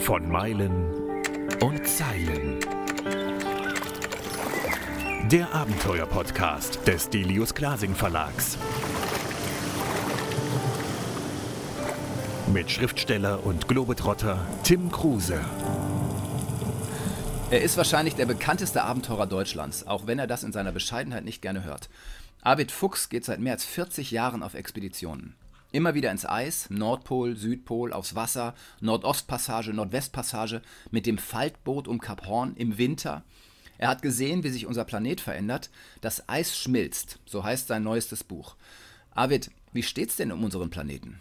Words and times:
Von 0.00 0.28
Meilen 0.28 0.90
und 1.60 1.86
Zeilen. 1.86 2.60
Der 5.30 5.54
Abenteuer-Podcast 5.54 6.86
des 6.86 7.10
Delius 7.10 7.54
Glasing 7.54 7.94
Verlags. 7.94 8.58
Mit 12.52 12.70
Schriftsteller 12.70 13.44
und 13.44 13.68
Globetrotter 13.68 14.46
Tim 14.62 14.90
Kruse. 14.92 15.40
Er 17.50 17.62
ist 17.62 17.76
wahrscheinlich 17.76 18.14
der 18.14 18.26
bekannteste 18.26 18.82
Abenteurer 18.82 19.26
Deutschlands, 19.26 19.86
auch 19.86 20.06
wenn 20.06 20.18
er 20.18 20.26
das 20.26 20.44
in 20.44 20.52
seiner 20.52 20.72
Bescheidenheit 20.72 21.24
nicht 21.24 21.40
gerne 21.40 21.64
hört. 21.64 21.88
Arvid 22.42 22.72
Fuchs 22.72 23.08
geht 23.08 23.24
seit 23.24 23.40
mehr 23.40 23.54
als 23.54 23.64
40 23.64 24.10
Jahren 24.10 24.42
auf 24.42 24.54
Expeditionen. 24.54 25.34
Immer 25.74 25.94
wieder 25.94 26.12
ins 26.12 26.24
Eis, 26.24 26.70
Nordpol, 26.70 27.36
Südpol, 27.36 27.92
aufs 27.92 28.14
Wasser, 28.14 28.54
Nordostpassage, 28.80 29.74
Nordwestpassage, 29.74 30.62
mit 30.92 31.04
dem 31.04 31.18
Faltboot 31.18 31.88
um 31.88 31.98
Kap 31.98 32.28
Horn 32.28 32.54
im 32.54 32.78
Winter. 32.78 33.24
Er 33.76 33.88
hat 33.88 34.00
gesehen, 34.00 34.44
wie 34.44 34.50
sich 34.50 34.66
unser 34.66 34.84
Planet 34.84 35.20
verändert. 35.20 35.70
Das 36.00 36.28
Eis 36.28 36.56
schmilzt, 36.56 37.18
so 37.26 37.42
heißt 37.42 37.66
sein 37.66 37.82
neuestes 37.82 38.22
Buch. 38.22 38.54
Arvid, 39.16 39.50
wie 39.72 39.82
steht's 39.82 40.14
denn 40.14 40.30
um 40.30 40.44
unseren 40.44 40.70
Planeten? 40.70 41.20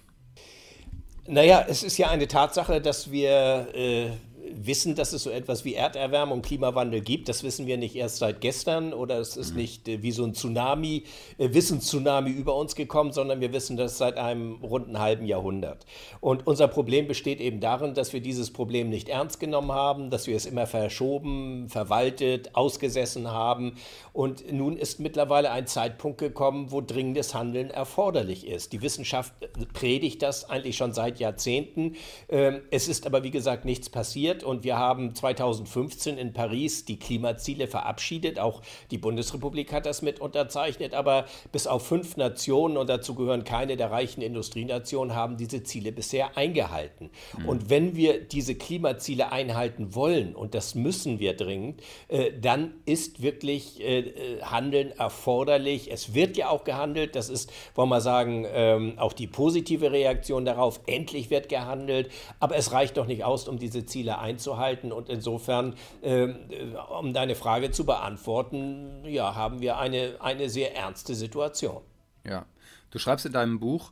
Naja, 1.26 1.66
es 1.68 1.82
ist 1.82 1.98
ja 1.98 2.12
eine 2.12 2.28
Tatsache, 2.28 2.80
dass 2.80 3.10
wir 3.10 3.70
äh, 3.74 4.12
wissen, 4.56 4.96
dass 4.96 5.14
es 5.14 5.24
so 5.24 5.30
etwas 5.30 5.66
wie 5.66 5.76
Erderwärmung, 5.76 6.42
Klimawandel 6.42 7.02
gibt. 7.02 7.30
Das 7.30 7.44
wissen 7.44 7.68
wir 7.68 7.78
nicht 7.78 7.96
erst 7.96 8.18
seit 8.18 8.42
gestern 8.42 8.94
oder 8.94 9.20
es 9.20 9.38
ist 9.38 9.52
mhm. 9.52 9.58
nicht 9.58 9.88
äh, 9.88 10.02
wie 10.04 10.12
so 10.12 10.24
ein 10.24 10.34
Tsunami, 10.34 11.04
äh, 11.38 11.54
Wissenstsunami 11.54 12.32
über 12.32 12.56
uns 12.56 12.76
gekommen, 12.76 13.12
sondern 13.12 13.42
wir 13.42 13.54
wissen 13.54 13.78
das 13.78 13.98
seit 13.98 14.18
einem 14.18 14.56
runden 14.64 15.00
halben 15.00 15.26
Jahrhundert. 15.26 15.86
Und 16.22 16.46
unser 16.48 16.68
Problem 16.68 17.08
besteht 17.08 17.40
eben 17.40 17.60
darin, 17.60 17.94
dass 17.94 18.14
wir 18.14 18.22
dieses 18.22 18.52
Problem 18.52 18.90
nicht 18.90 19.10
ernst 19.10 19.40
genommen 19.40 19.72
haben, 19.72 20.10
dass 20.10 20.28
wir 20.28 20.36
es 20.36 20.46
immer 20.46 20.68
verschoben, 20.68 21.70
verwaltet, 21.70 22.56
ausgesessen 22.56 23.32
haben. 23.32 23.76
Und 24.12 24.52
nun 24.52 24.78
ist 24.78 25.00
mittlerweile 25.00 25.52
ein 25.52 25.68
Zeitpunkt 25.68 26.20
gekommen, 26.20 26.72
wo 26.72 26.82
dringendes 26.82 27.34
Handeln 27.34 27.70
erforderlich 27.70 28.48
ist. 28.48 28.74
Die 28.74 28.82
Wissenschaft 28.82 29.34
predigt 29.74 30.22
das 30.22 30.50
eigentlich 30.50 30.78
schon 30.78 30.94
seit 30.94 31.20
Jahrzehnten. 31.20 31.96
Ähm, 32.30 32.62
es 32.72 32.88
ist 32.88 33.06
aber, 33.06 33.24
wie 33.24 33.32
gesagt, 33.32 33.66
nichts 33.66 33.90
passiert 33.90 34.43
und 34.44 34.64
wir 34.64 34.78
haben 34.78 35.16
2015 35.16 36.18
in 36.18 36.34
Paris 36.34 36.86
die 36.86 37.00
Klimaziele 37.00 37.68
verabschiedet. 37.68 38.40
Auch 38.40 38.62
die 38.92 38.98
Bundesrepublik 38.98 39.72
hat 39.74 39.86
das 39.86 40.02
mit 40.02 40.20
unterzeichnet, 40.20 40.94
aber 40.94 41.26
bis 41.52 41.68
auf 41.68 41.86
fünf 41.86 42.18
Nationen, 42.18 42.78
und 42.78 42.90
dazu 42.90 43.16
gehören 43.16 43.44
keine 43.44 43.78
der 43.78 43.92
reichen 43.92 44.22
Industrienationen, 44.22 45.16
haben 45.16 45.38
diese 45.38 45.64
Ziele 45.64 45.92
bisher 45.92 46.38
eingehalten. 46.38 47.10
Mhm. 47.38 47.50
Und 47.50 47.70
wenn 47.70 47.96
wir 47.96 48.22
diese 48.22 48.56
Klimaziele 48.56 49.32
einhalten 49.32 49.96
wollen, 49.96 50.36
und 50.36 50.56
das 50.56 50.76
müssen 50.76 51.20
wir 51.20 51.36
dringend, 51.36 51.82
äh, 52.08 52.32
dann 52.40 52.74
ist 52.86 53.22
wirklich 53.22 53.82
äh, 53.82 54.00
äh, 54.00 54.42
Handeln 54.42 54.92
erforderlich. 54.92 55.92
Es 55.92 56.14
wird 56.14 56.38
ja 56.38 56.50
auch 56.50 56.64
gehandelt. 56.64 57.16
Das 57.16 57.30
ist, 57.30 57.52
wollen 57.76 57.90
wir 57.90 58.02
sagen, 58.02 58.46
ähm, 58.52 58.94
auch 58.98 59.14
die 59.14 59.28
positive 59.28 59.92
Reaktion 59.92 60.46
darauf. 60.46 60.82
Endlich 60.86 61.30
wird 61.30 61.50
gehandelt. 61.50 62.10
Aber 62.40 62.56
es 62.56 62.72
reicht 62.72 62.98
doch 62.98 63.08
nicht 63.08 63.24
aus, 63.24 63.48
um 63.48 63.58
diese 63.58 63.86
Ziele 63.86 64.20
einzuhalten. 64.24 64.92
Und 64.92 65.10
insofern, 65.10 65.76
ähm, 66.02 66.36
äh, 66.50 66.76
um 66.98 67.14
deine 67.14 67.36
Frage 67.36 67.70
zu 67.70 67.86
beantworten, 67.86 69.04
ja, 69.06 69.36
haben 69.36 69.62
wir 69.62 69.78
eine, 69.78 70.16
eine 70.20 70.50
sehr 70.50 70.76
ernste 70.76 71.14
Situation. 71.14 71.82
Ja, 72.26 72.46
du 72.90 73.00
schreibst 73.00 73.26
in 73.26 73.34
deinem 73.34 73.60
Buch, 73.60 73.92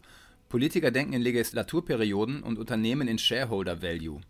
Politiker 0.50 0.92
denken 0.92 1.14
in 1.14 1.22
Legislaturperioden 1.22 2.44
und 2.44 2.58
Unternehmen 2.58 3.08
in 3.08 3.20
Shareholder 3.20 3.82
Value. 3.82 4.22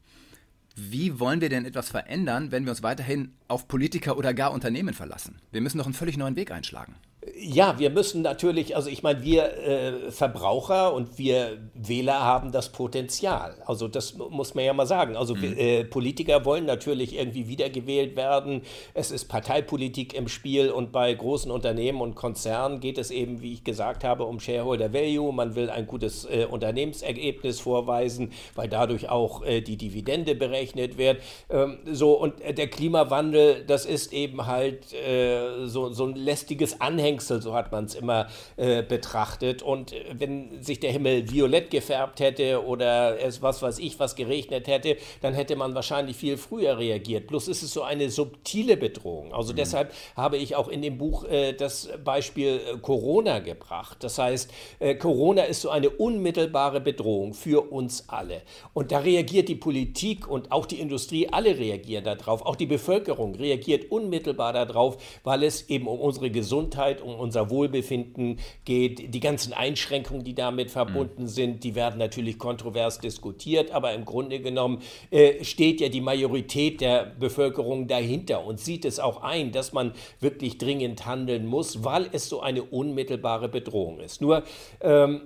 Wie 0.75 1.19
wollen 1.19 1.41
wir 1.41 1.49
denn 1.49 1.66
etwas 1.66 1.89
verändern, 1.89 2.52
wenn 2.52 2.63
wir 2.63 2.72
uns 2.72 2.83
weiterhin 2.83 3.33
auf 3.47 3.67
Politiker 3.67 4.17
oder 4.17 4.33
gar 4.33 4.52
Unternehmen 4.52 4.94
verlassen? 4.94 5.41
Wir 5.52 5.61
müssen 5.61 5.77
doch 5.77 5.85
einen 5.85 5.94
völlig 5.94 6.18
neuen 6.18 6.35
Weg 6.35 6.51
einschlagen. 6.51 6.95
Ja, 7.37 7.77
wir 7.77 7.91
müssen 7.91 8.23
natürlich, 8.23 8.75
also 8.75 8.89
ich 8.89 9.03
meine, 9.03 9.21
wir 9.21 9.55
äh, 9.55 10.11
Verbraucher 10.11 10.91
und 10.91 11.19
wir 11.19 11.59
Wähler 11.75 12.19
haben 12.19 12.51
das 12.51 12.71
Potenzial. 12.71 13.61
Also 13.63 13.87
das 13.87 14.17
muss 14.17 14.55
man 14.55 14.65
ja 14.65 14.73
mal 14.73 14.87
sagen. 14.87 15.15
Also 15.15 15.35
mhm. 15.35 15.55
äh, 15.55 15.83
Politiker 15.83 16.45
wollen 16.45 16.65
natürlich 16.65 17.15
irgendwie 17.15 17.47
wiedergewählt 17.47 18.15
werden. 18.15 18.63
Es 18.95 19.11
ist 19.11 19.25
Parteipolitik 19.25 20.15
im 20.15 20.27
Spiel 20.27 20.71
und 20.71 20.91
bei 20.91 21.13
großen 21.13 21.51
Unternehmen 21.51 22.01
und 22.01 22.15
Konzernen 22.15 22.79
geht 22.79 22.97
es 22.97 23.11
eben, 23.11 23.43
wie 23.43 23.53
ich 23.53 23.63
gesagt 23.63 24.03
habe, 24.03 24.23
um 24.23 24.39
Shareholder 24.39 24.91
Value. 24.91 25.31
Man 25.31 25.53
will 25.53 25.69
ein 25.69 25.85
gutes 25.85 26.25
äh, 26.25 26.47
Unternehmensergebnis 26.49 27.59
vorweisen, 27.59 28.31
weil 28.55 28.67
dadurch 28.67 29.09
auch 29.09 29.43
äh, 29.43 29.61
die 29.61 29.77
Dividende 29.77 30.33
berechnet 30.33 30.97
wird. 30.97 31.21
Ähm, 31.51 31.77
so 31.85 32.13
und 32.13 32.33
der 32.39 32.67
Klimawandel, 32.67 33.63
das 33.67 33.85
ist 33.85 34.11
eben 34.11 34.47
halt 34.47 34.91
äh, 34.93 35.67
so, 35.67 35.93
so 35.93 36.05
ein 36.05 36.15
lästiges 36.15 36.81
Anhängen 36.81 37.10
Anhängsel, 37.11 37.41
so 37.41 37.53
hat 37.53 37.72
man 37.72 37.85
es 37.85 37.95
immer 37.95 38.27
äh, 38.57 38.83
betrachtet. 38.83 39.61
Und 39.61 39.94
äh, 39.94 40.05
wenn 40.13 40.61
sich 40.61 40.79
der 40.79 40.91
Himmel 40.91 41.29
violett 41.29 41.69
gefärbt 41.69 42.19
hätte 42.19 42.66
oder 42.66 43.19
es 43.22 43.41
was 43.41 43.61
weiß 43.61 43.79
ich, 43.79 43.99
was 43.99 44.16
geregnet 44.16 44.67
hätte, 44.67 44.97
dann 45.21 45.33
hätte 45.33 45.55
man 45.55 45.75
wahrscheinlich 45.75 46.16
viel 46.16 46.38
früher 46.38 46.77
reagiert. 46.77 47.27
Bloß 47.27 47.47
ist 47.47 47.63
es 47.63 47.73
so 47.73 47.83
eine 47.83 48.09
subtile 48.09 48.77
Bedrohung. 48.77 49.33
Also 49.33 49.53
mhm. 49.53 49.57
deshalb 49.57 49.94
habe 50.16 50.38
ich 50.38 50.55
auch 50.55 50.69
in 50.69 50.81
dem 50.81 50.97
Buch 50.97 51.25
äh, 51.25 51.53
das 51.53 51.89
Beispiel 52.03 52.61
äh, 52.73 52.77
Corona 52.77 53.39
gebracht. 53.39 53.97
Das 54.01 54.17
heißt, 54.17 54.51
äh, 54.79 54.95
Corona 54.95 55.44
ist 55.44 55.61
so 55.61 55.69
eine 55.69 55.89
unmittelbare 55.89 56.79
Bedrohung 56.79 57.33
für 57.33 57.71
uns 57.71 58.05
alle. 58.07 58.41
Und 58.73 58.91
da 58.91 59.00
reagiert 59.00 59.50
die 59.50 59.55
Politik 59.55 60.29
und 60.29 60.51
auch 60.51 60.66
die 60.66 60.79
Industrie, 60.79 61.27
alle 61.29 61.57
reagieren 61.57 62.03
darauf. 62.03 62.45
Auch 62.45 62.55
die 62.55 62.66
Bevölkerung 62.66 63.35
reagiert 63.35 63.91
unmittelbar 63.91 64.53
darauf, 64.53 64.97
weil 65.23 65.44
es 65.44 65.69
eben 65.69 65.88
um 65.88 66.00
unsere 66.00 66.31
Gesundheit, 66.31 67.00
um 67.01 67.16
unser 67.16 67.50
Wohlbefinden 67.50 68.39
geht. 68.66 69.13
Die 69.13 69.19
ganzen 69.19 69.53
Einschränkungen, 69.53 70.23
die 70.23 70.35
damit 70.35 70.72
verbunden 70.72 71.23
mhm. 71.23 71.28
sind, 71.28 71.63
die 71.63 71.75
werden 71.75 71.97
natürlich 71.97 72.38
kontrovers 72.38 73.00
diskutiert, 73.00 73.72
aber 73.72 73.94
im 73.94 74.06
Grunde 74.06 74.39
genommen 74.39 74.81
äh, 75.09 75.44
steht 75.44 75.81
ja 75.81 75.89
die 75.89 76.01
Majorität 76.01 76.81
der 76.81 77.06
Bevölkerung 77.19 77.88
dahinter 77.88 78.45
und 78.45 78.59
sieht 78.59 78.85
es 78.85 79.00
auch 79.00 79.22
ein, 79.22 79.51
dass 79.51 79.73
man 79.73 79.94
wirklich 80.19 80.57
dringend 80.57 81.06
handeln 81.06 81.45
muss, 81.45 81.84
weil 81.84 82.09
es 82.12 82.29
so 82.29 82.41
eine 82.41 82.63
unmittelbare 82.63 83.50
Bedrohung 83.50 84.00
ist. 84.00 84.22
Nur 84.22 84.44
ähm, 84.81 85.22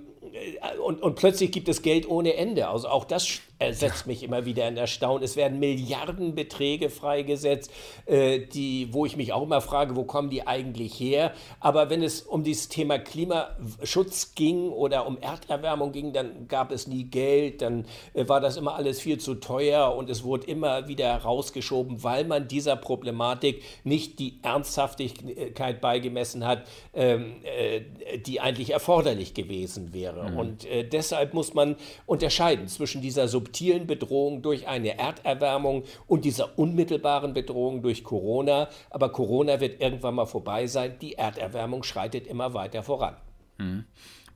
und, 0.84 1.02
und 1.02 1.14
plötzlich 1.14 1.52
gibt 1.52 1.68
es 1.68 1.82
Geld 1.82 2.08
ohne 2.08 2.34
Ende. 2.34 2.68
Also 2.68 2.88
auch 2.88 3.04
das 3.04 3.40
setzt 3.72 4.06
mich 4.06 4.22
immer 4.22 4.44
wieder 4.44 4.68
in 4.68 4.76
Erstaunen. 4.76 5.22
Es 5.22 5.34
werden 5.34 5.58
Milliardenbeträge 5.58 6.90
freigesetzt, 6.90 7.70
äh, 8.04 8.40
die, 8.40 8.92
wo 8.92 9.06
ich 9.06 9.16
mich 9.16 9.32
auch 9.32 9.42
immer 9.42 9.62
frage, 9.62 9.96
wo 9.96 10.04
kommen 10.04 10.28
die 10.28 10.46
eigentlich 10.46 11.00
her? 11.00 11.32
Aber 11.60 11.88
wenn 11.88 12.02
es 12.02 12.20
um 12.20 12.44
dieses 12.44 12.68
Thema 12.68 12.98
Klimaschutz 12.98 14.34
ging 14.34 14.68
oder 14.68 15.06
um 15.06 15.16
Erderwärmung 15.18 15.92
ging, 15.92 16.12
dann 16.12 16.48
gab 16.48 16.70
es 16.70 16.86
nie 16.86 17.04
Geld, 17.04 17.62
dann 17.62 17.86
äh, 18.12 18.28
war 18.28 18.40
das 18.40 18.58
immer 18.58 18.74
alles 18.74 19.00
viel 19.00 19.18
zu 19.18 19.36
teuer 19.36 19.94
und 19.94 20.10
es 20.10 20.22
wurde 20.22 20.46
immer 20.46 20.86
wieder 20.88 21.06
herausgeschoben, 21.06 22.02
weil 22.04 22.24
man 22.24 22.48
dieser 22.48 22.76
Problematik 22.76 23.62
nicht 23.84 24.18
die 24.18 24.38
Ernsthaftigkeit 24.42 25.80
beigemessen 25.80 26.46
hat, 26.46 26.64
ähm, 26.92 27.36
äh, 27.42 28.18
die 28.18 28.40
eigentlich 28.40 28.70
erforderlich 28.70 29.32
gewesen 29.32 29.94
wäre. 29.94 30.30
Mhm. 30.30 30.36
Und 30.36 30.64
äh, 30.66 30.84
deshalb 30.84 31.32
muss 31.32 31.54
man 31.54 31.76
unterscheiden 32.04 32.68
zwischen 32.68 33.00
dieser 33.00 33.28
Sub 33.28 33.45
subtilen 33.46 33.86
Bedrohung 33.86 34.42
durch 34.42 34.66
eine 34.66 34.98
Erderwärmung 34.98 35.84
und 36.06 36.24
dieser 36.24 36.58
unmittelbaren 36.58 37.32
Bedrohung 37.32 37.82
durch 37.82 38.02
Corona. 38.02 38.68
Aber 38.90 39.10
Corona 39.10 39.60
wird 39.60 39.80
irgendwann 39.80 40.16
mal 40.16 40.26
vorbei 40.26 40.66
sein. 40.66 40.98
Die 41.00 41.14
Erderwärmung 41.14 41.82
schreitet 41.82 42.26
immer 42.26 42.54
weiter 42.54 42.82
voran. 42.82 43.16
Mhm. 43.58 43.84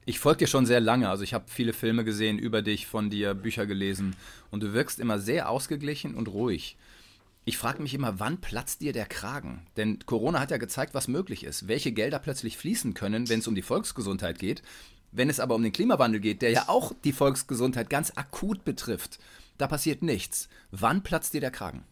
Ich 0.06 0.18
folge 0.18 0.38
dir 0.38 0.46
schon 0.46 0.66
sehr 0.66 0.80
lange. 0.80 1.08
Also 1.08 1.24
ich 1.24 1.34
habe 1.34 1.44
viele 1.48 1.72
Filme 1.72 2.04
gesehen 2.04 2.38
über 2.38 2.62
dich, 2.62 2.86
von 2.86 3.10
dir 3.10 3.34
Bücher 3.34 3.66
gelesen. 3.66 4.16
Und 4.50 4.62
du 4.62 4.72
wirkst 4.72 4.98
immer 4.98 5.18
sehr 5.18 5.50
ausgeglichen 5.50 6.14
und 6.14 6.28
ruhig. 6.28 6.76
Ich 7.44 7.58
frage 7.58 7.82
mich 7.82 7.94
immer, 7.94 8.20
wann 8.20 8.40
platzt 8.40 8.80
dir 8.80 8.92
der 8.92 9.06
Kragen? 9.06 9.66
Denn 9.76 9.98
Corona 10.06 10.40
hat 10.40 10.50
ja 10.50 10.56
gezeigt, 10.56 10.94
was 10.94 11.08
möglich 11.08 11.44
ist, 11.44 11.68
welche 11.68 11.90
Gelder 11.92 12.18
plötzlich 12.18 12.56
fließen 12.56 12.94
können, 12.94 13.28
wenn 13.28 13.40
es 13.40 13.48
um 13.48 13.54
die 13.54 13.62
Volksgesundheit 13.62 14.38
geht. 14.38 14.62
Wenn 15.12 15.30
es 15.30 15.40
aber 15.40 15.54
um 15.54 15.62
den 15.62 15.72
Klimawandel 15.72 16.20
geht, 16.20 16.42
der 16.42 16.50
ja 16.50 16.68
auch 16.68 16.92
die 17.04 17.12
Volksgesundheit 17.12 17.90
ganz 17.90 18.12
akut 18.14 18.64
betrifft, 18.64 19.18
da 19.58 19.66
passiert 19.66 20.02
nichts. 20.02 20.48
Wann 20.70 21.02
platzt 21.02 21.34
dir 21.34 21.40
der 21.40 21.50
Kragen? 21.50 21.84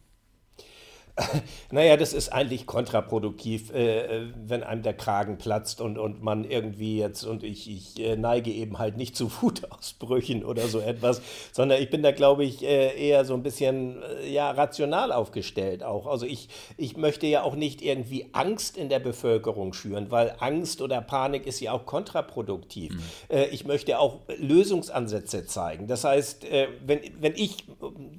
Naja, 1.70 1.96
das 1.96 2.12
ist 2.12 2.30
eigentlich 2.30 2.66
kontraproduktiv, 2.66 3.72
äh, 3.72 3.98
äh, 3.98 4.26
wenn 4.46 4.62
einem 4.62 4.82
der 4.82 4.94
Kragen 4.94 5.38
platzt 5.38 5.80
und, 5.80 5.98
und 5.98 6.22
man 6.22 6.44
irgendwie 6.44 6.98
jetzt, 6.98 7.24
und 7.24 7.42
ich, 7.42 7.70
ich 7.70 8.00
äh, 8.00 8.16
neige 8.16 8.50
eben 8.50 8.78
halt 8.78 8.96
nicht 8.96 9.16
zu 9.16 9.30
Wutausbrüchen 9.42 10.44
oder 10.44 10.68
so 10.68 10.80
etwas, 10.80 11.20
sondern 11.52 11.82
ich 11.82 11.90
bin 11.90 12.02
da, 12.02 12.12
glaube 12.12 12.44
ich, 12.44 12.64
äh, 12.64 12.96
eher 12.96 13.24
so 13.24 13.34
ein 13.34 13.42
bisschen 13.42 13.96
ja, 14.28 14.50
rational 14.50 15.12
aufgestellt 15.12 15.82
auch. 15.82 16.06
Also 16.06 16.26
ich, 16.26 16.48
ich 16.76 16.96
möchte 16.96 17.26
ja 17.26 17.42
auch 17.42 17.54
nicht 17.54 17.82
irgendwie 17.82 18.26
Angst 18.32 18.76
in 18.76 18.88
der 18.88 18.98
Bevölkerung 18.98 19.72
schüren, 19.72 20.10
weil 20.10 20.34
Angst 20.38 20.80
oder 20.80 21.00
Panik 21.00 21.46
ist 21.46 21.60
ja 21.60 21.72
auch 21.72 21.86
kontraproduktiv. 21.86 22.92
Mhm. 22.92 23.38
Ich 23.50 23.66
möchte 23.66 23.98
auch 23.98 24.20
Lösungsansätze 24.38 25.46
zeigen. 25.46 25.86
Das 25.86 26.04
heißt, 26.04 26.46
wenn, 26.84 27.00
wenn 27.20 27.34
ich, 27.34 27.64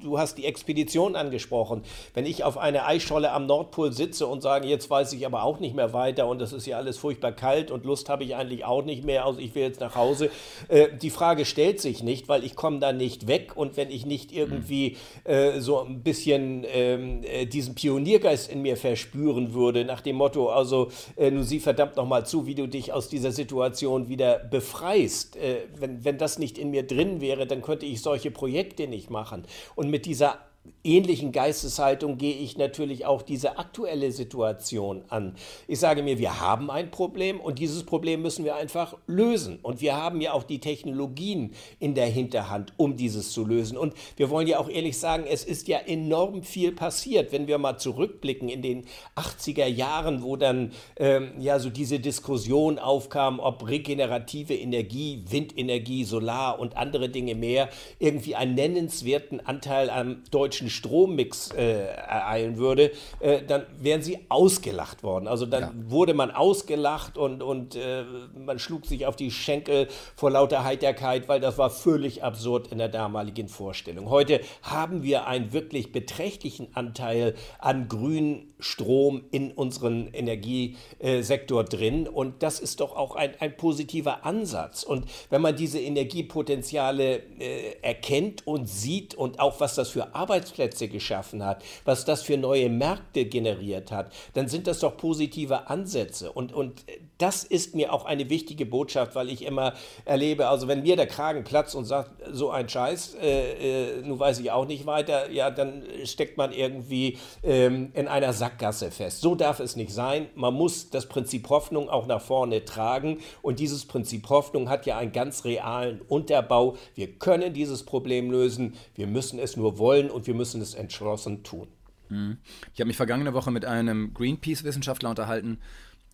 du 0.02 0.20
hast 0.20 0.38
die 0.38 0.46
Expedition 0.46 1.16
angesprochen, 1.16 1.84
wenn 2.14 2.26
ich 2.26 2.44
auf 2.44 2.58
eine 2.58 2.86
Eisscholle 2.90 3.32
am 3.32 3.46
Nordpol 3.46 3.94
sitze 3.94 4.26
und 4.26 4.42
sage, 4.42 4.68
jetzt 4.68 4.90
weiß 4.90 5.14
ich 5.14 5.24
aber 5.24 5.44
auch 5.44 5.60
nicht 5.60 5.76
mehr 5.76 5.94
weiter 5.94 6.28
und 6.28 6.42
es 6.42 6.54
ist 6.54 6.66
ja 6.66 6.78
alles 6.78 6.98
furchtbar 6.98 7.32
kalt 7.32 7.70
und 7.70 7.86
Lust 7.86 8.10
habe 8.10 8.24
ich 8.24 8.36
eigentlich 8.36 8.66
auch 8.66 8.84
nicht 8.84 9.06
mehr, 9.06 9.26
also 9.26 9.40
ich 9.40 9.54
will 9.54 9.62
jetzt 9.62 9.80
nach 9.80 9.96
Hause. 9.96 10.32
Äh, 10.70 10.88
die 11.00 11.12
Frage 11.12 11.46
stellt 11.46 11.80
sich 11.80 12.02
nicht, 12.02 12.28
weil 12.30 12.44
ich 12.44 12.56
komme 12.56 12.80
da 12.80 12.92
nicht 12.92 13.28
weg 13.28 13.56
und 13.56 13.78
wenn 13.78 13.92
ich 13.92 14.08
nicht 14.08 14.32
irgendwie 14.32 14.98
äh, 15.24 15.60
so 15.60 15.82
ein 15.82 16.02
bisschen 16.02 16.66
ähm, 16.74 17.22
äh, 17.24 17.46
diesen 17.46 17.76
Pioniergeist 17.76 18.52
in 18.52 18.64
mir 18.64 18.76
verspüren 18.76 19.54
würde, 19.54 19.86
nach 19.86 20.02
dem 20.02 20.16
Motto, 20.16 20.50
also 20.50 20.90
äh, 21.16 21.30
nun 21.30 21.44
sieh 21.44 21.60
verdammt 21.60 21.96
nochmal 21.96 22.26
zu, 22.26 22.48
wie 22.48 22.56
du 22.56 22.66
dich 22.66 22.92
aus 22.92 23.08
dieser 23.08 23.32
Situation 23.32 24.10
wieder 24.10 24.40
befreist. 24.40 25.36
Äh, 25.36 25.68
wenn, 25.78 26.04
wenn 26.04 26.18
das 26.18 26.40
nicht 26.40 26.58
in 26.58 26.72
mir 26.72 26.88
drin 26.88 27.22
wäre, 27.22 27.46
dann 27.46 27.62
könnte 27.62 27.86
ich 27.86 28.02
solche 28.02 28.32
Projekte 28.32 28.88
nicht 28.88 29.12
machen. 29.12 29.44
Und 29.76 29.92
mit 29.92 30.08
dieser 30.08 30.40
ähnlichen 30.84 31.32
Geisteshaltung 31.32 32.18
gehe 32.18 32.36
ich 32.36 32.58
natürlich 32.58 33.06
auch 33.06 33.22
diese 33.22 33.58
aktuelle 33.58 34.12
Situation 34.12 35.04
an. 35.10 35.36
Ich 35.68 35.80
sage 35.80 36.04
mir, 36.04 36.18
wir 36.20 36.40
haben 36.40 36.70
ein 36.70 36.92
Problem 36.92 37.40
und 37.40 37.60
dieses 37.60 37.84
Problem 37.84 38.22
müssen 38.22 38.46
wir 38.46 38.56
einfach 38.56 38.96
lösen. 39.08 39.60
Und 39.62 39.82
wir 39.82 39.96
haben 39.96 40.22
ja 40.22 40.34
auch 40.34 40.44
die 40.44 40.60
Technologien 40.60 41.54
in 41.80 41.96
der 41.96 42.08
Hinterhand, 42.08 42.74
um 42.78 42.96
dieses 42.96 43.32
zu 43.32 43.46
lösen. 43.46 43.78
Und 43.78 43.94
wir 44.16 44.30
wollen 44.30 44.48
ja 44.48 44.60
auch 44.60 44.70
ehrlich 44.70 44.98
sagen, 44.98 45.26
es 45.28 45.44
ist 45.44 45.68
ja 45.68 45.80
enorm 45.80 46.44
viel 46.44 46.72
passiert. 46.72 47.32
Wenn 47.32 47.48
wir 47.48 47.58
mal 47.58 47.78
zurückblicken 47.78 48.50
in 48.50 48.62
den 48.62 48.86
80er 49.16 49.66
Jahren, 49.66 50.24
wo 50.24 50.36
dann 50.36 50.72
ähm, 50.98 51.32
ja 51.40 51.60
so 51.60 51.70
diese 51.70 52.00
Diskussion 52.00 52.80
aufkam, 52.80 53.40
ob 53.40 53.68
regenerative 53.68 54.56
Energie, 54.56 55.24
Windenergie, 55.30 56.04
Solar 56.04 56.60
und 56.60 56.78
andere 56.78 57.10
Dinge 57.10 57.36
mehr 57.36 57.70
irgendwie 58.00 58.36
einen 58.36 58.56
nennenswerten 58.56 59.40
Anteil 59.46 59.90
am 59.90 60.24
deutschen 60.32 60.59
deutschen 60.60 60.70
Strommix 60.70 61.52
äh, 61.52 61.86
ereilen 61.86 62.58
würde, 62.58 62.92
äh, 63.20 63.42
dann 63.44 63.66
wären 63.78 64.02
sie 64.02 64.20
ausgelacht 64.30 65.04
worden. 65.04 65.28
Also 65.28 65.46
dann 65.46 65.62
ja. 65.62 65.72
wurde 65.88 66.14
man 66.14 66.32
ausgelacht 66.32 67.18
und, 67.18 67.42
und 67.42 67.76
äh, 67.76 68.04
man 68.38 68.60
schlug 68.60 68.86
sich 68.86 69.06
auf 69.06 69.16
die 69.16 69.32
Schenkel 69.32 69.88
vor 70.16 70.32
lauter 70.32 70.64
Heiterkeit, 70.64 71.28
weil 71.28 71.40
das 71.40 71.58
war 71.58 71.70
völlig 71.70 72.24
absurd 72.24 72.72
in 72.72 72.78
der 72.78 72.90
damaligen 72.90 73.48
Vorstellung. 73.48 74.10
Heute 74.10 74.42
haben 74.62 75.04
wir 75.04 75.28
einen 75.28 75.54
wirklich 75.54 75.92
beträchtlichen 75.92 76.68
Anteil 76.76 77.36
an 77.60 77.88
grünen 77.88 78.54
Strom 78.60 79.24
in 79.32 79.52
unserem 79.52 80.10
Energiesektor 80.12 81.64
drin 81.64 82.08
und 82.08 82.44
das 82.44 82.60
ist 82.60 82.82
doch 82.82 82.96
auch 82.96 83.16
ein, 83.16 83.32
ein 83.40 83.56
positiver 83.56 84.26
Ansatz. 84.26 84.84
Und 84.84 85.06
wenn 85.30 85.42
man 85.42 85.56
diese 85.56 85.80
Energiepotenziale 85.80 87.22
äh, 87.40 87.76
erkennt 87.82 88.46
und 88.46 88.68
sieht 88.68 89.16
und 89.16 89.40
auch 89.40 89.62
was 89.62 89.76
das 89.76 89.90
für 89.90 90.14
Arbeits 90.14 90.39
Arbeitsplätze 90.40 90.88
geschaffen 90.88 91.46
hat, 91.46 91.64
was 91.86 92.06
das 92.06 92.22
für 92.22 92.38
neue 92.38 92.70
Märkte 92.70 93.26
generiert 93.26 93.92
hat, 93.92 94.12
dann 94.34 94.48
sind 94.48 94.68
das 94.68 94.80
doch 94.80 94.96
positive 94.96 95.70
Ansätze. 95.70 96.32
Und, 96.32 96.54
und 96.54 96.84
das 97.18 97.44
ist 97.44 97.76
mir 97.76 97.92
auch 97.92 98.06
eine 98.06 98.30
wichtige 98.30 98.66
Botschaft, 98.66 99.16
weil 99.16 99.30
ich 99.30 99.46
immer 99.46 99.74
erlebe, 100.06 100.48
also 100.48 100.68
wenn 100.68 100.84
mir 100.84 100.96
der 100.96 101.08
Kragen 101.08 101.44
platzt 101.44 101.76
und 101.76 101.86
sagt, 101.86 102.12
so 102.32 102.50
ein 102.50 102.70
Scheiß, 102.70 103.16
äh, 103.22 103.98
äh, 103.98 104.02
nun 104.02 104.20
weiß 104.20 104.40
ich 104.40 104.52
auch 104.52 104.66
nicht 104.66 104.86
weiter, 104.86 105.30
ja, 105.30 105.52
dann 105.52 105.84
steckt 106.06 106.38
man 106.38 106.54
irgendwie 106.54 107.18
ähm, 107.44 107.92
in 107.94 108.08
einer 108.08 108.32
Sackgasse 108.32 108.92
fest. 108.92 109.22
So 109.22 109.36
darf 109.36 109.60
es 109.60 109.76
nicht 109.76 109.92
sein. 109.92 110.28
Man 110.36 110.54
muss 110.54 110.90
das 110.90 111.08
Prinzip 111.08 111.50
Hoffnung 111.50 111.90
auch 111.90 112.08
nach 112.08 112.22
vorne 112.22 112.64
tragen. 112.64 113.20
Und 113.42 113.60
dieses 113.60 113.86
Prinzip 113.86 114.30
Hoffnung 114.30 114.70
hat 114.70 114.86
ja 114.86 114.98
einen 114.98 115.12
ganz 115.12 115.44
realen 115.44 116.02
Unterbau. 116.08 116.78
Wir 116.96 117.12
können 117.12 117.54
dieses 117.54 117.84
Problem 117.84 118.32
lösen. 118.32 118.76
Wir 118.96 119.08
müssen 119.08 119.40
es 119.40 119.58
nur 119.58 119.78
wollen 119.78 120.10
und 120.10 120.28
wir 120.28 120.29
müssen 120.34 120.62
es 120.62 120.74
entschlossen 120.74 121.44
tun. 121.44 121.68
Mhm. 122.10 122.38
Ich 122.74 122.80
habe 122.80 122.88
mich 122.88 122.98
vergangene 122.98 123.34
Woche 123.34 123.52
mit 123.52 123.66
einem 123.66 124.14
Greenpeace-Wissenschaftler 124.14 125.10
unterhalten 125.10 125.60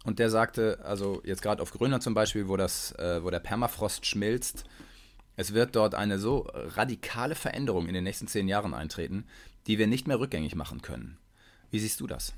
und 0.03 0.19
der 0.19 0.29
sagte, 0.29 0.79
also 0.83 1.21
jetzt 1.23 1.41
gerade 1.41 1.61
auf 1.61 1.71
Grönland 1.71 2.03
zum 2.03 2.13
Beispiel, 2.13 2.47
wo, 2.47 2.57
das, 2.57 2.91
äh, 2.93 3.23
wo 3.23 3.29
der 3.29 3.39
Permafrost 3.39 4.05
schmilzt, 4.05 4.65
es 5.35 5.53
wird 5.53 5.75
dort 5.75 5.95
eine 5.95 6.19
so 6.19 6.47
radikale 6.53 7.35
Veränderung 7.35 7.87
in 7.87 7.93
den 7.93 8.03
nächsten 8.03 8.27
zehn 8.27 8.47
Jahren 8.47 8.73
eintreten, 8.73 9.25
die 9.67 9.77
wir 9.77 9.87
nicht 9.87 10.07
mehr 10.07 10.19
rückgängig 10.19 10.55
machen 10.55 10.81
können. 10.81 11.17
Wie 11.71 11.79
siehst 11.79 11.99
du 11.99 12.07
das? 12.07 12.33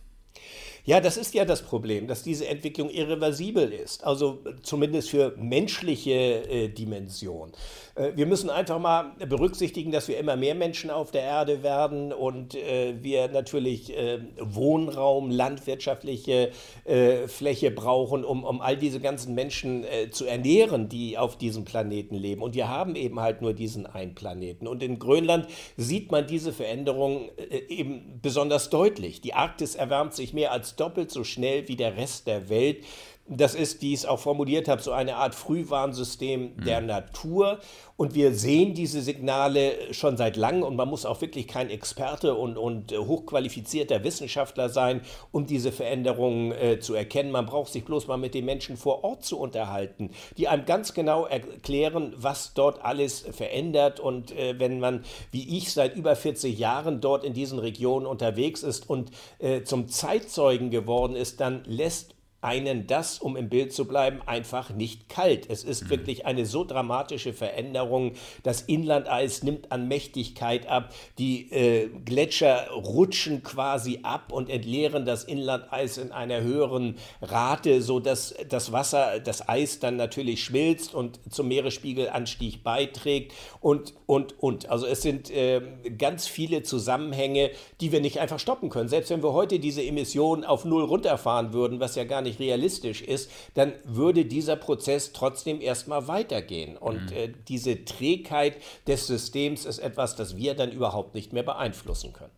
Ja, 0.88 1.01
das 1.01 1.18
ist 1.18 1.34
ja 1.34 1.44
das 1.44 1.63
Problem, 1.63 2.07
dass 2.07 2.24
diese 2.24 2.48
Entwicklung 2.48 2.89
irreversibel 2.89 3.74
ist, 3.74 4.06
also 4.06 4.39
zumindest 4.63 5.10
für 5.10 5.36
menschliche 5.36 6.13
äh, 6.13 6.69
Dimension. 6.69 7.51
Äh, 7.95 8.13
wir 8.16 8.25
müssen 8.25 8.50
einfach 8.50 8.80
mal 8.80 9.12
berücksichtigen, 9.28 9.92
dass 9.92 10.07
wir 10.07 10.18
immer 10.18 10.38
mehr 10.38 10.56
Menschen 10.56 10.89
auf 10.89 11.12
der 11.12 11.24
Erde 11.24 11.62
werden 11.62 12.13
und 12.13 12.56
äh, 12.56 12.95
wir 13.01 13.28
natürlich 13.28 13.98
äh, 13.98 14.19
Wohnraum, 14.39 15.30
landwirtschaftliche 15.30 16.51
äh, 16.86 17.28
Fläche 17.28 17.69
brauchen, 17.69 18.24
um, 18.24 18.45
um 18.45 18.62
all 18.62 18.78
diese 18.78 19.01
ganzen 19.01 19.36
Menschen 19.36 19.84
äh, 19.84 20.10
zu 20.10 20.25
ernähren, 20.25 20.88
die 20.88 21.18
auf 21.18 21.38
diesem 21.38 21.66
Planeten 21.66 22.16
leben. 22.16 22.42
Und 22.42 22.56
wir 22.56 22.69
haben 22.69 22.95
eben 22.95 23.19
halt 23.19 23.42
nur 23.42 23.54
diesen 23.54 23.88
einen 23.88 24.16
Planeten. 24.16 24.68
Und 24.68 24.81
in 24.81 25.00
Grönland 25.00 25.48
sieht 25.75 26.13
man 26.13 26.28
diese 26.28 26.54
Veränderung 26.54 27.30
eben 27.68 28.19
besonders 28.22 28.69
deutlich. 28.69 29.19
Die 29.19 29.34
Arktis 29.34 29.75
erwärmt 29.75 30.13
sich 30.13 30.34
mehr 30.34 30.54
als 30.54 30.76
doppelt 30.79 31.12
so 31.12 31.24
schnell 31.24 31.68
wie 31.68 31.75
der 31.75 31.97
Rest 31.97 32.27
der 32.27 32.50
Welt. 32.50 32.85
Das 33.29 33.56
ist, 33.56 33.81
wie 33.81 33.94
ich 33.94 34.00
es 34.00 34.06
auch 34.06 34.19
formuliert 34.19 34.68
habe, 34.68 34.81
so 34.81 34.91
eine 34.91 35.18
Art 35.18 35.35
Frühwarnsystem 35.35 36.56
mhm. 36.56 36.63
der 36.63 36.81
Natur. 36.81 37.59
Und 37.97 38.13
wir 38.13 38.33
sehen 38.33 38.75
diese 38.75 39.01
Signale 39.01 39.91
schon 39.91 40.18
seit 40.18 40.38
langem 40.38 40.62
und 40.62 40.75
man 40.75 40.88
muss 40.88 41.06
auch 41.06 41.19
wirklich 41.19 41.47
kein 41.47 41.71
Experte 41.71 42.35
und, 42.35 42.56
und 42.56 42.91
äh, 42.91 42.97
hochqualifizierter 43.00 44.03
Wissenschaftler 44.03 44.69
sein, 44.69 45.01
um 45.31 45.47
diese 45.47 45.71
Veränderungen 45.71 46.51
äh, 46.51 46.79
zu 46.79 46.94
erkennen. 46.94 47.31
Man 47.31 47.47
braucht 47.47 47.74
sich 47.74 47.83
bloß 47.83 48.07
mal 48.07 48.18
mit 48.18 48.35
den 48.35 48.45
Menschen 48.45 48.77
vor 48.77 49.03
Ort 49.03 49.25
zu 49.25 49.39
unterhalten, 49.39 50.12
die 50.38 50.47
einem 50.47 50.65
ganz 50.65 50.94
genau 50.94 51.25
erklären, 51.25 52.13
was 52.15 52.53
dort 52.53 52.85
alles 52.85 53.21
verändert. 53.31 54.00
Und 54.00 54.31
äh, 54.31 54.59
wenn 54.59 54.79
man, 54.79 55.03
wie 55.31 55.57
ich, 55.57 55.74
seit 55.74 55.95
über 55.95 56.15
40 56.15 56.57
Jahren 56.57 57.01
dort 57.01 57.24
in 57.24 57.33
diesen 57.33 57.57
Regionen 57.57 58.06
unterwegs 58.06 58.62
ist 58.62 58.88
und 58.88 59.09
äh, 59.39 59.63
zum 59.63 59.88
Zeitzeugen 59.89 60.69
geworden 60.69 61.15
ist, 61.15 61.41
dann 61.41 61.63
lässt 61.65 62.16
einen 62.47 62.88
das, 62.88 63.19
um 63.19 63.35
im 63.35 63.49
Bild 63.49 63.73
zu 63.73 63.85
bleiben, 63.85 64.21
einfach 64.25 64.69
nicht 64.69 65.09
kalt. 65.09 65.49
Es 65.49 65.65
ist 65.65 65.83
mhm. 65.83 65.89
wirklich 65.89 66.25
eine 66.25 66.45
so 66.45 66.63
dramatische 66.63 67.33
Veränderung. 67.33 68.13
Das 68.44 68.61
Inlandeis 68.61 69.44
nimmt 69.44 69.69
an 69.73 69.89
Mächtigkeit 69.89 70.65
ab. 70.67 70.94
Die 71.17 71.51
äh, 71.51 71.89
Gletscher 72.05 72.69
rutschen 72.72 73.43
quasi 73.43 74.00
ab 74.03 74.31
und 74.31 74.50
entleeren 74.50 75.05
das 75.05 75.25
Inlandeis 75.25 75.98
in 75.98 76.13
einer 76.13 76.39
höheren 76.39 76.95
Rate, 77.22 77.81
sodass 77.81 78.33
das 78.48 78.72
Wasser, 78.72 79.19
das 79.19 79.50
Eis 79.50 79.79
dann 79.79 79.98
natürlich 79.98 80.41
schmilzt 80.41 80.95
und 80.95 81.19
zum 81.29 81.50
Meeresspiegelanstieg 81.50 82.63
beiträgt 82.63 83.33
und, 83.60 83.93
und, 84.05 84.41
und. 84.41 84.69
Also 84.69 84.86
es 84.86 85.01
sind 85.01 85.29
äh, 85.31 85.62
ganz 85.98 86.27
viele 86.27 86.63
Zusammenhänge, 86.63 87.51
die 87.81 87.91
wir 87.91 88.00
nicht 88.00 88.22
einfach 88.22 88.39
stoppen 88.39 88.69
können. 88.69 88.88
Selbst 88.88 89.10
wenn 89.10 89.22
wir 89.22 89.33
heute 89.33 89.60
diese 89.60 89.83
Emissionen 89.83 90.45
auf 90.45 90.63
Null 90.63 90.83
runterfahren 90.86 91.51
würden, 91.51 91.81
was 91.81 91.95
ja 91.95 92.05
gar 92.05 92.22
nicht 92.22 92.37
realistisch 92.39 93.01
ist, 93.01 93.32
dann 93.53 93.74
würde 93.84 94.25
dieser 94.25 94.56
Prozess 94.56 95.13
trotzdem 95.13 95.62
erstmal 95.62 96.08
weitergehen. 96.08 96.77
Und 96.77 97.12
mhm. 97.12 97.17
äh, 97.17 97.34
diese 97.48 97.86
Trägheit 97.86 98.58
des 98.88 99.08
Systems 99.08 99.65
ist 99.65 99.79
etwas, 99.79 100.15
das 100.15 100.38
wir 100.38 100.53
dann 100.53 100.72
überhaupt 100.72 101.15
nicht 101.15 101.34
mehr 101.34 101.44
beeinflussen 101.44 102.13
können. 102.13 102.34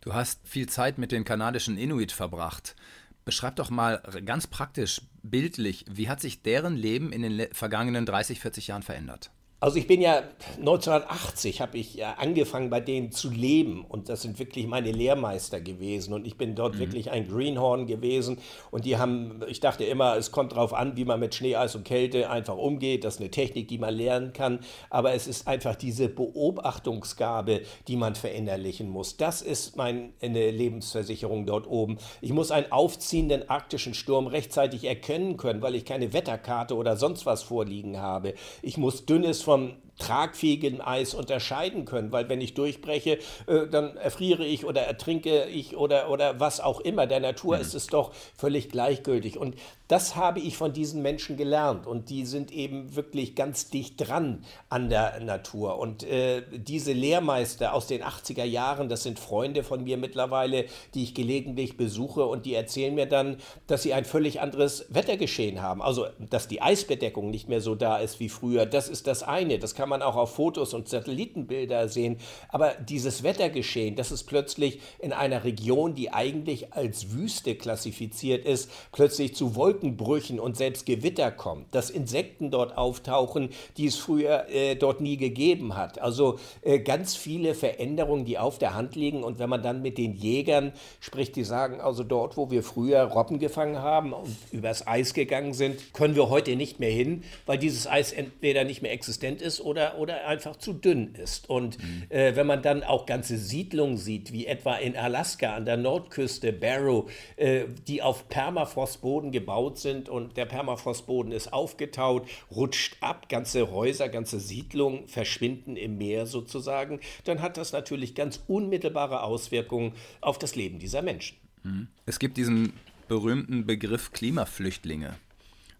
Du 0.00 0.14
hast 0.14 0.46
viel 0.46 0.68
Zeit 0.68 0.98
mit 0.98 1.10
den 1.10 1.24
kanadischen 1.24 1.76
Inuit 1.76 2.12
verbracht. 2.12 2.76
Beschreib 3.24 3.56
doch 3.56 3.70
mal 3.70 4.00
ganz 4.24 4.46
praktisch, 4.46 5.02
bildlich, 5.24 5.84
wie 5.90 6.08
hat 6.08 6.20
sich 6.20 6.42
deren 6.42 6.76
Leben 6.76 7.12
in 7.12 7.22
den 7.22 7.48
vergangenen 7.52 8.06
30, 8.06 8.38
40 8.38 8.68
Jahren 8.68 8.82
verändert? 8.82 9.30
Also 9.58 9.78
ich 9.78 9.86
bin 9.86 10.02
ja 10.02 10.22
1980 10.58 11.62
habe 11.62 11.78
ich 11.78 11.94
ja 11.94 12.16
angefangen 12.18 12.68
bei 12.68 12.80
denen 12.80 13.10
zu 13.10 13.30
leben 13.30 13.86
und 13.88 14.10
das 14.10 14.20
sind 14.20 14.38
wirklich 14.38 14.66
meine 14.66 14.92
Lehrmeister 14.92 15.62
gewesen 15.62 16.12
und 16.12 16.26
ich 16.26 16.36
bin 16.36 16.54
dort 16.54 16.74
mhm. 16.74 16.80
wirklich 16.80 17.10
ein 17.10 17.26
Greenhorn 17.26 17.86
gewesen 17.86 18.36
und 18.70 18.84
die 18.84 18.98
haben, 18.98 19.40
ich 19.48 19.60
dachte 19.60 19.84
immer, 19.84 20.14
es 20.18 20.30
kommt 20.30 20.52
darauf 20.52 20.74
an, 20.74 20.98
wie 20.98 21.06
man 21.06 21.20
mit 21.20 21.34
Schnee, 21.34 21.56
Eis 21.56 21.74
und 21.74 21.84
Kälte 21.84 22.28
einfach 22.28 22.58
umgeht. 22.58 23.02
Das 23.02 23.14
ist 23.14 23.20
eine 23.20 23.30
Technik, 23.30 23.68
die 23.68 23.78
man 23.78 23.94
lernen 23.94 24.34
kann, 24.34 24.58
aber 24.90 25.14
es 25.14 25.26
ist 25.26 25.48
einfach 25.48 25.74
diese 25.74 26.10
Beobachtungsgabe, 26.10 27.62
die 27.88 27.96
man 27.96 28.14
verinnerlichen 28.14 28.90
muss. 28.90 29.16
Das 29.16 29.40
ist 29.40 29.74
meine 29.74 30.10
Lebensversicherung 30.20 31.46
dort 31.46 31.66
oben. 31.66 31.96
Ich 32.20 32.34
muss 32.34 32.50
einen 32.50 32.70
aufziehenden 32.72 33.48
arktischen 33.48 33.94
Sturm 33.94 34.26
rechtzeitig 34.26 34.84
erkennen 34.84 35.38
können, 35.38 35.62
weil 35.62 35.76
ich 35.76 35.86
keine 35.86 36.12
Wetterkarte 36.12 36.76
oder 36.76 36.98
sonst 36.98 37.24
was 37.24 37.42
vorliegen 37.42 37.96
habe. 37.96 38.34
Ich 38.60 38.76
muss 38.76 39.06
dünnes 39.06 39.45
vom 39.46 39.85
tragfähigen 39.98 40.80
Eis 40.80 41.14
unterscheiden 41.14 41.84
können, 41.84 42.12
weil 42.12 42.28
wenn 42.28 42.40
ich 42.40 42.54
durchbreche, 42.54 43.18
äh, 43.46 43.66
dann 43.70 43.96
erfriere 43.96 44.44
ich 44.44 44.64
oder 44.64 44.82
ertrinke 44.82 45.44
ich 45.44 45.76
oder, 45.76 46.10
oder 46.10 46.38
was 46.40 46.60
auch 46.60 46.80
immer. 46.80 47.06
Der 47.06 47.20
Natur 47.20 47.56
mhm. 47.56 47.62
ist 47.62 47.74
es 47.74 47.86
doch 47.86 48.12
völlig 48.36 48.68
gleichgültig. 48.68 49.38
Und 49.38 49.56
das 49.88 50.16
habe 50.16 50.40
ich 50.40 50.56
von 50.56 50.72
diesen 50.72 51.00
Menschen 51.00 51.36
gelernt 51.36 51.86
und 51.86 52.10
die 52.10 52.26
sind 52.26 52.50
eben 52.50 52.96
wirklich 52.96 53.36
ganz 53.36 53.70
dicht 53.70 53.94
dran 53.96 54.44
an 54.68 54.88
der 54.90 55.20
Natur. 55.20 55.78
Und 55.78 56.02
äh, 56.02 56.42
diese 56.52 56.92
Lehrmeister 56.92 57.72
aus 57.72 57.86
den 57.86 58.02
80er 58.02 58.44
Jahren, 58.44 58.88
das 58.88 59.04
sind 59.04 59.20
Freunde 59.20 59.62
von 59.62 59.84
mir 59.84 59.96
mittlerweile, 59.96 60.64
die 60.94 61.04
ich 61.04 61.14
gelegentlich 61.14 61.76
besuche 61.76 62.26
und 62.26 62.46
die 62.46 62.54
erzählen 62.54 62.94
mir 62.94 63.06
dann, 63.06 63.36
dass 63.68 63.84
sie 63.84 63.94
ein 63.94 64.04
völlig 64.04 64.40
anderes 64.40 64.86
Wettergeschehen 64.88 65.62
haben. 65.62 65.80
Also, 65.80 66.06
dass 66.18 66.48
die 66.48 66.60
Eisbedeckung 66.60 67.30
nicht 67.30 67.48
mehr 67.48 67.60
so 67.60 67.76
da 67.76 67.98
ist 67.98 68.18
wie 68.18 68.28
früher, 68.28 68.66
das 68.66 68.88
ist 68.88 69.06
das 69.06 69.22
eine. 69.22 69.58
Das 69.60 69.76
kann 69.76 69.85
man 69.88 70.02
auch 70.02 70.16
auf 70.16 70.34
Fotos 70.34 70.74
und 70.74 70.88
Satellitenbilder 70.88 71.88
sehen. 71.88 72.18
Aber 72.48 72.74
dieses 72.74 73.22
Wettergeschehen, 73.22 73.96
das 73.96 74.10
ist 74.10 74.24
plötzlich 74.24 74.80
in 74.98 75.12
einer 75.12 75.44
Region, 75.44 75.94
die 75.94 76.12
eigentlich 76.12 76.74
als 76.74 77.12
Wüste 77.12 77.54
klassifiziert 77.54 78.44
ist, 78.44 78.70
plötzlich 78.92 79.34
zu 79.34 79.54
Wolken 79.54 79.76
Wolkenbrüchen 79.76 80.40
und 80.40 80.56
selbst 80.56 80.86
Gewitter 80.86 81.30
kommt, 81.30 81.74
dass 81.74 81.90
Insekten 81.90 82.50
dort 82.50 82.76
auftauchen, 82.76 83.50
die 83.76 83.86
es 83.86 83.96
früher 83.96 84.48
äh, 84.48 84.74
dort 84.74 85.00
nie 85.00 85.16
gegeben 85.16 85.76
hat. 85.76 86.00
Also 86.00 86.38
äh, 86.62 86.78
ganz 86.78 87.14
viele 87.14 87.54
Veränderungen, 87.54 88.24
die 88.24 88.38
auf 88.38 88.58
der 88.58 88.74
Hand 88.74 88.96
liegen. 88.96 89.22
Und 89.22 89.38
wenn 89.38 89.48
man 89.48 89.62
dann 89.62 89.82
mit 89.82 89.98
den 89.98 90.14
Jägern 90.14 90.72
spricht, 91.00 91.36
die 91.36 91.44
sagen, 91.44 91.80
also 91.80 92.04
dort, 92.04 92.36
wo 92.36 92.50
wir 92.50 92.62
früher 92.62 93.02
Robben 93.02 93.38
gefangen 93.38 93.78
haben 93.78 94.12
und 94.12 94.36
übers 94.50 94.86
Eis 94.86 95.14
gegangen 95.14 95.52
sind, 95.52 95.92
können 95.92 96.16
wir 96.16 96.28
heute 96.28 96.56
nicht 96.56 96.80
mehr 96.80 96.90
hin, 96.90 97.24
weil 97.44 97.58
dieses 97.58 97.86
Eis 97.86 98.12
entweder 98.12 98.64
nicht 98.64 98.82
mehr 98.82 98.92
existent 98.92 99.42
ist 99.42 99.60
oder, 99.60 99.75
oder 99.98 100.26
einfach 100.26 100.56
zu 100.56 100.72
dünn 100.72 101.14
ist. 101.14 101.48
Und 101.50 101.78
mhm. 101.78 102.04
äh, 102.08 102.36
wenn 102.36 102.46
man 102.46 102.62
dann 102.62 102.82
auch 102.82 103.06
ganze 103.06 103.38
Siedlungen 103.38 103.96
sieht, 103.96 104.32
wie 104.32 104.46
etwa 104.46 104.76
in 104.76 104.96
Alaska 104.96 105.54
an 105.54 105.64
der 105.64 105.76
Nordküste, 105.76 106.52
Barrow, 106.52 107.10
äh, 107.36 107.64
die 107.86 108.02
auf 108.02 108.28
Permafrostboden 108.28 109.32
gebaut 109.32 109.46
gebaut 109.46 109.78
sind 109.78 110.08
und 110.08 110.36
der 110.36 110.46
Permafrostboden 110.46 111.32
ist 111.32 111.52
aufgetaut, 111.52 112.28
rutscht 112.50 112.96
ab, 113.00 113.28
ganze 113.28 113.70
Häuser, 113.70 114.08
ganze 114.08 114.40
Siedlungen 114.40 115.08
verschwinden 115.08 115.76
im 115.76 115.98
Meer 115.98 116.26
sozusagen, 116.26 117.00
dann 117.24 117.42
hat 117.42 117.56
das 117.56 117.72
natürlich 117.72 118.14
ganz 118.14 118.42
unmittelbare 118.46 119.22
Auswirkungen 119.22 119.92
auf 120.20 120.38
das 120.38 120.56
Leben 120.56 120.78
dieser 120.78 121.02
Menschen. 121.02 121.36
Mhm. 121.62 121.88
Es 122.06 122.18
gibt 122.18 122.36
diesen 122.36 122.72
berühmten 123.08 123.66
Begriff 123.66 124.12
Klimaflüchtlinge. 124.12 125.14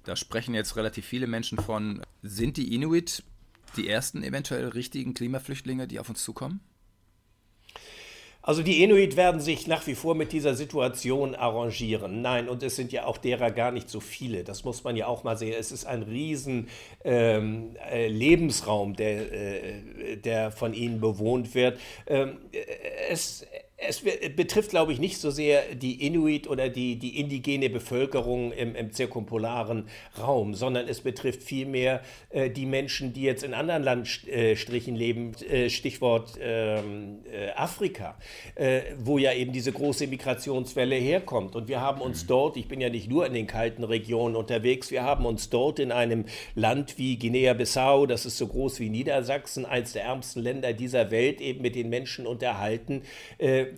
Da 0.05 0.15
sprechen 0.15 0.55
jetzt 0.55 0.77
relativ 0.77 1.05
viele 1.05 1.27
Menschen 1.27 1.59
von. 1.59 2.03
Sind 2.23 2.57
die 2.57 2.75
Inuit 2.75 3.25
die 3.77 3.89
ersten 3.89 4.23
eventuell 4.23 4.69
richtigen 4.69 5.15
Klimaflüchtlinge, 5.15 5.87
die 5.87 5.99
auf 5.99 6.09
uns 6.09 6.23
zukommen? 6.23 6.61
Also 8.47 8.63
die 8.63 8.85
Inuit 8.85 9.17
werden 9.17 9.41
sich 9.41 9.67
nach 9.67 9.89
wie 9.89 9.97
vor 9.97 10.15
mit 10.15 10.31
dieser 10.31 10.55
Situation 10.55 11.35
arrangieren. 11.35 12.23
Nein, 12.23 12.49
und 12.49 12.63
es 12.63 12.77
sind 12.77 12.93
ja 12.93 13.05
auch 13.05 13.19
derer 13.19 13.51
gar 13.51 13.73
nicht 13.73 13.91
so 13.91 13.99
viele. 13.99 14.45
Das 14.45 14.63
muss 14.63 14.85
man 14.85 14.95
ja 14.95 15.09
auch 15.09 15.25
mal 15.25 15.37
sehen. 15.37 15.53
Es 15.59 15.73
ist 15.73 15.85
ein 15.85 16.05
riesen 16.05 16.69
ähm, 17.03 17.75
äh, 17.91 18.07
Lebensraum, 18.07 18.95
der, 18.95 19.33
äh, 19.33 20.17
der 20.19 20.53
von 20.53 20.75
ihnen 20.75 21.01
bewohnt 21.01 21.57
wird. 21.57 21.81
Ähm, 22.07 22.39
äh, 22.53 22.61
es, 23.11 23.45
es 23.79 24.01
betrifft, 24.01 24.71
glaube 24.71 24.93
ich, 24.93 24.99
nicht 24.99 25.19
so 25.19 25.31
sehr 25.31 25.75
die 25.75 26.07
Inuit 26.07 26.49
oder 26.49 26.71
die, 26.71 26.97
die 26.97 27.21
indigene 27.21 27.69
Bevölkerung 27.69 28.53
im, 28.53 28.75
im 28.75 28.91
zirkumpolaren 28.91 29.89
Raum, 30.19 30.55
sondern 30.55 30.89
es 30.89 31.03
betrifft 31.03 31.43
vielmehr 31.43 32.01
äh, 32.31 32.49
die 32.49 32.65
Menschen, 32.65 33.13
die 33.13 33.23
jetzt 33.23 33.45
in 33.45 33.53
anderen 33.53 33.83
Landstrichen 33.83 34.97
leben, 34.97 35.33
äh, 35.51 35.69
Stichwort 35.69 36.39
ähm, 36.41 37.19
äh, 37.31 37.51
Afrika, 37.51 38.17
äh, 38.55 38.81
wo 38.99 39.19
ja 39.19 39.35
eben 39.35 39.53
diese 39.53 39.73
große 39.73 40.07
Migrationswelle 40.07 40.97
herkommt. 40.97 41.55
Und 41.55 41.69
wir 41.69 41.83
haben 41.83 42.01
uns 42.01 42.25
mhm. 42.25 42.29
dort, 42.29 42.57
ich 42.57 42.69
bin 42.69 42.81
ja 42.81 42.89
nicht 42.89 43.11
nur 43.11 43.27
in 43.27 43.35
den 43.35 43.47
kalten 43.47 43.85
Regionen 43.85 44.37
unterwegs, 44.37 44.91
wir 44.91 45.03
haben 45.03 45.27
uns 45.27 45.51
dort 45.51 45.81
in 45.81 45.93
einem 45.93 46.25
Land 46.55 46.97
wie 46.97 47.19
Guinea-Bissau, 47.19 48.07
das 48.07 48.25
ist 48.25 48.39
so 48.39 48.47
groß 48.47 48.81
wie 48.81 48.89
Niedersachsen, 48.89 49.67
eines 49.67 49.93
der 49.93 50.05
ärmsten 50.05 50.43
Länder 50.43 50.73
dieser 50.73 51.11
Welt, 51.11 51.43
eben 51.43 51.61
mit 51.61 51.75
den 51.75 51.91
Menschen 51.91 52.27
unterhalten 52.27 53.03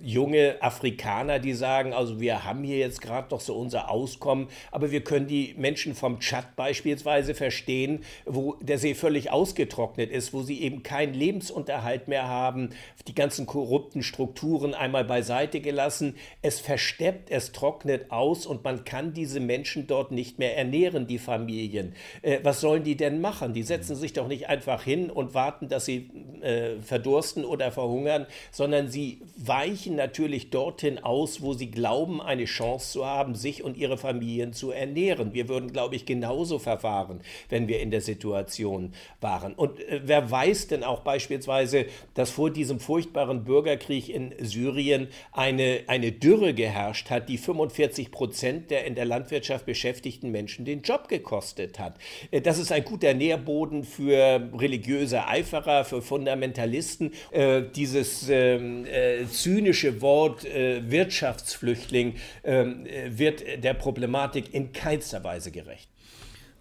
junge 0.02 0.56
Afrikaner, 0.60 1.38
die 1.38 1.54
sagen, 1.54 1.92
also 1.92 2.20
wir 2.20 2.44
haben 2.44 2.64
hier 2.64 2.78
jetzt 2.78 3.00
gerade 3.00 3.28
noch 3.30 3.40
so 3.40 3.56
unser 3.56 3.90
Auskommen, 3.90 4.48
aber 4.70 4.90
wir 4.90 5.02
können 5.02 5.26
die 5.26 5.54
Menschen 5.56 5.94
vom 5.94 6.20
Tschad 6.20 6.56
beispielsweise 6.56 7.34
verstehen, 7.34 8.04
wo 8.24 8.54
der 8.60 8.78
See 8.78 8.94
völlig 8.94 9.30
ausgetrocknet 9.30 10.10
ist, 10.10 10.32
wo 10.32 10.42
sie 10.42 10.62
eben 10.62 10.82
keinen 10.82 11.14
Lebensunterhalt 11.14 12.08
mehr 12.08 12.28
haben, 12.28 12.70
die 13.06 13.14
ganzen 13.14 13.46
korrupten 13.46 14.02
Strukturen 14.02 14.74
einmal 14.74 15.04
beiseite 15.04 15.60
gelassen. 15.60 16.16
Es 16.42 16.60
versteppt, 16.60 17.30
es 17.30 17.52
trocknet 17.52 18.10
aus 18.10 18.46
und 18.46 18.64
man 18.64 18.84
kann 18.84 19.12
diese 19.12 19.40
Menschen 19.40 19.86
dort 19.86 20.12
nicht 20.12 20.38
mehr 20.38 20.56
ernähren, 20.56 21.06
die 21.06 21.18
Familien. 21.18 21.94
Äh, 22.22 22.40
was 22.42 22.60
sollen 22.60 22.84
die 22.84 22.96
denn 22.96 23.20
machen? 23.20 23.52
Die 23.52 23.62
setzen 23.62 23.96
sich 23.96 24.12
doch 24.12 24.28
nicht 24.28 24.48
einfach 24.48 24.82
hin 24.82 25.10
und 25.10 25.34
warten, 25.34 25.68
dass 25.68 25.84
sie 25.84 26.10
äh, 26.42 26.80
verdursten 26.82 27.44
oder 27.44 27.70
verhungern, 27.72 28.26
sondern 28.50 28.88
sie 28.88 29.20
weichen 29.36 29.77
weichen 29.78 29.94
natürlich 29.94 30.50
dorthin 30.50 30.98
aus, 30.98 31.40
wo 31.40 31.54
sie 31.54 31.70
glauben, 31.70 32.20
eine 32.20 32.46
Chance 32.46 32.92
zu 32.92 33.06
haben, 33.06 33.36
sich 33.36 33.62
und 33.62 33.76
ihre 33.76 33.96
Familien 33.96 34.52
zu 34.52 34.72
ernähren. 34.72 35.34
Wir 35.34 35.48
würden, 35.48 35.72
glaube 35.72 35.94
ich, 35.94 36.04
genauso 36.04 36.58
verfahren, 36.58 37.20
wenn 37.48 37.68
wir 37.68 37.80
in 37.80 37.92
der 37.92 38.00
Situation 38.00 38.92
waren. 39.20 39.54
Und 39.54 39.78
äh, 39.80 40.00
wer 40.04 40.30
weiß 40.30 40.66
denn 40.66 40.82
auch 40.82 41.00
beispielsweise, 41.00 41.86
dass 42.14 42.30
vor 42.30 42.50
diesem 42.50 42.80
furchtbaren 42.80 43.44
Bürgerkrieg 43.44 44.08
in 44.08 44.34
Syrien 44.40 45.08
eine, 45.30 45.82
eine 45.86 46.10
Dürre 46.10 46.54
geherrscht 46.54 47.10
hat, 47.10 47.28
die 47.28 47.38
45 47.38 48.10
Prozent 48.10 48.70
der 48.72 48.84
in 48.84 48.96
der 48.96 49.04
Landwirtschaft 49.04 49.64
beschäftigten 49.64 50.32
Menschen 50.32 50.64
den 50.64 50.82
Job 50.82 51.08
gekostet 51.08 51.78
hat. 51.78 51.94
Äh, 52.32 52.40
das 52.40 52.58
ist 52.58 52.72
ein 52.72 52.84
guter 52.84 53.14
Nährboden 53.14 53.84
für 53.84 54.50
religiöse 54.58 55.28
Eiferer, 55.28 55.84
für 55.84 56.02
Fundamentalisten. 56.02 57.12
Äh, 57.30 57.62
dieses 57.76 58.28
ähm, 58.28 58.84
äh, 58.84 59.24
zynische 59.26 59.67
zynische 59.68 60.00
Wort 60.00 60.46
äh, 60.46 60.90
Wirtschaftsflüchtling 60.90 62.16
ähm, 62.42 62.86
äh, 62.86 63.18
wird 63.18 63.42
der 63.62 63.74
Problematik 63.74 64.54
in 64.54 64.72
keinster 64.72 65.22
Weise 65.24 65.50
gerecht. 65.50 65.90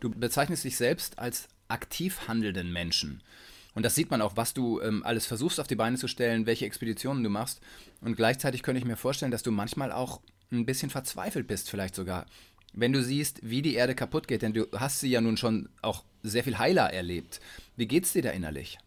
Du 0.02 0.10
bezeichnest 0.10 0.66
dich 0.66 0.76
selbst 0.76 1.18
als 1.18 1.48
aktiv 1.70 2.28
handelnden 2.28 2.74
Menschen. 2.74 3.24
Und 3.74 3.84
das 3.84 3.96
sieht 3.96 4.12
man 4.12 4.22
auch, 4.22 4.36
was 4.36 4.54
du 4.54 4.82
ähm, 4.82 5.04
alles 5.06 5.26
versuchst 5.26 5.60
auf 5.62 5.68
die 5.68 5.76
Beine 5.76 5.96
zu 5.96 6.10
stellen, 6.10 6.46
welche 6.46 6.66
Expeditionen 6.66 7.24
du 7.24 7.30
machst. 7.30 7.62
Und 8.02 8.18
gleichzeitig 8.18 8.62
könnte 8.62 8.80
ich 8.80 8.86
mir 8.86 8.98
vorstellen, 8.98 9.32
dass 9.32 9.44
du 9.44 9.52
manchmal 9.52 9.94
auch 9.94 10.20
ein 10.52 10.66
bisschen 10.66 10.90
verzweifelt 10.90 11.48
bist, 11.48 11.70
vielleicht 11.70 11.96
sogar. 11.96 12.26
Wenn 12.74 12.92
du 12.92 13.02
siehst, 13.02 13.40
wie 13.42 13.62
die 13.62 13.76
Erde 13.76 13.96
kaputt 13.96 14.28
geht, 14.28 14.42
denn 14.42 14.54
du 14.54 14.68
hast 14.76 15.00
sie 15.00 15.10
ja 15.10 15.22
nun 15.22 15.38
schon 15.38 15.70
auch 15.82 16.04
sehr 16.24 16.44
viel 16.44 16.58
heiler 16.58 16.92
erlebt. 16.92 17.40
Wie 17.78 17.88
geht's 17.88 18.12
dir 18.12 18.22
da 18.22 18.32
innerlich? 18.32 18.78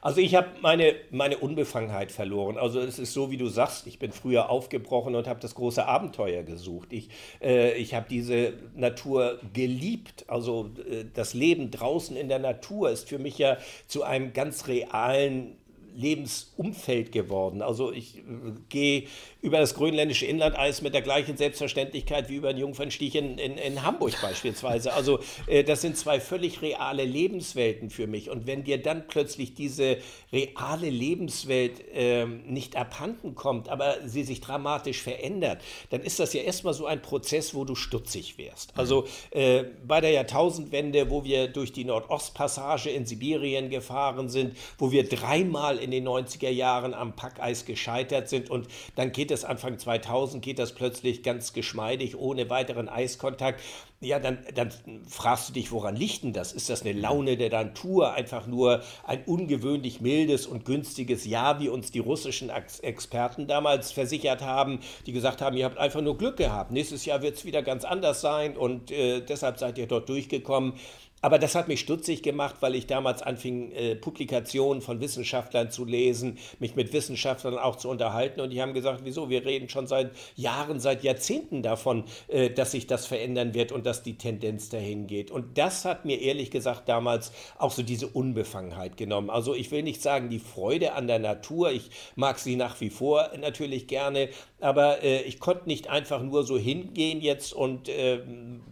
Also 0.00 0.20
ich 0.20 0.34
habe 0.34 0.48
meine, 0.60 0.94
meine 1.10 1.38
Unbefangenheit 1.38 2.12
verloren. 2.12 2.56
Also 2.56 2.80
es 2.80 2.98
ist 2.98 3.12
so, 3.12 3.30
wie 3.30 3.36
du 3.36 3.46
sagst, 3.46 3.86
ich 3.86 3.98
bin 3.98 4.12
früher 4.12 4.50
aufgebrochen 4.50 5.14
und 5.14 5.26
habe 5.26 5.40
das 5.40 5.54
große 5.54 5.86
Abenteuer 5.86 6.42
gesucht. 6.42 6.92
Ich, 6.92 7.08
äh, 7.42 7.72
ich 7.74 7.94
habe 7.94 8.06
diese 8.08 8.52
Natur 8.76 9.40
geliebt. 9.52 10.24
Also 10.28 10.70
äh, 10.90 11.04
das 11.14 11.34
Leben 11.34 11.70
draußen 11.70 12.16
in 12.16 12.28
der 12.28 12.38
Natur 12.38 12.90
ist 12.90 13.08
für 13.08 13.18
mich 13.18 13.38
ja 13.38 13.58
zu 13.86 14.04
einem 14.04 14.32
ganz 14.32 14.68
realen 14.68 15.56
Lebensumfeld 15.98 17.10
geworden. 17.10 17.60
Also 17.60 17.92
ich 17.92 18.18
äh, 18.18 18.22
gehe 18.68 19.04
über 19.40 19.58
das 19.58 19.74
grönländische 19.74 20.26
Inlandeis 20.26 20.82
mit 20.82 20.94
der 20.94 21.02
gleichen 21.02 21.36
Selbstverständlichkeit 21.36 22.28
wie 22.28 22.36
über 22.36 22.52
den 22.52 22.58
Jungfernstich 22.58 23.14
in, 23.14 23.38
in, 23.38 23.84
Hamburg 23.84 24.20
beispielsweise. 24.20 24.92
Also 24.92 25.20
äh, 25.46 25.62
das 25.62 25.80
sind 25.80 25.96
zwei 25.96 26.18
völlig 26.18 26.60
reale 26.60 27.04
Lebenswelten 27.04 27.88
für 27.90 28.08
mich. 28.08 28.30
Und 28.30 28.48
wenn 28.48 28.64
dir 28.64 28.82
dann 28.82 29.06
plötzlich 29.06 29.54
diese 29.54 29.98
reale 30.32 30.90
Lebenswelt 30.90 31.80
äh, 31.94 32.26
nicht 32.26 32.74
abhanden 32.74 33.36
kommt, 33.36 33.68
aber 33.68 33.96
sie 34.04 34.24
sich 34.24 34.40
dramatisch 34.40 35.02
verändert, 35.02 35.62
dann 35.90 36.00
ist 36.02 36.18
das 36.18 36.32
ja 36.32 36.42
erstmal 36.42 36.74
so 36.74 36.86
ein 36.86 37.00
Prozess, 37.00 37.54
wo 37.54 37.64
du 37.64 37.76
stutzig 37.76 38.38
wärst. 38.38 38.76
Also 38.76 39.06
äh, 39.30 39.64
bei 39.86 40.00
der 40.00 40.10
Jahrtausendwende, 40.10 41.10
wo 41.10 41.22
wir 41.22 41.46
durch 41.46 41.72
die 41.72 41.84
Nordostpassage 41.84 42.90
in 42.90 43.06
Sibirien 43.06 43.70
gefahren 43.70 44.28
sind, 44.28 44.56
wo 44.78 44.90
wir 44.90 45.08
dreimal 45.08 45.78
in 45.78 45.92
den 45.92 46.08
90er 46.08 46.50
Jahren 46.50 46.92
am 46.92 47.14
Packeis 47.14 47.64
gescheitert 47.66 48.28
sind 48.28 48.50
und 48.50 48.66
dann 48.96 49.12
geht 49.12 49.27
es 49.30 49.44
Anfang 49.44 49.78
2000, 49.78 50.42
geht 50.42 50.58
das 50.58 50.74
plötzlich 50.74 51.22
ganz 51.22 51.52
geschmeidig, 51.52 52.16
ohne 52.16 52.50
weiteren 52.50 52.88
Eiskontakt. 52.88 53.60
Ja, 54.00 54.20
dann, 54.20 54.38
dann 54.54 54.72
fragst 55.08 55.48
du 55.48 55.52
dich, 55.52 55.72
woran 55.72 55.96
liegt 55.96 56.22
denn 56.22 56.32
das? 56.32 56.52
Ist 56.52 56.70
das 56.70 56.82
eine 56.82 56.92
Laune 56.92 57.36
der 57.36 57.50
Natur? 57.50 58.12
Einfach 58.12 58.46
nur 58.46 58.82
ein 59.04 59.24
ungewöhnlich 59.24 60.00
mildes 60.00 60.46
und 60.46 60.64
günstiges 60.64 61.26
Jahr, 61.26 61.58
wie 61.60 61.68
uns 61.68 61.90
die 61.90 61.98
russischen 61.98 62.50
Experten 62.82 63.48
damals 63.48 63.90
versichert 63.90 64.42
haben, 64.42 64.78
die 65.06 65.12
gesagt 65.12 65.42
haben, 65.42 65.56
ihr 65.56 65.64
habt 65.64 65.78
einfach 65.78 66.00
nur 66.00 66.16
Glück 66.16 66.36
gehabt. 66.36 66.70
Nächstes 66.70 67.04
Jahr 67.04 67.22
wird 67.22 67.36
es 67.36 67.44
wieder 67.44 67.62
ganz 67.62 67.84
anders 67.84 68.20
sein 68.20 68.56
und 68.56 68.92
äh, 68.92 69.20
deshalb 69.20 69.58
seid 69.58 69.78
ihr 69.78 69.86
dort 69.86 70.08
durchgekommen. 70.08 70.74
Aber 71.20 71.38
das 71.38 71.54
hat 71.54 71.68
mich 71.68 71.80
stutzig 71.80 72.22
gemacht, 72.22 72.56
weil 72.60 72.74
ich 72.74 72.86
damals 72.86 73.22
anfing, 73.22 73.72
äh, 73.72 73.96
Publikationen 73.96 74.82
von 74.82 75.00
Wissenschaftlern 75.00 75.70
zu 75.70 75.84
lesen, 75.84 76.38
mich 76.58 76.76
mit 76.76 76.92
Wissenschaftlern 76.92 77.58
auch 77.58 77.76
zu 77.76 77.88
unterhalten. 77.88 78.40
Und 78.40 78.50
die 78.50 78.62
haben 78.62 78.74
gesagt, 78.74 79.00
wieso, 79.04 79.28
wir 79.28 79.44
reden 79.44 79.68
schon 79.68 79.86
seit 79.86 80.12
Jahren, 80.36 80.80
seit 80.80 81.02
Jahrzehnten 81.02 81.62
davon, 81.62 82.04
äh, 82.28 82.50
dass 82.50 82.72
sich 82.72 82.86
das 82.86 83.06
verändern 83.06 83.54
wird 83.54 83.72
und 83.72 83.86
dass 83.86 84.02
die 84.02 84.16
Tendenz 84.16 84.68
dahin 84.68 85.06
geht. 85.06 85.30
Und 85.30 85.58
das 85.58 85.84
hat 85.84 86.04
mir 86.04 86.20
ehrlich 86.20 86.50
gesagt 86.50 86.88
damals 86.88 87.32
auch 87.58 87.72
so 87.72 87.82
diese 87.82 88.06
Unbefangenheit 88.06 88.96
genommen. 88.96 89.30
Also 89.30 89.54
ich 89.54 89.70
will 89.70 89.82
nicht 89.82 90.02
sagen, 90.02 90.28
die 90.28 90.38
Freude 90.38 90.92
an 90.92 91.08
der 91.08 91.18
Natur, 91.18 91.72
ich 91.72 91.90
mag 92.14 92.38
sie 92.38 92.56
nach 92.56 92.80
wie 92.80 92.90
vor 92.90 93.30
natürlich 93.40 93.86
gerne, 93.86 94.28
aber 94.60 95.02
äh, 95.02 95.22
ich 95.22 95.40
konnte 95.40 95.66
nicht 95.66 95.88
einfach 95.88 96.22
nur 96.22 96.44
so 96.44 96.58
hingehen 96.58 97.20
jetzt 97.20 97.52
und 97.52 97.88
äh, 97.88 98.20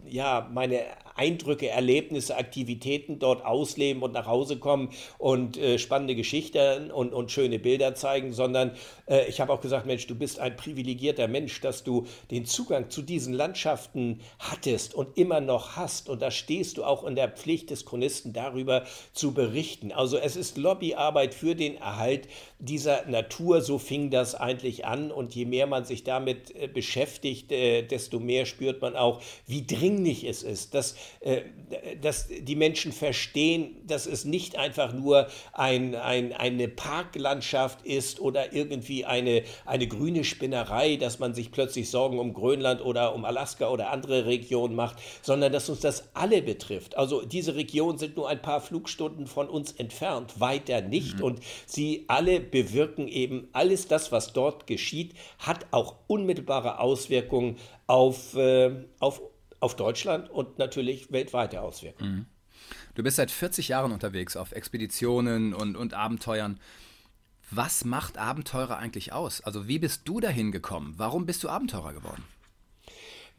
ja, 0.07 0.49
meine 0.53 0.81
Eindrücke, 1.17 1.69
Erlebnisse, 1.69 2.37
Aktivitäten 2.37 3.19
dort 3.19 3.45
ausleben 3.45 4.03
und 4.03 4.13
nach 4.13 4.27
Hause 4.27 4.57
kommen 4.57 4.89
und 5.17 5.57
äh, 5.57 5.79
spannende 5.79 6.15
Geschichten 6.15 6.91
und, 6.91 7.13
und 7.13 7.31
schöne 7.31 7.59
Bilder 7.59 7.95
zeigen, 7.95 8.33
sondern 8.33 8.71
äh, 9.07 9.27
ich 9.27 9.41
habe 9.41 9.51
auch 9.51 9.61
gesagt, 9.61 9.85
Mensch, 9.85 10.07
du 10.07 10.15
bist 10.15 10.39
ein 10.39 10.55
privilegierter 10.55 11.27
Mensch, 11.27 11.61
dass 11.61 11.83
du 11.83 12.05
den 12.31 12.45
Zugang 12.45 12.89
zu 12.89 13.01
diesen 13.01 13.33
Landschaften 13.33 14.21
hattest 14.39 14.93
und 14.93 15.17
immer 15.17 15.41
noch 15.41 15.75
hast. 15.75 16.09
Und 16.09 16.21
da 16.21 16.31
stehst 16.31 16.77
du 16.77 16.83
auch 16.83 17.03
in 17.03 17.15
der 17.15 17.29
Pflicht 17.29 17.69
des 17.69 17.85
Chronisten 17.85 18.33
darüber 18.33 18.83
zu 19.13 19.33
berichten. 19.33 19.91
Also 19.91 20.17
es 20.17 20.35
ist 20.35 20.57
Lobbyarbeit 20.57 21.33
für 21.33 21.55
den 21.55 21.77
Erhalt 21.77 22.27
dieser 22.59 23.05
Natur, 23.07 23.61
so 23.61 23.77
fing 23.77 24.09
das 24.09 24.35
eigentlich 24.35 24.85
an. 24.85 25.11
Und 25.11 25.35
je 25.35 25.45
mehr 25.45 25.67
man 25.67 25.85
sich 25.85 26.03
damit 26.03 26.55
äh, 26.55 26.67
beschäftigt, 26.67 27.51
äh, 27.51 27.83
desto 27.83 28.19
mehr 28.19 28.45
spürt 28.45 28.81
man 28.81 28.95
auch, 28.95 29.21
wie 29.45 29.65
dringlich 29.65 30.23
es 30.23 30.43
ist, 30.43 30.73
dass 30.73 30.95
dass 32.01 32.27
die 32.27 32.55
Menschen 32.55 32.91
verstehen, 32.91 33.75
dass 33.85 34.05
es 34.05 34.25
nicht 34.25 34.57
einfach 34.57 34.93
nur 34.93 35.27
ein, 35.53 35.95
ein, 35.95 36.33
eine 36.33 36.67
Parklandschaft 36.67 37.85
ist 37.85 38.19
oder 38.19 38.53
irgendwie 38.53 39.05
eine, 39.05 39.43
eine 39.65 39.87
grüne 39.87 40.23
Spinnerei, 40.23 40.95
dass 40.95 41.19
man 41.19 41.33
sich 41.33 41.51
plötzlich 41.51 41.89
Sorgen 41.89 42.19
um 42.19 42.33
Grönland 42.33 42.83
oder 42.83 43.13
um 43.15 43.25
Alaska 43.25 43.69
oder 43.69 43.91
andere 43.91 44.25
Regionen 44.25 44.75
macht, 44.75 44.97
sondern 45.21 45.51
dass 45.51 45.69
uns 45.69 45.79
das 45.79 46.09
alle 46.13 46.41
betrifft. 46.41 46.97
Also 46.97 47.23
diese 47.25 47.55
Regionen 47.55 47.97
sind 47.97 48.15
nur 48.15 48.29
ein 48.29 48.41
paar 48.41 48.61
Flugstunden 48.61 49.27
von 49.27 49.49
uns 49.49 49.71
entfernt, 49.73 50.39
weiter 50.39 50.81
nicht. 50.81 51.17
Mhm. 51.17 51.23
Und 51.23 51.39
sie 51.65 52.05
alle 52.07 52.39
bewirken 52.39 53.07
eben 53.07 53.47
alles 53.53 53.87
das, 53.87 54.11
was 54.11 54.33
dort 54.33 54.67
geschieht, 54.67 55.13
hat 55.39 55.65
auch 55.71 55.95
unmittelbare 56.07 56.79
Auswirkungen 56.79 57.57
auf, 57.87 58.35
äh, 58.35 58.71
auf 58.99 59.21
auf 59.59 59.75
Deutschland 59.75 60.29
und 60.29 60.57
natürlich 60.57 61.11
weltweite 61.11 61.61
Auswirkungen. 61.61 62.11
Mhm. 62.11 62.25
Du 62.95 63.03
bist 63.03 63.17
seit 63.17 63.31
40 63.31 63.69
Jahren 63.69 63.91
unterwegs 63.91 64.35
auf 64.35 64.51
Expeditionen 64.51 65.53
und, 65.53 65.75
und 65.75 65.93
Abenteuern. 65.93 66.59
Was 67.49 67.85
macht 67.85 68.17
Abenteurer 68.17 68.77
eigentlich 68.77 69.13
aus? 69.13 69.41
Also 69.41 69.67
wie 69.67 69.79
bist 69.79 70.01
du 70.05 70.19
dahin 70.19 70.51
gekommen? 70.51 70.95
Warum 70.97 71.25
bist 71.25 71.43
du 71.43 71.49
Abenteurer 71.49 71.93
geworden? 71.93 72.23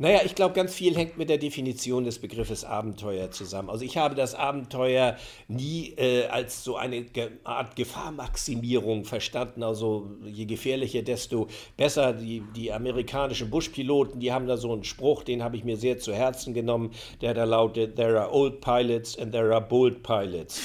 Naja, 0.00 0.20
ich 0.24 0.36
glaube, 0.36 0.54
ganz 0.54 0.72
viel 0.72 0.96
hängt 0.96 1.18
mit 1.18 1.28
der 1.28 1.38
Definition 1.38 2.04
des 2.04 2.20
Begriffes 2.20 2.64
Abenteuer 2.64 3.32
zusammen. 3.32 3.68
Also 3.68 3.84
ich 3.84 3.96
habe 3.96 4.14
das 4.14 4.36
Abenteuer 4.36 5.16
nie 5.48 5.92
äh, 5.96 6.26
als 6.26 6.62
so 6.62 6.76
eine 6.76 7.04
Art 7.42 7.74
Gefahrmaximierung 7.74 9.04
verstanden. 9.04 9.64
Also 9.64 10.08
je 10.24 10.44
gefährlicher, 10.44 11.02
desto 11.02 11.48
besser. 11.76 12.12
Die, 12.12 12.44
die 12.54 12.72
amerikanischen 12.72 13.50
Buschpiloten, 13.50 14.20
die 14.20 14.32
haben 14.32 14.46
da 14.46 14.56
so 14.56 14.72
einen 14.72 14.84
Spruch, 14.84 15.24
den 15.24 15.42
habe 15.42 15.56
ich 15.56 15.64
mir 15.64 15.76
sehr 15.76 15.98
zu 15.98 16.14
Herzen 16.14 16.54
genommen, 16.54 16.92
der 17.20 17.34
da 17.34 17.42
lautet, 17.42 17.96
There 17.96 18.20
are 18.20 18.32
old 18.32 18.60
pilots 18.60 19.18
and 19.18 19.32
there 19.32 19.52
are 19.52 19.60
bold 19.60 20.04
pilots 20.04 20.62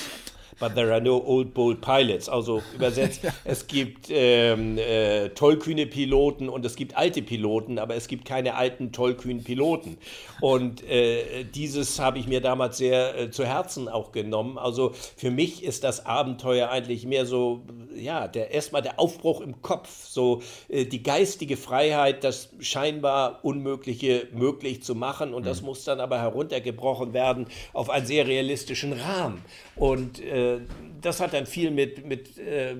but 0.63 0.75
there 0.75 0.93
are 0.93 1.01
no 1.01 1.21
old 1.25 1.53
bold 1.53 1.81
pilots. 1.81 2.29
Also 2.29 2.61
übersetzt, 2.73 3.23
ja. 3.23 3.31
es 3.43 3.67
gibt 3.67 4.07
ähm, 4.09 4.77
äh, 4.77 5.27
tollkühne 5.29 5.87
Piloten 5.87 6.47
und 6.47 6.65
es 6.65 6.77
gibt 6.77 6.95
alte 6.95 7.21
Piloten, 7.21 7.79
aber 7.79 7.95
es 7.95 8.07
gibt 8.07 8.23
keine 8.23 8.55
alten 8.55 8.93
tollkühnen 8.93 9.43
Piloten. 9.43 9.97
Und 10.39 10.81
äh, 10.89 11.43
dieses 11.43 11.99
habe 11.99 12.17
ich 12.17 12.27
mir 12.27 12.39
damals 12.39 12.77
sehr 12.77 13.19
äh, 13.19 13.29
zu 13.29 13.45
Herzen 13.45 13.89
auch 13.89 14.13
genommen. 14.13 14.57
Also 14.57 14.93
für 15.17 15.31
mich 15.31 15.63
ist 15.63 15.83
das 15.83 16.05
Abenteuer 16.05 16.69
eigentlich 16.69 17.05
mehr 17.05 17.25
so, 17.25 17.63
ja, 17.93 18.29
der 18.29 18.51
erstmal 18.51 18.81
der 18.81 19.01
Aufbruch 19.01 19.41
im 19.41 19.61
Kopf, 19.61 19.89
so 20.07 20.41
äh, 20.69 20.85
die 20.85 21.03
geistige 21.03 21.57
Freiheit, 21.57 22.23
das 22.23 22.51
scheinbar 22.61 23.39
Unmögliche 23.43 24.27
möglich 24.31 24.81
zu 24.81 24.95
machen. 24.95 25.33
Und 25.33 25.45
das 25.45 25.59
mhm. 25.59 25.67
muss 25.67 25.83
dann 25.83 25.99
aber 25.99 26.21
heruntergebrochen 26.21 27.11
werden 27.11 27.47
auf 27.73 27.89
einen 27.89 28.05
sehr 28.05 28.27
realistischen 28.27 28.93
Rahmen. 28.93 29.43
Und 29.75 30.21
äh, 30.21 30.52
das 31.01 31.19
hat 31.19 31.33
dann 31.33 31.45
viel 31.45 31.71
mit, 31.71 32.05
mit, 32.05 32.37
äh, 32.37 32.75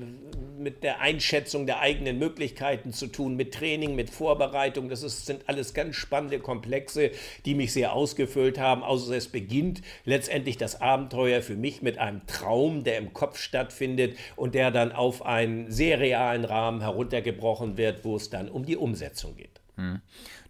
mit 0.58 0.84
der 0.84 1.02
Einschätzung 1.02 1.66
der 1.66 1.80
eigenen 1.80 2.20
Möglichkeiten 2.20 2.94
zu 2.94 3.08
tun, 3.08 3.36
mit 3.36 3.54
Training, 3.54 3.96
mit 3.96 4.10
Vorbereitung. 4.10 4.90
Das 4.90 5.04
ist, 5.04 5.26
sind 5.26 5.48
alles 5.48 5.74
ganz 5.74 5.96
spannende 5.96 6.40
Komplexe, 6.40 7.12
die 7.46 7.54
mich 7.54 7.74
sehr 7.74 7.94
ausgefüllt 7.94 8.58
haben. 8.58 8.84
Also 8.84 9.14
es 9.14 9.28
beginnt 9.28 9.82
letztendlich 10.06 10.58
das 10.58 10.80
Abenteuer 10.82 11.42
für 11.42 11.56
mich 11.56 11.82
mit 11.82 11.98
einem 11.98 12.26
Traum, 12.26 12.84
der 12.84 12.98
im 12.98 13.14
Kopf 13.14 13.38
stattfindet 13.38 14.18
und 14.36 14.56
der 14.56 14.72
dann 14.72 14.92
auf 14.92 15.26
einen 15.26 15.70
sehr 15.72 16.00
realen 16.00 16.46
Rahmen 16.46 16.82
heruntergebrochen 16.82 17.78
wird, 17.78 18.06
wo 18.06 18.16
es 18.16 18.30
dann 18.30 18.50
um 18.50 18.66
die 18.66 18.78
Umsetzung 18.78 19.36
geht. 19.36 19.60
Hm. 19.76 20.02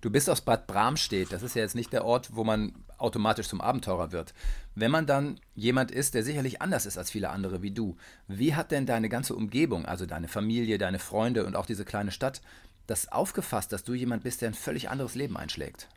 Du 0.02 0.10
bist 0.10 0.30
aus 0.30 0.42
Bad 0.42 0.68
Bramstedt. 0.68 1.32
Das 1.32 1.44
ist 1.44 1.56
ja 1.56 1.62
jetzt 1.62 1.76
nicht 1.76 1.94
der 1.94 2.06
Ort, 2.06 2.36
wo 2.36 2.44
man 2.44 2.74
automatisch 3.04 3.48
zum 3.48 3.62
Abenteurer 3.62 4.12
wird. 4.12 4.34
Wenn 4.76 4.92
man 4.92 5.06
dann 5.06 5.40
jemand 5.56 5.92
ist, 5.92 6.14
der 6.14 6.24
sicherlich 6.24 6.62
anders 6.62 6.86
ist 6.86 6.98
als 6.98 7.12
viele 7.12 7.30
andere 7.30 7.62
wie 7.62 7.72
du, 7.72 7.98
wie 8.28 8.56
hat 8.56 8.72
denn 8.72 8.86
deine 8.86 9.10
ganze 9.10 9.36
Umgebung, 9.36 9.86
also 9.86 10.06
deine 10.06 10.28
Familie, 10.28 10.78
deine 10.78 11.00
Freunde 11.00 11.46
und 11.46 11.56
auch 11.56 11.66
diese 11.66 11.86
kleine 11.86 12.12
Stadt, 12.12 12.42
das 12.88 13.12
aufgefasst, 13.12 13.72
dass 13.72 13.84
du 13.84 13.94
jemand 13.94 14.24
bist, 14.24 14.42
der 14.42 14.50
ein 14.50 14.54
völlig 14.54 14.90
anderes 14.90 15.16
Leben 15.16 15.38
einschlägt? 15.38 15.88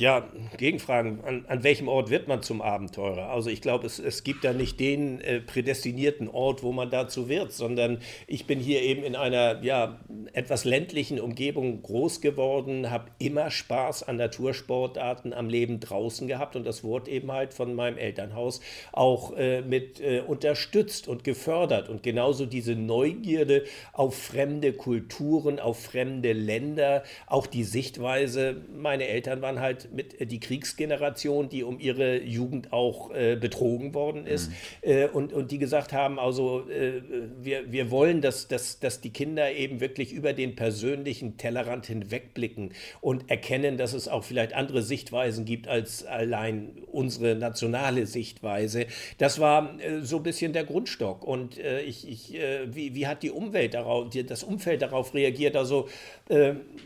Ja, 0.00 0.28
Gegenfragen. 0.56 1.22
An, 1.22 1.44
an 1.46 1.62
welchem 1.62 1.86
Ort 1.86 2.10
wird 2.10 2.26
man 2.26 2.42
zum 2.42 2.60
Abenteurer? 2.60 3.30
Also 3.30 3.48
ich 3.48 3.60
glaube, 3.60 3.86
es, 3.86 4.00
es 4.00 4.24
gibt 4.24 4.42
da 4.42 4.52
nicht 4.52 4.80
den 4.80 5.20
äh, 5.20 5.38
prädestinierten 5.38 6.28
Ort, 6.28 6.64
wo 6.64 6.72
man 6.72 6.90
dazu 6.90 7.28
wird, 7.28 7.52
sondern 7.52 7.98
ich 8.26 8.46
bin 8.48 8.58
hier 8.58 8.82
eben 8.82 9.04
in 9.04 9.14
einer 9.14 9.62
ja, 9.62 10.00
etwas 10.32 10.64
ländlichen 10.64 11.20
Umgebung 11.20 11.80
groß 11.82 12.20
geworden, 12.20 12.90
habe 12.90 13.04
immer 13.20 13.52
Spaß 13.52 14.02
an 14.02 14.16
Natursportarten, 14.16 15.32
am 15.32 15.48
Leben 15.48 15.78
draußen 15.78 16.26
gehabt 16.26 16.56
und 16.56 16.66
das 16.66 16.82
wurde 16.82 17.12
eben 17.12 17.30
halt 17.30 17.54
von 17.54 17.72
meinem 17.76 17.96
Elternhaus 17.96 18.60
auch 18.90 19.36
äh, 19.36 19.62
mit 19.62 20.00
äh, 20.00 20.22
unterstützt 20.26 21.06
und 21.06 21.22
gefördert. 21.22 21.88
Und 21.88 22.02
genauso 22.02 22.46
diese 22.46 22.74
Neugierde 22.74 23.62
auf 23.92 24.16
fremde 24.16 24.72
Kulturen, 24.72 25.60
auf 25.60 25.80
fremde 25.80 26.32
Länder, 26.32 27.04
auch 27.28 27.46
die 27.46 27.62
Sichtweise, 27.62 28.56
meine 28.74 29.06
Eltern 29.06 29.40
waren 29.40 29.60
halt 29.60 29.83
halt 29.84 29.94
mit 29.94 30.20
äh, 30.20 30.26
die 30.26 30.40
Kriegsgeneration, 30.40 31.48
die 31.48 31.62
um 31.62 31.78
ihre 31.80 32.22
Jugend 32.22 32.72
auch 32.72 33.14
äh, 33.14 33.36
betrogen 33.36 33.94
worden 33.94 34.26
ist 34.26 34.50
mhm. 34.50 34.90
äh, 34.90 35.06
und, 35.06 35.32
und 35.32 35.50
die 35.50 35.58
gesagt 35.58 35.92
haben, 35.92 36.18
also 36.18 36.68
äh, 36.68 37.02
wir, 37.40 37.72
wir 37.72 37.90
wollen, 37.90 38.20
dass, 38.20 38.48
dass, 38.48 38.80
dass 38.80 39.00
die 39.00 39.10
Kinder 39.10 39.52
eben 39.52 39.80
wirklich 39.80 40.12
über 40.12 40.32
den 40.32 40.56
persönlichen 40.56 41.36
Tellerrand 41.36 41.86
hinwegblicken 41.86 42.72
und 43.00 43.30
erkennen, 43.30 43.76
dass 43.76 43.92
es 43.92 44.08
auch 44.08 44.24
vielleicht 44.24 44.54
andere 44.54 44.82
Sichtweisen 44.82 45.44
gibt 45.44 45.68
als 45.68 46.04
allein 46.04 46.82
unsere 46.90 47.34
nationale 47.34 48.06
Sichtweise. 48.06 48.86
Das 49.18 49.38
war 49.38 49.78
äh, 49.80 50.02
so 50.02 50.18
ein 50.18 50.22
bisschen 50.22 50.52
der 50.52 50.64
Grundstock 50.64 51.24
und 51.24 51.58
äh, 51.58 51.80
ich, 51.82 52.08
ich 52.08 52.38
wie, 52.66 52.94
wie 52.94 53.06
hat 53.06 53.22
die 53.22 53.30
Umwelt 53.30 53.74
darauf, 53.74 54.08
das 54.26 54.42
Umfeld 54.42 54.82
darauf 54.82 55.14
reagiert? 55.14 55.56
Also 55.56 55.88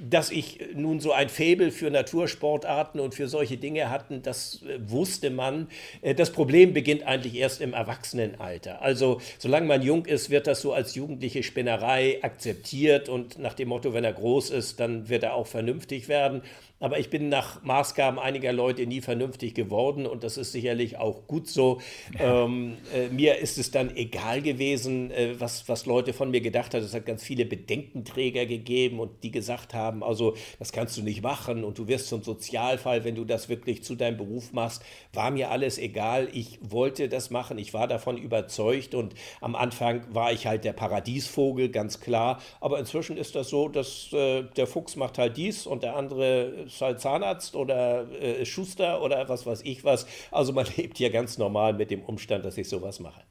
dass 0.08 0.30
ich 0.30 0.58
nun 0.74 1.00
so 1.00 1.12
ein 1.12 1.28
Faible 1.28 1.70
für 1.70 1.90
Natursportarten 1.90 2.87
und 2.94 3.14
für 3.14 3.28
solche 3.28 3.56
Dinge 3.56 3.90
hatten, 3.90 4.22
das 4.22 4.62
äh, 4.62 4.78
wusste 4.88 5.30
man. 5.30 5.68
Äh, 6.02 6.14
das 6.14 6.30
Problem 6.30 6.72
beginnt 6.72 7.06
eigentlich 7.06 7.34
erst 7.34 7.60
im 7.60 7.74
Erwachsenenalter. 7.74 8.82
Also 8.82 9.20
solange 9.38 9.66
man 9.66 9.82
jung 9.82 10.06
ist, 10.06 10.30
wird 10.30 10.46
das 10.46 10.60
so 10.60 10.72
als 10.72 10.94
jugendliche 10.94 11.42
Spinnerei 11.42 12.18
akzeptiert 12.22 13.08
und 13.08 13.38
nach 13.38 13.54
dem 13.54 13.68
Motto, 13.68 13.92
wenn 13.94 14.04
er 14.04 14.12
groß 14.12 14.50
ist, 14.50 14.80
dann 14.80 15.08
wird 15.08 15.22
er 15.22 15.34
auch 15.34 15.46
vernünftig 15.46 16.08
werden. 16.08 16.42
Aber 16.80 16.98
ich 16.98 17.10
bin 17.10 17.28
nach 17.28 17.62
Maßgaben 17.62 18.18
einiger 18.18 18.52
Leute 18.52 18.86
nie 18.86 19.00
vernünftig 19.00 19.54
geworden 19.54 20.06
und 20.06 20.22
das 20.22 20.36
ist 20.36 20.52
sicherlich 20.52 20.96
auch 20.98 21.26
gut 21.26 21.48
so. 21.48 21.80
Ja. 22.18 22.44
Ähm, 22.44 22.76
äh, 22.94 23.08
mir 23.08 23.38
ist 23.38 23.58
es 23.58 23.70
dann 23.70 23.96
egal 23.96 24.42
gewesen, 24.42 25.10
äh, 25.10 25.34
was, 25.38 25.68
was 25.68 25.86
Leute 25.86 26.12
von 26.12 26.30
mir 26.30 26.40
gedacht 26.40 26.74
haben. 26.74 26.84
Es 26.84 26.94
hat 26.94 27.06
ganz 27.06 27.24
viele 27.24 27.46
Bedenkenträger 27.46 28.46
gegeben 28.46 29.00
und 29.00 29.24
die 29.24 29.32
gesagt 29.32 29.74
haben, 29.74 30.04
also 30.04 30.36
das 30.58 30.72
kannst 30.72 30.96
du 30.96 31.02
nicht 31.02 31.22
machen 31.22 31.64
und 31.64 31.78
du 31.78 31.88
wirst 31.88 32.08
zum 32.08 32.22
Sozialfall, 32.22 33.04
wenn 33.04 33.16
du 33.16 33.24
das 33.24 33.48
wirklich 33.48 33.82
zu 33.82 33.96
deinem 33.96 34.16
Beruf 34.16 34.52
machst. 34.52 34.82
War 35.12 35.30
mir 35.30 35.50
alles 35.50 35.78
egal. 35.78 36.28
Ich 36.32 36.58
wollte 36.62 37.08
das 37.08 37.30
machen. 37.30 37.58
Ich 37.58 37.74
war 37.74 37.88
davon 37.88 38.16
überzeugt 38.16 38.94
und 38.94 39.14
am 39.40 39.56
Anfang 39.56 40.02
war 40.14 40.32
ich 40.32 40.46
halt 40.46 40.64
der 40.64 40.74
Paradiesvogel, 40.74 41.70
ganz 41.70 41.98
klar. 42.00 42.40
Aber 42.60 42.78
inzwischen 42.78 43.16
ist 43.16 43.34
das 43.34 43.48
so, 43.48 43.68
dass 43.68 44.12
äh, 44.12 44.44
der 44.56 44.68
Fuchs 44.68 44.94
macht 44.94 45.18
halt 45.18 45.36
dies 45.36 45.66
und 45.66 45.82
der 45.82 45.96
andere 45.96 46.67
halt 46.80 47.00
Zahnarzt 47.00 47.54
oder 47.54 48.10
äh, 48.20 48.44
Schuster 48.44 49.02
oder 49.02 49.28
was 49.28 49.46
weiß 49.46 49.62
ich 49.62 49.84
was. 49.84 50.06
Also 50.30 50.52
man 50.52 50.66
lebt 50.76 50.98
hier 50.98 51.10
ganz 51.10 51.38
normal 51.38 51.74
mit 51.74 51.90
dem 51.90 52.02
Umstand, 52.02 52.44
dass 52.44 52.58
ich 52.58 52.68
sowas 52.68 53.00
mache. 53.00 53.22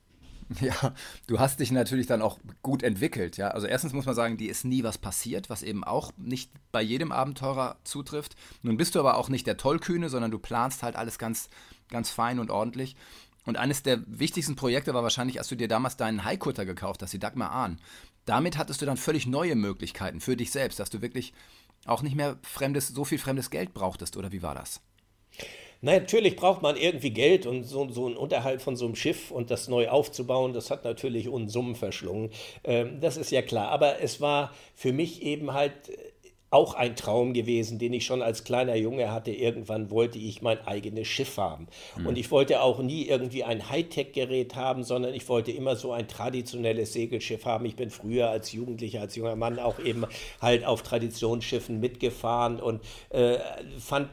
Ja, 0.62 0.93
du 1.28 1.39
hast 1.39 1.60
dich 1.60 1.71
natürlich 1.71 2.08
dann 2.08 2.21
auch 2.21 2.39
gut 2.62 2.82
entwickelt, 2.82 3.36
ja. 3.36 3.50
Also 3.50 3.67
erstens 3.67 3.91
muss 3.91 4.06
man 4.06 4.15
sagen, 4.15 4.38
dir 4.38 4.50
ist 4.50 4.63
nie 4.63 4.84
was 4.84 4.97
passiert, 4.97 5.50
was 5.50 5.62
eben 5.62 5.84
auch 5.84 6.12
nicht 6.15 6.52
bei 6.71 6.82
jedem 6.82 7.12
Abenteurer 7.12 7.76
zutrifft. 7.84 8.36
Nun 8.62 8.78
bist 8.78 8.95
du 8.95 9.00
aber 9.00 9.17
auch 9.17 9.28
nicht 9.28 9.45
der 9.45 9.58
Tollkühne, 9.58 10.08
sondern 10.08 10.32
du 10.32 10.39
planst 10.39 10.84
halt 10.84 10.95
alles 10.95 11.19
ganz, 11.19 11.50
ganz 11.89 12.10
fein 12.12 12.39
und 12.39 12.50
ordentlich. 12.50 12.95
Und 13.45 13.58
eines 13.58 13.84
der 13.84 14.02
wichtigsten 14.08 14.56
Projekte 14.56 14.93
war 14.93 15.04
wahrscheinlich, 15.04 15.39
als 15.39 15.47
du 15.47 15.56
dir 15.56 15.67
damals 15.67 15.97
deinen 15.97 16.23
Haikutter 16.23 16.65
gekauft 16.65 17.02
hast, 17.02 17.13
die 17.13 17.19
Dagmar 17.19 17.52
Ahn. 17.52 17.80
Damit 18.26 18.58
hattest 18.58 18.82
du 18.82 18.86
dann 18.86 18.97
völlig 18.97 19.26
neue 19.26 19.56
Möglichkeiten 19.56 20.19
für 20.19 20.36
dich 20.36 20.52
selbst, 20.52 20.80
dass 20.80 20.89
du 20.89 21.02
wirklich 21.02 21.34
auch 21.85 22.01
nicht 22.01 22.15
mehr 22.15 22.37
fremdes, 22.43 22.89
so 22.89 23.05
viel 23.05 23.19
fremdes 23.19 23.49
Geld 23.49 23.73
brauchtest, 23.73 24.17
oder 24.17 24.31
wie 24.31 24.41
war 24.41 24.55
das? 24.55 24.81
Na, 25.81 25.93
natürlich 25.93 26.35
braucht 26.35 26.63
man 26.63 26.75
irgendwie 26.75 27.11
Geld 27.11 27.45
und 27.45 27.63
so, 27.63 27.87
so 27.91 28.07
ein 28.07 28.17
Unterhalt 28.17 28.63
von 28.63 28.75
so 28.75 28.85
einem 28.85 28.95
Schiff 28.95 29.29
und 29.29 29.51
das 29.51 29.67
neu 29.67 29.89
aufzubauen, 29.89 30.53
das 30.53 30.71
hat 30.71 30.83
natürlich 30.83 31.29
Unsummen 31.29 31.75
verschlungen. 31.75 32.31
Ähm, 32.63 32.99
das 32.99 33.15
ist 33.15 33.29
ja 33.29 33.43
klar. 33.43 33.69
Aber 33.69 34.01
es 34.01 34.19
war 34.19 34.53
für 34.73 34.91
mich 34.91 35.21
eben 35.21 35.53
halt 35.53 35.73
auch 36.49 36.73
ein 36.75 36.95
Traum 36.95 37.33
gewesen, 37.33 37.77
den 37.77 37.93
ich 37.93 38.05
schon 38.05 38.21
als 38.21 38.43
kleiner 38.43 38.75
Junge 38.75 39.12
hatte. 39.12 39.31
Irgendwann 39.31 39.91
wollte 39.91 40.17
ich 40.17 40.41
mein 40.41 40.65
eigenes 40.65 41.07
Schiff 41.07 41.38
haben. 41.38 41.67
Mhm. 41.97 42.07
Und 42.07 42.17
ich 42.17 42.31
wollte 42.31 42.62
auch 42.62 42.79
nie 42.79 43.05
irgendwie 43.05 43.43
ein 43.43 43.69
Hightech-Gerät 43.69 44.55
haben, 44.55 44.83
sondern 44.83 45.13
ich 45.13 45.27
wollte 45.27 45.51
immer 45.51 45.75
so 45.75 45.91
ein 45.91 46.07
traditionelles 46.07 46.93
Segelschiff 46.93 47.45
haben. 47.45 47.65
Ich 47.65 47.75
bin 47.75 47.89
früher 47.89 48.29
als 48.29 48.53
Jugendlicher, 48.53 49.01
als 49.01 49.15
junger 49.15 49.36
Mann 49.36 49.60
auch 49.60 49.79
eben 49.79 50.05
halt 50.41 50.65
auf 50.65 50.83
Traditionsschiffen 50.83 51.79
mitgefahren 51.79 52.60
und 52.60 52.81
äh, 53.10 53.39
fand 53.77 54.10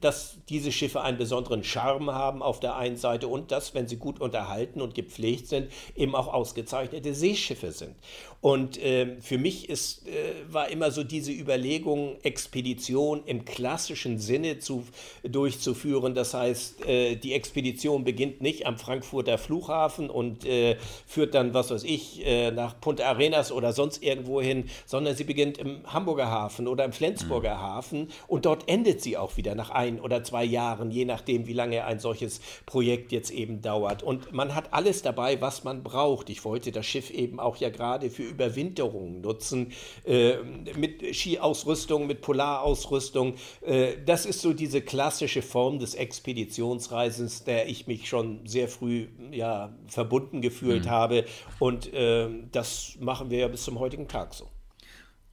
dass 0.00 0.38
diese 0.48 0.72
Schiffe 0.72 1.02
einen 1.02 1.18
besonderen 1.18 1.64
Charme 1.64 2.12
haben 2.12 2.42
auf 2.42 2.60
der 2.60 2.76
einen 2.76 2.96
Seite 2.96 3.28
und 3.28 3.50
dass, 3.50 3.74
wenn 3.74 3.88
sie 3.88 3.96
gut 3.96 4.20
unterhalten 4.20 4.80
und 4.80 4.94
gepflegt 4.94 5.48
sind, 5.48 5.70
eben 5.94 6.14
auch 6.14 6.32
ausgezeichnete 6.32 7.14
Seeschiffe 7.14 7.72
sind. 7.72 7.94
Und 8.40 8.80
äh, 8.80 9.16
für 9.20 9.36
mich 9.36 9.68
ist, 9.68 10.06
äh, 10.06 10.12
war 10.48 10.68
immer 10.68 10.92
so 10.92 11.02
diese 11.02 11.32
Überlegung, 11.32 12.18
Expedition 12.22 13.22
im 13.26 13.44
klassischen 13.44 14.20
Sinne 14.20 14.60
zu, 14.60 14.84
durchzuführen. 15.24 16.14
Das 16.14 16.34
heißt, 16.34 16.86
äh, 16.86 17.16
die 17.16 17.32
Expedition 17.32 18.04
beginnt 18.04 18.40
nicht 18.40 18.64
am 18.64 18.78
Frankfurter 18.78 19.38
Flughafen 19.38 20.08
und 20.08 20.44
äh, 20.44 20.76
führt 21.06 21.34
dann, 21.34 21.52
was 21.52 21.70
weiß 21.72 21.82
ich, 21.82 22.24
äh, 22.24 22.52
nach 22.52 22.80
Punta 22.80 23.06
Arenas 23.06 23.50
oder 23.50 23.72
sonst 23.72 24.04
irgendwo 24.04 24.40
hin, 24.40 24.66
sondern 24.86 25.16
sie 25.16 25.24
beginnt 25.24 25.58
im 25.58 25.80
Hamburger 25.92 26.30
Hafen 26.30 26.68
oder 26.68 26.84
im 26.84 26.92
Flensburger 26.92 27.56
mhm. 27.56 27.60
Hafen 27.60 28.08
und 28.28 28.46
dort 28.46 28.68
endet 28.68 29.02
sie 29.02 29.16
auch 29.16 29.36
wieder 29.36 29.56
nach 29.56 29.70
ein 29.70 30.00
oder 30.00 30.22
zwei 30.22 30.44
Jahren, 30.44 30.92
je 30.92 31.04
nachdem, 31.04 31.48
wie 31.48 31.54
lange 31.54 31.84
ein 31.84 31.98
solches 31.98 32.40
Projekt 32.66 33.10
jetzt 33.10 33.32
eben 33.32 33.62
dauert. 33.62 34.04
Und 34.04 34.32
man 34.32 34.54
hat 34.54 34.72
alles 34.72 35.02
dabei, 35.02 35.40
was 35.40 35.64
man 35.64 35.82
braucht. 35.82 36.30
Ich 36.30 36.44
wollte 36.44 36.70
das 36.70 36.86
Schiff 36.86 37.10
eben 37.10 37.40
auch 37.40 37.56
ja 37.56 37.70
gerade 37.70 38.10
für 38.10 38.27
Überwinterung 38.28 39.20
nutzen, 39.20 39.72
äh, 40.04 40.36
mit 40.76 41.02
Skiausrüstung, 41.14 42.06
mit 42.06 42.20
Polarausrüstung. 42.20 43.34
Äh, 43.62 43.94
das 44.04 44.26
ist 44.26 44.40
so 44.40 44.52
diese 44.52 44.82
klassische 44.82 45.42
Form 45.42 45.78
des 45.78 45.94
Expeditionsreisens, 45.94 47.44
der 47.44 47.68
ich 47.68 47.86
mich 47.86 48.08
schon 48.08 48.46
sehr 48.46 48.68
früh 48.68 49.08
ja, 49.32 49.74
verbunden 49.86 50.40
gefühlt 50.40 50.84
mhm. 50.84 50.90
habe. 50.90 51.24
Und 51.58 51.92
äh, 51.92 52.28
das 52.52 52.96
machen 53.00 53.30
wir 53.30 53.38
ja 53.38 53.48
bis 53.48 53.64
zum 53.64 53.78
heutigen 53.78 54.08
Tag 54.08 54.34
so. 54.34 54.48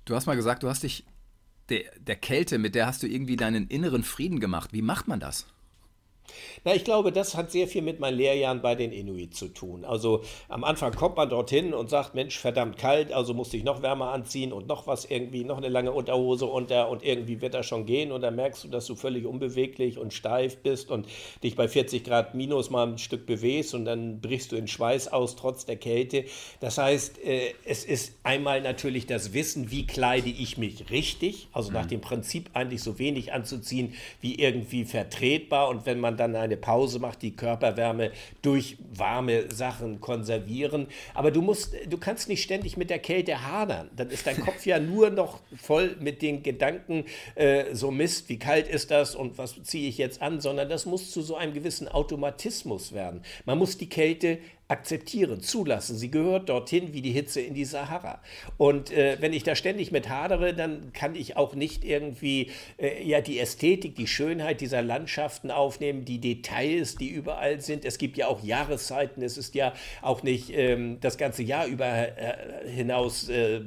Du 0.06 0.16
hast 0.16 0.26
mal 0.26 0.36
gesagt, 0.36 0.64
du 0.64 0.70
hast 0.70 0.84
dich 0.84 1.04
der, 1.70 1.84
der 2.00 2.16
Kälte, 2.16 2.58
mit 2.58 2.76
der 2.76 2.86
hast 2.86 3.04
du 3.04 3.08
irgendwie 3.08 3.36
deinen 3.36 3.68
inneren 3.68 4.04
Frieden 4.04 4.40
gemacht. 4.40 4.72
Wie 4.72 4.82
macht 4.82 5.08
man 5.08 5.20
das? 5.20 5.48
Na, 6.66 6.74
ich 6.74 6.84
glaube, 6.84 7.12
das 7.12 7.36
hat 7.36 7.52
sehr 7.52 7.68
viel 7.68 7.84
mit 7.84 8.00
meinen 8.00 8.18
Lehrjahren 8.18 8.62
bei 8.62 8.74
den 8.74 8.92
Inuit 8.92 9.36
zu 9.36 9.50
tun. 9.50 9.86
Also 9.86 10.24
am 10.50 10.64
Anfang 10.64 10.94
kommt 10.94 11.16
man 11.16 11.30
dorthin 11.30 11.74
und 11.76 11.92
sagt, 11.92 12.16
Mensch, 12.16 12.40
verdammt 12.40 12.78
kalt, 12.78 13.14
also 13.14 13.36
musste 13.36 13.56
ich 13.56 13.64
noch 13.64 13.84
wärmer 13.84 14.10
anziehen 14.10 14.52
und 14.52 14.68
noch 14.68 14.88
was 14.88 15.06
irgendwie, 15.06 15.44
noch 15.44 15.58
eine 15.58 15.70
lange 15.70 15.92
Unterhose 15.92 16.48
unter 16.48 16.90
und 16.90 17.04
irgendwie 17.04 17.40
wird 17.40 17.54
das 17.54 17.68
schon 17.68 17.86
gehen 17.86 18.12
und 18.12 18.22
dann 18.22 18.36
merkst 18.36 18.64
du, 18.64 18.68
dass 18.68 18.88
du 18.88 18.96
völlig 18.96 19.26
unbeweglich 19.26 20.00
und 20.00 20.12
steif 20.12 20.58
bist 20.58 20.90
und 20.90 21.08
dich 21.44 21.56
bei 21.56 21.68
40 21.68 22.04
Grad 22.04 22.34
minus 22.34 22.72
mal 22.72 22.88
ein 22.88 22.98
Stück 22.98 23.28
bewegst 23.28 23.76
und 23.76 23.86
dann 23.86 24.20
brichst 24.20 24.52
du 24.52 24.56
in 24.56 24.68
Schweiß 24.68 25.14
aus, 25.14 25.36
trotz 25.36 25.66
der 25.66 25.78
Kälte. 25.78 26.26
Das 26.62 26.80
heißt, 26.80 27.24
äh, 27.24 27.54
es 27.66 27.86
ist 27.86 28.16
einmal 28.24 28.62
natürlich 28.62 29.06
das 29.06 29.34
Wissen, 29.34 29.70
wie 29.70 29.86
kleide 29.86 30.30
ich 30.30 30.58
mich 30.58 30.90
richtig, 30.90 31.48
also 31.54 31.72
nach 31.72 31.86
mhm. 31.86 31.90
dem 31.90 32.02
Prinzip 32.02 32.50
eigentlich 32.54 32.82
so 32.82 32.98
wenig 32.98 33.34
anzuziehen, 33.34 33.94
wie 34.20 34.34
irgendwie 34.34 34.84
vertretbar 34.84 35.70
und 35.70 35.86
wenn 35.86 36.00
man 36.00 36.18
dann 36.18 36.34
dann 36.34 36.55
eine 36.56 36.62
Pause 36.62 37.00
macht, 37.00 37.22
die 37.22 37.36
Körperwärme 37.36 38.12
durch 38.42 38.78
warme 38.94 39.52
Sachen 39.54 40.00
konservieren. 40.00 40.88
Aber 41.14 41.32
du 41.32 41.42
musst, 41.42 41.76
du 41.88 41.98
kannst 41.98 42.30
nicht 42.30 42.44
ständig 42.44 42.78
mit 42.78 42.90
der 42.90 43.00
Kälte 43.00 43.46
hadern. 43.46 43.90
Dann 43.96 44.10
ist 44.10 44.26
dein 44.26 44.40
Kopf 44.40 44.66
ja 44.66 44.80
nur 44.80 45.10
noch 45.10 45.42
voll 45.56 45.98
mit 46.00 46.22
den 46.22 46.44
Gedanken, 46.44 47.06
äh, 47.36 47.74
so 47.74 47.92
Mist, 47.92 48.30
wie 48.30 48.40
kalt 48.40 48.68
ist 48.68 48.92
das 48.92 49.16
und 49.16 49.38
was 49.38 49.62
ziehe 49.64 49.90
ich 49.90 49.98
jetzt 49.98 50.22
an, 50.22 50.40
sondern 50.40 50.70
das 50.70 50.86
muss 50.86 51.12
zu 51.12 51.22
so 51.22 51.36
einem 51.36 51.54
gewissen 51.54 51.88
Automatismus 51.88 52.94
werden. 52.94 53.22
Man 53.46 53.58
muss 53.58 53.78
die 53.78 53.90
Kälte 53.90 54.40
akzeptieren, 54.68 55.42
zulassen. 55.42 55.96
Sie 55.96 56.10
gehört 56.10 56.50
dorthin 56.50 56.92
wie 56.92 57.04
die 57.04 57.12
Hitze 57.12 57.40
in 57.40 57.54
die 57.54 57.66
Sahara. 57.66 58.20
Und 58.58 58.92
äh, 58.92 59.18
wenn 59.20 59.32
ich 59.32 59.44
da 59.44 59.56
ständig 59.56 59.92
mit 59.92 60.10
hadere, 60.10 60.56
dann 60.56 60.92
kann 60.92 61.14
ich 61.14 61.38
auch 61.38 61.54
nicht 61.54 61.86
irgendwie 61.86 62.50
äh, 62.78 63.04
ja 63.08 63.22
die 63.22 63.40
Ästhetik, 63.40 63.96
die 63.96 64.08
Schönheit 64.08 64.62
dieser 64.62 64.82
Landschaften 64.82 65.52
aufnehmen, 65.52 66.04
die 66.04 66.20
Details, 66.20 66.96
die 66.96 67.10
überall 67.10 67.62
sind. 67.62 67.86
Es 67.86 68.00
gibt 68.00 68.18
ja 68.18 68.28
auch 68.28 68.44
Jahreszeiten. 68.44 69.22
Es 69.22 69.38
ist 69.38 69.54
ja 69.54 69.74
auch 70.02 70.24
nicht 70.24 70.50
ähm, 70.52 70.98
das 71.00 71.20
ganze 71.20 71.44
Jahr 71.44 71.68
über 71.68 71.86
äh, 71.86 72.68
hinaus 72.68 73.30
äh, 73.30 73.62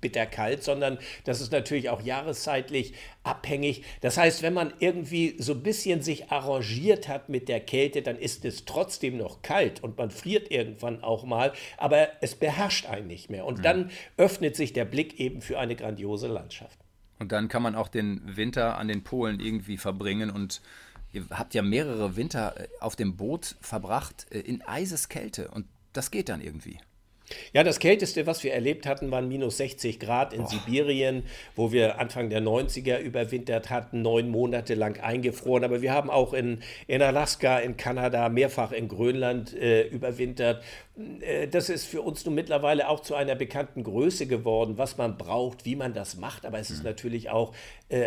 bitterkalt, 0.00 0.62
sondern 0.62 0.98
das 1.24 1.40
ist 1.40 1.50
natürlich 1.50 1.88
auch 1.88 2.00
jahreszeitlich 2.00 2.92
abhängig. 3.24 3.82
Das 4.02 4.16
heißt, 4.16 4.42
wenn 4.42 4.54
man 4.54 4.72
irgendwie 4.78 5.34
so 5.38 5.52
ein 5.52 5.64
bisschen 5.64 6.00
sich 6.00 6.30
arrangiert 6.30 7.08
hat 7.08 7.28
mit 7.28 7.48
der 7.48 7.58
Kälte, 7.58 8.02
dann 8.02 8.16
ist 8.16 8.44
es 8.44 8.64
trotzdem 8.66 9.16
noch 9.16 9.42
kalt 9.42 9.82
und 9.82 9.98
man 9.98 10.12
friert 10.12 10.27
irgendwann 10.50 11.02
auch 11.02 11.24
mal, 11.24 11.52
aber 11.76 12.08
es 12.20 12.34
beherrscht 12.34 12.86
einen 12.86 13.06
nicht 13.06 13.30
mehr. 13.30 13.44
Und 13.44 13.58
mhm. 13.58 13.62
dann 13.62 13.90
öffnet 14.16 14.56
sich 14.56 14.72
der 14.72 14.84
Blick 14.84 15.18
eben 15.18 15.40
für 15.40 15.58
eine 15.58 15.76
grandiose 15.76 16.28
Landschaft. 16.28 16.78
Und 17.18 17.32
dann 17.32 17.48
kann 17.48 17.62
man 17.62 17.74
auch 17.74 17.88
den 17.88 18.20
Winter 18.36 18.78
an 18.78 18.88
den 18.88 19.02
Polen 19.02 19.40
irgendwie 19.40 19.76
verbringen 19.76 20.30
und 20.30 20.60
ihr 21.12 21.24
habt 21.30 21.54
ja 21.54 21.62
mehrere 21.62 22.16
Winter 22.16 22.54
äh, 22.58 22.68
auf 22.80 22.96
dem 22.96 23.16
Boot 23.16 23.56
verbracht 23.60 24.26
äh, 24.30 24.40
in 24.40 24.62
Eiseskälte 24.62 25.48
und 25.48 25.66
das 25.92 26.10
geht 26.10 26.28
dann 26.28 26.40
irgendwie. 26.40 26.78
Ja, 27.52 27.64
das 27.64 27.78
Kälteste, 27.78 28.26
was 28.26 28.42
wir 28.44 28.52
erlebt 28.52 28.86
hatten, 28.86 29.10
waren 29.10 29.28
minus 29.28 29.58
60 29.58 30.00
Grad 30.00 30.32
in 30.32 30.42
oh. 30.42 30.46
Sibirien, 30.46 31.24
wo 31.56 31.72
wir 31.72 31.98
Anfang 31.98 32.30
der 32.30 32.42
90er 32.42 32.98
überwintert 32.98 33.70
hatten, 33.70 34.02
neun 34.02 34.28
Monate 34.28 34.74
lang 34.74 35.00
eingefroren. 35.00 35.64
Aber 35.64 35.82
wir 35.82 35.92
haben 35.92 36.10
auch 36.10 36.32
in, 36.32 36.60
in 36.86 37.02
Alaska, 37.02 37.58
in 37.58 37.76
Kanada, 37.76 38.28
mehrfach 38.28 38.72
in 38.72 38.88
Grönland 38.88 39.54
äh, 39.54 39.82
überwintert. 39.88 40.62
Äh, 41.20 41.48
das 41.48 41.68
ist 41.68 41.86
für 41.86 42.02
uns 42.02 42.24
nun 42.24 42.34
mittlerweile 42.34 42.88
auch 42.88 43.00
zu 43.00 43.14
einer 43.14 43.34
bekannten 43.34 43.82
Größe 43.82 44.26
geworden, 44.26 44.78
was 44.78 44.96
man 44.96 45.16
braucht, 45.18 45.64
wie 45.64 45.76
man 45.76 45.94
das 45.94 46.16
macht. 46.16 46.46
Aber 46.46 46.58
es 46.58 46.70
ist 46.70 46.80
mhm. 46.80 46.90
natürlich 46.90 47.30
auch 47.30 47.54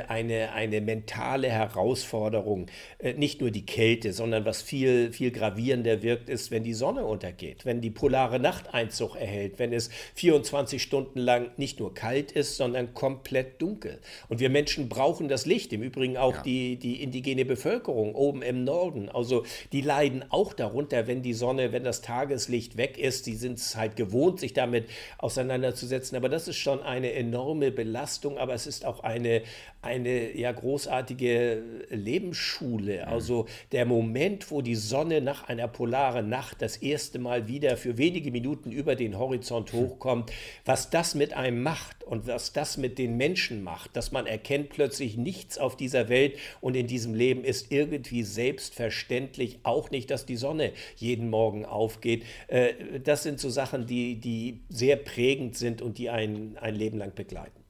eine, 0.07 0.53
eine 0.53 0.79
mentale 0.79 1.49
Herausforderung. 1.49 2.67
Äh, 2.99 3.13
nicht 3.13 3.41
nur 3.41 3.51
die 3.51 3.65
Kälte, 3.65 4.13
sondern 4.13 4.45
was 4.45 4.61
viel, 4.61 5.11
viel 5.11 5.31
gravierender 5.31 6.03
wirkt, 6.03 6.29
ist, 6.29 6.51
wenn 6.51 6.63
die 6.63 6.73
Sonne 6.73 7.05
untergeht, 7.05 7.65
wenn 7.65 7.81
die 7.81 7.89
polare 7.89 8.39
Nacht 8.39 8.73
Einzug 8.73 9.15
erhält, 9.15 9.57
wenn 9.57 9.73
es 9.73 9.89
24 10.15 10.81
Stunden 10.81 11.19
lang 11.19 11.49
nicht 11.57 11.79
nur 11.79 11.93
kalt 11.93 12.31
ist, 12.31 12.57
sondern 12.57 12.93
komplett 12.93 13.61
dunkel. 13.61 13.99
Und 14.29 14.39
wir 14.39 14.49
Menschen 14.49 14.87
brauchen 14.87 15.27
das 15.29 15.45
Licht. 15.45 15.73
Im 15.73 15.81
Übrigen 15.81 16.17
auch 16.17 16.35
ja. 16.35 16.43
die, 16.43 16.75
die 16.77 17.01
indigene 17.01 17.45
Bevölkerung 17.45 18.13
oben 18.13 18.41
im 18.41 18.63
Norden. 18.63 19.09
Also 19.09 19.45
die 19.71 19.81
leiden 19.81 20.23
auch 20.29 20.53
darunter, 20.53 21.07
wenn 21.07 21.21
die 21.23 21.33
Sonne, 21.33 21.71
wenn 21.71 21.83
das 21.83 22.01
Tageslicht 22.01 22.77
weg 22.77 22.97
ist. 22.97 23.25
Sie 23.25 23.35
sind 23.35 23.57
es 23.57 23.75
halt 23.75 23.95
gewohnt, 23.95 24.39
sich 24.39 24.53
damit 24.53 24.85
auseinanderzusetzen. 25.17 26.15
Aber 26.15 26.29
das 26.29 26.47
ist 26.47 26.57
schon 26.57 26.83
eine 26.83 27.13
enorme 27.13 27.71
Belastung. 27.71 28.37
Aber 28.37 28.53
es 28.53 28.67
ist 28.67 28.85
auch 28.85 29.01
eine, 29.01 29.41
eine 29.81 30.37
ja, 30.37 30.51
großartige 30.51 31.63
Lebensschule. 31.89 33.05
Mhm. 33.05 33.11
Also 33.11 33.45
der 33.71 33.85
Moment, 33.85 34.51
wo 34.51 34.61
die 34.61 34.75
Sonne 34.75 35.21
nach 35.21 35.47
einer 35.47 35.67
polaren 35.67 36.29
Nacht 36.29 36.61
das 36.61 36.77
erste 36.77 37.19
Mal 37.19 37.47
wieder 37.47 37.77
für 37.77 37.97
wenige 37.97 38.31
Minuten 38.31 38.71
über 38.71 38.95
den 38.95 39.17
Horizont 39.17 39.73
hochkommt, 39.73 40.31
was 40.65 40.89
das 40.89 41.15
mit 41.15 41.33
einem 41.33 41.63
macht 41.63 42.03
und 42.03 42.27
was 42.27 42.53
das 42.53 42.77
mit 42.77 42.99
den 42.99 43.17
Menschen 43.17 43.63
macht, 43.63 43.95
dass 43.95 44.11
man 44.11 44.27
erkennt 44.27 44.69
plötzlich 44.69 45.17
nichts 45.17 45.57
auf 45.57 45.75
dieser 45.75 46.09
Welt 46.09 46.37
und 46.59 46.75
in 46.75 46.87
diesem 46.87 47.15
Leben 47.15 47.43
ist 47.43 47.71
irgendwie 47.71 48.23
selbstverständlich, 48.23 49.59
auch 49.63 49.89
nicht, 49.89 50.11
dass 50.11 50.25
die 50.25 50.35
Sonne 50.35 50.73
jeden 50.95 51.29
Morgen 51.29 51.65
aufgeht. 51.65 52.23
Äh, 52.47 52.99
das 53.03 53.23
sind 53.23 53.39
so 53.39 53.49
Sachen, 53.49 53.87
die, 53.87 54.15
die 54.15 54.59
sehr 54.69 54.95
prägend 54.95 55.57
sind 55.57 55.81
und 55.81 55.97
die 55.97 56.09
ein, 56.09 56.57
ein 56.59 56.75
Leben 56.75 56.97
lang 56.97 57.15
begleiten. 57.15 57.60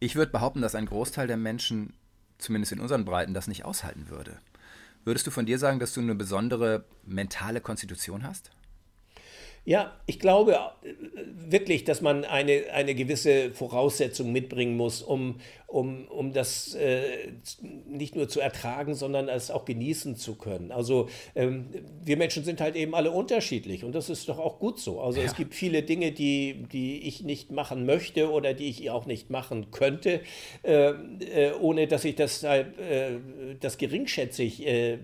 Ich 0.00 0.16
würde 0.16 0.32
behaupten, 0.32 0.62
dass 0.62 0.74
ein 0.74 0.86
Großteil 0.86 1.26
der 1.26 1.36
Menschen, 1.36 1.94
zumindest 2.38 2.72
in 2.72 2.80
unseren 2.80 3.04
Breiten, 3.04 3.34
das 3.34 3.48
nicht 3.48 3.64
aushalten 3.64 4.08
würde. 4.08 4.38
Würdest 5.04 5.26
du 5.26 5.30
von 5.30 5.46
dir 5.46 5.58
sagen, 5.58 5.78
dass 5.78 5.92
du 5.92 6.00
eine 6.00 6.14
besondere 6.14 6.84
mentale 7.04 7.60
Konstitution 7.60 8.26
hast? 8.26 8.50
Ja, 9.66 9.92
ich 10.06 10.20
glaube 10.20 10.54
äh, 10.54 10.58
wirklich, 11.50 11.84
dass 11.84 12.02
man 12.02 12.24
eine, 12.24 12.64
eine 12.72 12.94
gewisse 12.94 13.50
Voraussetzung 13.52 14.30
mitbringen 14.30 14.76
muss, 14.76 15.02
um, 15.02 15.36
um, 15.66 16.06
um 16.08 16.32
das 16.34 16.74
äh, 16.74 17.32
nicht 17.88 18.14
nur 18.14 18.28
zu 18.28 18.40
ertragen, 18.40 18.94
sondern 18.94 19.28
es 19.28 19.50
auch 19.50 19.64
genießen 19.64 20.16
zu 20.16 20.34
können. 20.34 20.70
Also 20.70 21.08
ähm, 21.34 21.70
wir 22.04 22.18
Menschen 22.18 22.44
sind 22.44 22.60
halt 22.60 22.76
eben 22.76 22.94
alle 22.94 23.10
unterschiedlich 23.10 23.84
und 23.84 23.94
das 23.94 24.10
ist 24.10 24.28
doch 24.28 24.38
auch 24.38 24.58
gut 24.58 24.78
so. 24.78 25.00
Also 25.00 25.20
ja. 25.20 25.26
es 25.26 25.34
gibt 25.34 25.54
viele 25.54 25.82
Dinge, 25.82 26.12
die, 26.12 26.66
die 26.70 27.08
ich 27.08 27.22
nicht 27.22 27.50
machen 27.50 27.86
möchte 27.86 28.30
oder 28.30 28.52
die 28.52 28.68
ich 28.68 28.90
auch 28.90 29.06
nicht 29.06 29.30
machen 29.30 29.70
könnte, 29.70 30.20
äh, 30.62 30.90
äh, 30.90 31.52
ohne 31.58 31.86
dass 31.86 32.04
ich 32.04 32.16
das, 32.16 32.42
äh, 32.42 32.64
das 33.60 33.78
geringschätzig 33.78 34.66
äh, 34.66 34.98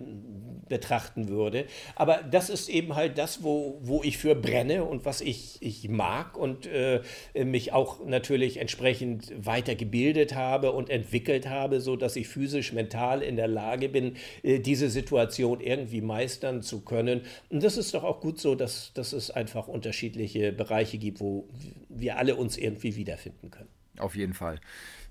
betrachten 0.70 1.28
würde. 1.28 1.66
Aber 1.96 2.20
das 2.22 2.48
ist 2.48 2.70
eben 2.70 2.94
halt 2.94 3.18
das, 3.18 3.42
wo, 3.42 3.78
wo 3.82 4.02
ich 4.02 4.16
für 4.16 4.34
brenne 4.34 4.84
und 4.84 5.04
was 5.04 5.20
ich, 5.20 5.58
ich 5.60 5.90
mag 5.90 6.38
und 6.38 6.66
äh, 6.66 7.02
mich 7.34 7.74
auch 7.74 8.06
natürlich 8.06 8.56
entsprechend 8.56 9.30
weitergebildet 9.36 10.34
habe 10.34 10.72
und 10.72 10.88
entwickelt 10.88 11.46
habe, 11.46 11.82
sodass 11.82 12.16
ich 12.16 12.28
physisch, 12.28 12.72
mental 12.72 13.22
in 13.22 13.36
der 13.36 13.48
Lage 13.48 13.90
bin, 13.90 14.16
äh, 14.42 14.60
diese 14.60 14.88
Situation 14.88 15.60
irgendwie 15.60 16.00
meistern 16.00 16.62
zu 16.62 16.80
können. 16.80 17.22
Und 17.50 17.62
das 17.62 17.76
ist 17.76 17.92
doch 17.92 18.04
auch 18.04 18.20
gut 18.20 18.40
so, 18.40 18.54
dass, 18.54 18.92
dass 18.94 19.12
es 19.12 19.30
einfach 19.30 19.68
unterschiedliche 19.68 20.52
Bereiche 20.52 20.96
gibt, 20.96 21.20
wo 21.20 21.48
wir 21.90 22.16
alle 22.16 22.36
uns 22.36 22.56
irgendwie 22.56 22.96
wiederfinden 22.96 23.50
können. 23.50 23.79
Auf 24.00 24.16
jeden 24.16 24.34
Fall. 24.34 24.60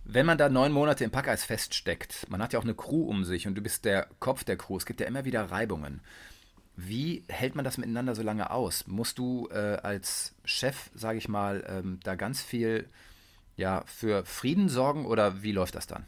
Wenn 0.04 0.25
man 0.25 0.38
da 0.38 0.49
neun 0.49 0.71
Monate 0.71 1.04
im 1.04 1.12
Packeis 1.12 1.43
feststeckt, 1.43 2.28
man 2.30 2.41
hat 2.41 2.54
ja 2.54 2.60
auch 2.60 2.63
eine 2.63 2.73
Crew 2.73 3.04
um 3.04 3.23
sich 3.23 3.47
und 3.47 3.56
du 3.56 3.62
bist 3.62 3.86
der 3.86 4.08
Kopf 4.19 4.43
der 4.43 4.58
Crew, 4.58 4.78
es 4.78 4.86
gibt 4.86 4.99
ja 4.99 5.08
immer 5.08 5.25
wieder 5.25 5.52
Reibungen. 5.52 6.02
Wie 6.75 7.23
hält 7.28 7.56
man 7.56 7.65
das 7.65 7.78
miteinander 7.78 8.15
so 8.15 8.23
lange 8.23 8.52
aus? 8.52 8.88
Musst 8.88 9.19
du 9.19 9.49
äh, 9.52 9.78
als 9.84 10.34
Chef, 10.45 10.89
sage 10.95 11.17
ich 11.17 11.28
mal, 11.28 11.63
ähm, 11.67 11.99
da 12.04 12.15
ganz 12.15 12.41
viel 12.41 12.88
ja, 13.58 13.84
für 13.86 14.25
Frieden 14.25 14.69
sorgen 14.69 15.06
oder 15.06 15.43
wie 15.43 15.52
läuft 15.52 15.75
das 15.75 15.88
dann? 15.88 16.06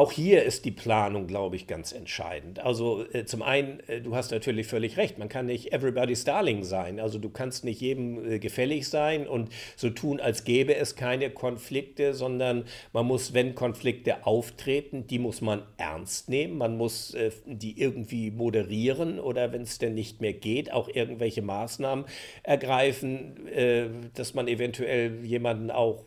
Auch 0.00 0.12
hier 0.12 0.44
ist 0.44 0.64
die 0.64 0.70
Planung, 0.70 1.26
glaube 1.26 1.56
ich, 1.56 1.66
ganz 1.66 1.92
entscheidend. 1.92 2.58
Also 2.58 3.04
äh, 3.12 3.26
zum 3.26 3.42
einen, 3.42 3.80
äh, 3.86 4.00
du 4.00 4.16
hast 4.16 4.30
natürlich 4.30 4.66
völlig 4.66 4.96
recht, 4.96 5.18
man 5.18 5.28
kann 5.28 5.44
nicht 5.44 5.74
everybody's 5.74 6.24
darling 6.24 6.64
sein. 6.64 6.98
Also 6.98 7.18
du 7.18 7.28
kannst 7.28 7.66
nicht 7.66 7.82
jedem 7.82 8.24
äh, 8.24 8.38
gefällig 8.38 8.88
sein 8.88 9.28
und 9.28 9.50
so 9.76 9.90
tun, 9.90 10.18
als 10.18 10.44
gäbe 10.44 10.74
es 10.74 10.96
keine 10.96 11.28
Konflikte, 11.28 12.14
sondern 12.14 12.64
man 12.94 13.04
muss, 13.04 13.34
wenn 13.34 13.54
Konflikte 13.54 14.26
auftreten, 14.26 15.06
die 15.06 15.18
muss 15.18 15.42
man 15.42 15.64
ernst 15.76 16.30
nehmen. 16.30 16.56
Man 16.56 16.78
muss 16.78 17.12
äh, 17.12 17.30
die 17.44 17.78
irgendwie 17.78 18.30
moderieren 18.30 19.20
oder 19.20 19.52
wenn 19.52 19.60
es 19.60 19.76
denn 19.76 19.92
nicht 19.92 20.22
mehr 20.22 20.32
geht, 20.32 20.72
auch 20.72 20.88
irgendwelche 20.88 21.42
Maßnahmen 21.42 22.06
ergreifen, 22.42 23.46
äh, 23.48 23.88
dass 24.14 24.32
man 24.32 24.48
eventuell 24.48 25.22
jemanden 25.26 25.70
auch 25.70 26.06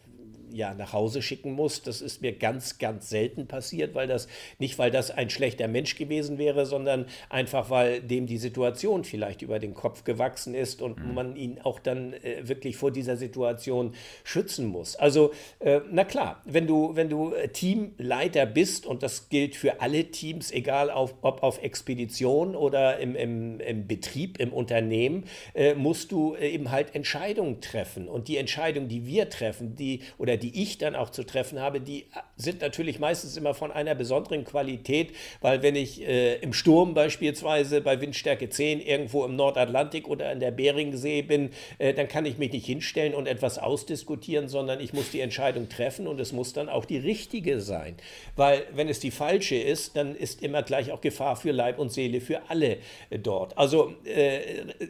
ja, 0.53 0.73
nach 0.73 0.93
Hause 0.93 1.21
schicken 1.21 1.51
muss. 1.53 1.81
Das 1.81 2.01
ist 2.01 2.21
mir 2.21 2.33
ganz, 2.33 2.77
ganz 2.77 3.09
selten 3.09 3.47
passiert, 3.47 3.95
weil 3.95 4.07
das 4.07 4.27
nicht, 4.59 4.77
weil 4.77 4.91
das 4.91 5.11
ein 5.11 5.29
schlechter 5.29 5.67
Mensch 5.67 5.95
gewesen 5.95 6.37
wäre, 6.37 6.65
sondern 6.65 7.05
einfach, 7.29 7.69
weil 7.69 8.01
dem 8.01 8.27
die 8.27 8.37
Situation 8.37 9.03
vielleicht 9.03 9.41
über 9.41 9.59
den 9.59 9.73
Kopf 9.73 10.03
gewachsen 10.03 10.53
ist 10.53 10.81
und 10.81 11.03
mhm. 11.03 11.13
man 11.13 11.35
ihn 11.35 11.59
auch 11.63 11.79
dann 11.79 12.13
äh, 12.13 12.47
wirklich 12.47 12.77
vor 12.77 12.91
dieser 12.91 13.17
Situation 13.17 13.93
schützen 14.23 14.67
muss. 14.67 14.95
Also, 14.95 15.31
äh, 15.59 15.81
na 15.91 16.03
klar, 16.03 16.41
wenn 16.45 16.67
du, 16.67 16.95
wenn 16.95 17.09
du 17.09 17.33
äh, 17.33 17.49
Teamleiter 17.49 18.45
bist, 18.45 18.85
und 18.85 19.03
das 19.03 19.29
gilt 19.29 19.55
für 19.55 19.81
alle 19.81 20.05
Teams, 20.05 20.51
egal 20.51 20.89
auf, 20.91 21.15
ob 21.21 21.41
auf 21.43 21.61
Expedition 21.63 22.55
oder 22.55 22.99
im, 22.99 23.15
im, 23.15 23.59
im 23.59 23.87
Betrieb, 23.87 24.39
im 24.39 24.53
Unternehmen, 24.53 25.25
äh, 25.55 25.73
musst 25.73 26.11
du 26.11 26.35
äh, 26.35 26.49
eben 26.49 26.71
halt 26.71 26.93
Entscheidungen 26.93 27.61
treffen. 27.61 28.07
Und 28.07 28.27
die 28.27 28.37
Entscheidungen, 28.37 28.87
die 28.87 29.05
wir 29.05 29.29
treffen, 29.29 29.75
die 29.75 30.01
oder 30.17 30.37
die 30.43 30.61
ich 30.61 30.77
dann 30.77 30.93
auch 30.93 31.09
zu 31.09 31.23
treffen 31.23 31.61
habe, 31.61 31.79
die 31.79 32.05
sind 32.35 32.59
natürlich 32.59 32.99
meistens 32.99 33.37
immer 33.37 33.53
von 33.53 33.71
einer 33.71 33.95
besonderen 33.95 34.43
Qualität, 34.43 35.13
weil 35.39 35.63
wenn 35.63 35.77
ich 35.77 36.05
äh, 36.05 36.35
im 36.39 36.51
Sturm 36.51 36.93
beispielsweise 36.93 37.79
bei 37.79 38.01
Windstärke 38.01 38.49
10 38.49 38.81
irgendwo 38.81 39.23
im 39.23 39.37
Nordatlantik 39.37 40.09
oder 40.09 40.33
in 40.33 40.41
der 40.41 40.51
Beringsee 40.51 41.21
bin, 41.21 41.51
äh, 41.77 41.93
dann 41.93 42.09
kann 42.09 42.25
ich 42.25 42.37
mich 42.37 42.51
nicht 42.51 42.65
hinstellen 42.65 43.13
und 43.13 43.25
etwas 43.25 43.57
ausdiskutieren, 43.57 44.49
sondern 44.49 44.81
ich 44.81 44.91
muss 44.91 45.11
die 45.11 45.21
Entscheidung 45.21 45.69
treffen 45.69 46.07
und 46.07 46.19
es 46.19 46.33
muss 46.33 46.51
dann 46.51 46.67
auch 46.67 46.83
die 46.83 46.97
richtige 46.97 47.61
sein. 47.61 47.95
Weil 48.35 48.63
wenn 48.73 48.89
es 48.89 48.99
die 48.99 49.11
falsche 49.11 49.55
ist, 49.55 49.95
dann 49.95 50.13
ist 50.13 50.43
immer 50.43 50.61
gleich 50.61 50.91
auch 50.91 50.99
Gefahr 50.99 51.37
für 51.37 51.51
Leib 51.51 51.79
und 51.79 51.93
Seele 51.93 52.19
für 52.19 52.49
alle 52.49 52.79
äh, 53.09 53.17
dort. 53.17 53.57
Also 53.57 53.93
äh, 54.03 54.41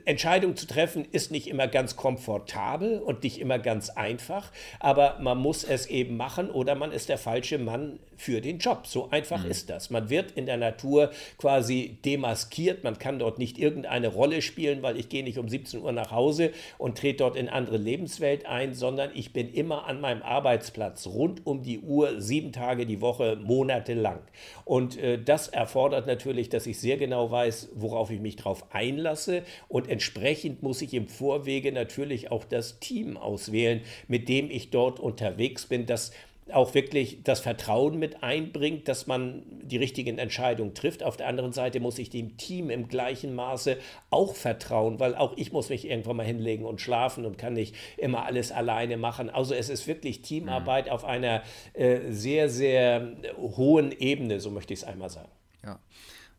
Entscheidung 0.06 0.56
zu 0.56 0.66
treffen 0.66 1.06
ist 1.12 1.30
nicht 1.30 1.46
immer 1.46 1.68
ganz 1.68 1.96
komfortabel 1.96 2.98
und 3.00 3.22
nicht 3.22 3.40
immer 3.40 3.60
ganz 3.60 3.92
einfach, 3.92 4.52
aber 4.80 5.20
man 5.22 5.43
muss 5.44 5.66
es 5.66 5.86
eben 5.88 6.16
machen 6.16 6.50
oder 6.50 6.74
man 6.74 6.94
ist 6.94 7.10
der 7.10 7.18
falsche 7.18 7.60
Mann 7.60 8.00
für 8.16 8.40
den 8.40 8.60
Job. 8.60 8.88
So 8.88 9.10
einfach 9.12 9.44
mhm. 9.44 9.52
ist 9.52 9.70
das. 9.70 9.90
Man 9.90 10.10
wird 10.10 10.32
in 10.32 10.46
der 10.46 10.56
Natur 10.56 11.12
quasi 11.38 11.98
demaskiert. 12.06 12.84
Man 12.86 12.98
kann 12.98 13.20
dort 13.20 13.40
nicht 13.40 13.60
irgendeine 13.60 14.08
Rolle 14.08 14.42
spielen, 14.42 14.82
weil 14.82 14.98
ich 14.98 15.10
gehe 15.10 15.24
nicht 15.24 15.38
um 15.38 15.50
17 15.50 15.82
Uhr 15.82 15.92
nach 15.92 16.12
Hause 16.12 16.52
und 16.78 16.98
trete 16.98 17.18
dort 17.18 17.36
in 17.36 17.50
andere 17.50 17.76
Lebenswelt 17.78 18.46
ein, 18.46 18.74
sondern 18.74 19.12
ich 19.14 19.34
bin 19.34 19.54
immer 19.54 19.86
an 19.86 20.00
meinem 20.00 20.22
Arbeitsplatz 20.22 21.08
rund 21.08 21.46
um 21.46 21.62
die 21.62 21.80
Uhr, 21.80 22.22
sieben 22.22 22.54
Tage 22.54 22.86
die 22.86 23.02
Woche, 23.02 23.38
monatelang. 23.44 24.22
Und 24.64 24.98
äh, 24.98 25.22
das 25.22 25.50
erfordert 25.50 26.08
natürlich, 26.08 26.48
dass 26.48 26.66
ich 26.66 26.80
sehr 26.80 26.96
genau 26.96 27.30
weiß, 27.30 27.72
worauf 27.76 28.10
ich 28.12 28.22
mich 28.22 28.38
drauf 28.38 28.74
einlasse. 28.74 29.44
Und 29.68 29.90
entsprechend 29.90 30.64
muss 30.64 30.82
ich 30.82 30.94
im 30.94 31.10
Vorwege 31.10 31.74
natürlich 31.74 32.32
auch 32.32 32.46
das 32.46 32.80
Team 32.80 33.18
auswählen, 33.18 33.82
mit 34.08 34.30
dem 34.30 34.50
ich 34.50 34.70
dort 34.70 35.02
unterwegs 35.02 35.33
bin, 35.70 35.86
das 35.86 36.12
auch 36.52 36.74
wirklich 36.74 37.24
das 37.24 37.40
Vertrauen 37.40 37.98
mit 37.98 38.22
einbringt, 38.22 38.88
dass 38.88 39.08
man 39.08 39.44
die 39.62 39.78
richtigen 39.78 40.18
Entscheidungen 40.18 40.74
trifft. 40.74 41.04
Auf 41.04 41.16
der 41.16 41.28
anderen 41.28 41.54
Seite 41.54 41.80
muss 41.80 41.98
ich 42.00 42.10
dem 42.10 42.38
Team 42.38 42.70
im 42.70 42.90
gleichen 42.90 43.34
Maße 43.34 43.78
auch 44.10 44.36
vertrauen, 44.36 45.00
weil 45.00 45.16
auch 45.16 45.38
ich 45.38 45.54
muss 45.54 45.70
mich 45.70 45.88
irgendwann 45.88 46.18
mal 46.18 46.26
hinlegen 46.26 46.66
und 46.66 46.82
schlafen 46.82 47.26
und 47.26 47.38
kann 47.38 47.54
nicht 47.54 47.76
immer 47.98 48.26
alles 48.26 48.52
alleine 48.52 48.98
machen. 48.98 49.30
Also 49.30 49.54
es 49.54 49.70
ist 49.70 49.88
wirklich 49.88 50.22
Teamarbeit 50.22 50.88
mhm. 50.88 50.92
auf 50.92 51.06
einer 51.06 51.44
äh, 51.74 52.12
sehr, 52.12 52.50
sehr 52.50 53.16
hohen 53.38 53.92
Ebene, 53.92 54.40
so 54.40 54.52
möchte 54.52 54.74
ich 54.74 54.82
es 54.82 54.86
einmal 54.86 55.10
sagen. 55.10 55.30
Ja. 55.64 55.80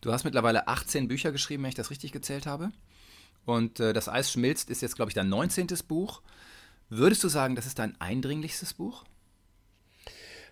Du 0.02 0.12
hast 0.12 0.24
mittlerweile 0.24 0.68
18 0.68 1.08
Bücher 1.08 1.32
geschrieben, 1.32 1.62
wenn 1.62 1.70
ich 1.70 1.76
das 1.76 1.90
richtig 1.90 2.12
gezählt 2.12 2.44
habe. 2.44 2.72
Und 3.46 3.80
äh, 3.80 3.94
Das 3.94 4.08
Eis 4.08 4.30
schmilzt 4.30 4.68
ist 4.68 4.82
jetzt, 4.82 4.96
glaube 4.96 5.10
ich, 5.10 5.14
dein 5.14 5.30
19. 5.30 5.66
Buch. 5.88 6.20
Würdest 6.88 7.24
du 7.24 7.28
sagen, 7.28 7.56
das 7.56 7.66
ist 7.66 7.78
dein 7.78 8.00
eindringlichstes 8.00 8.74
Buch? 8.74 9.04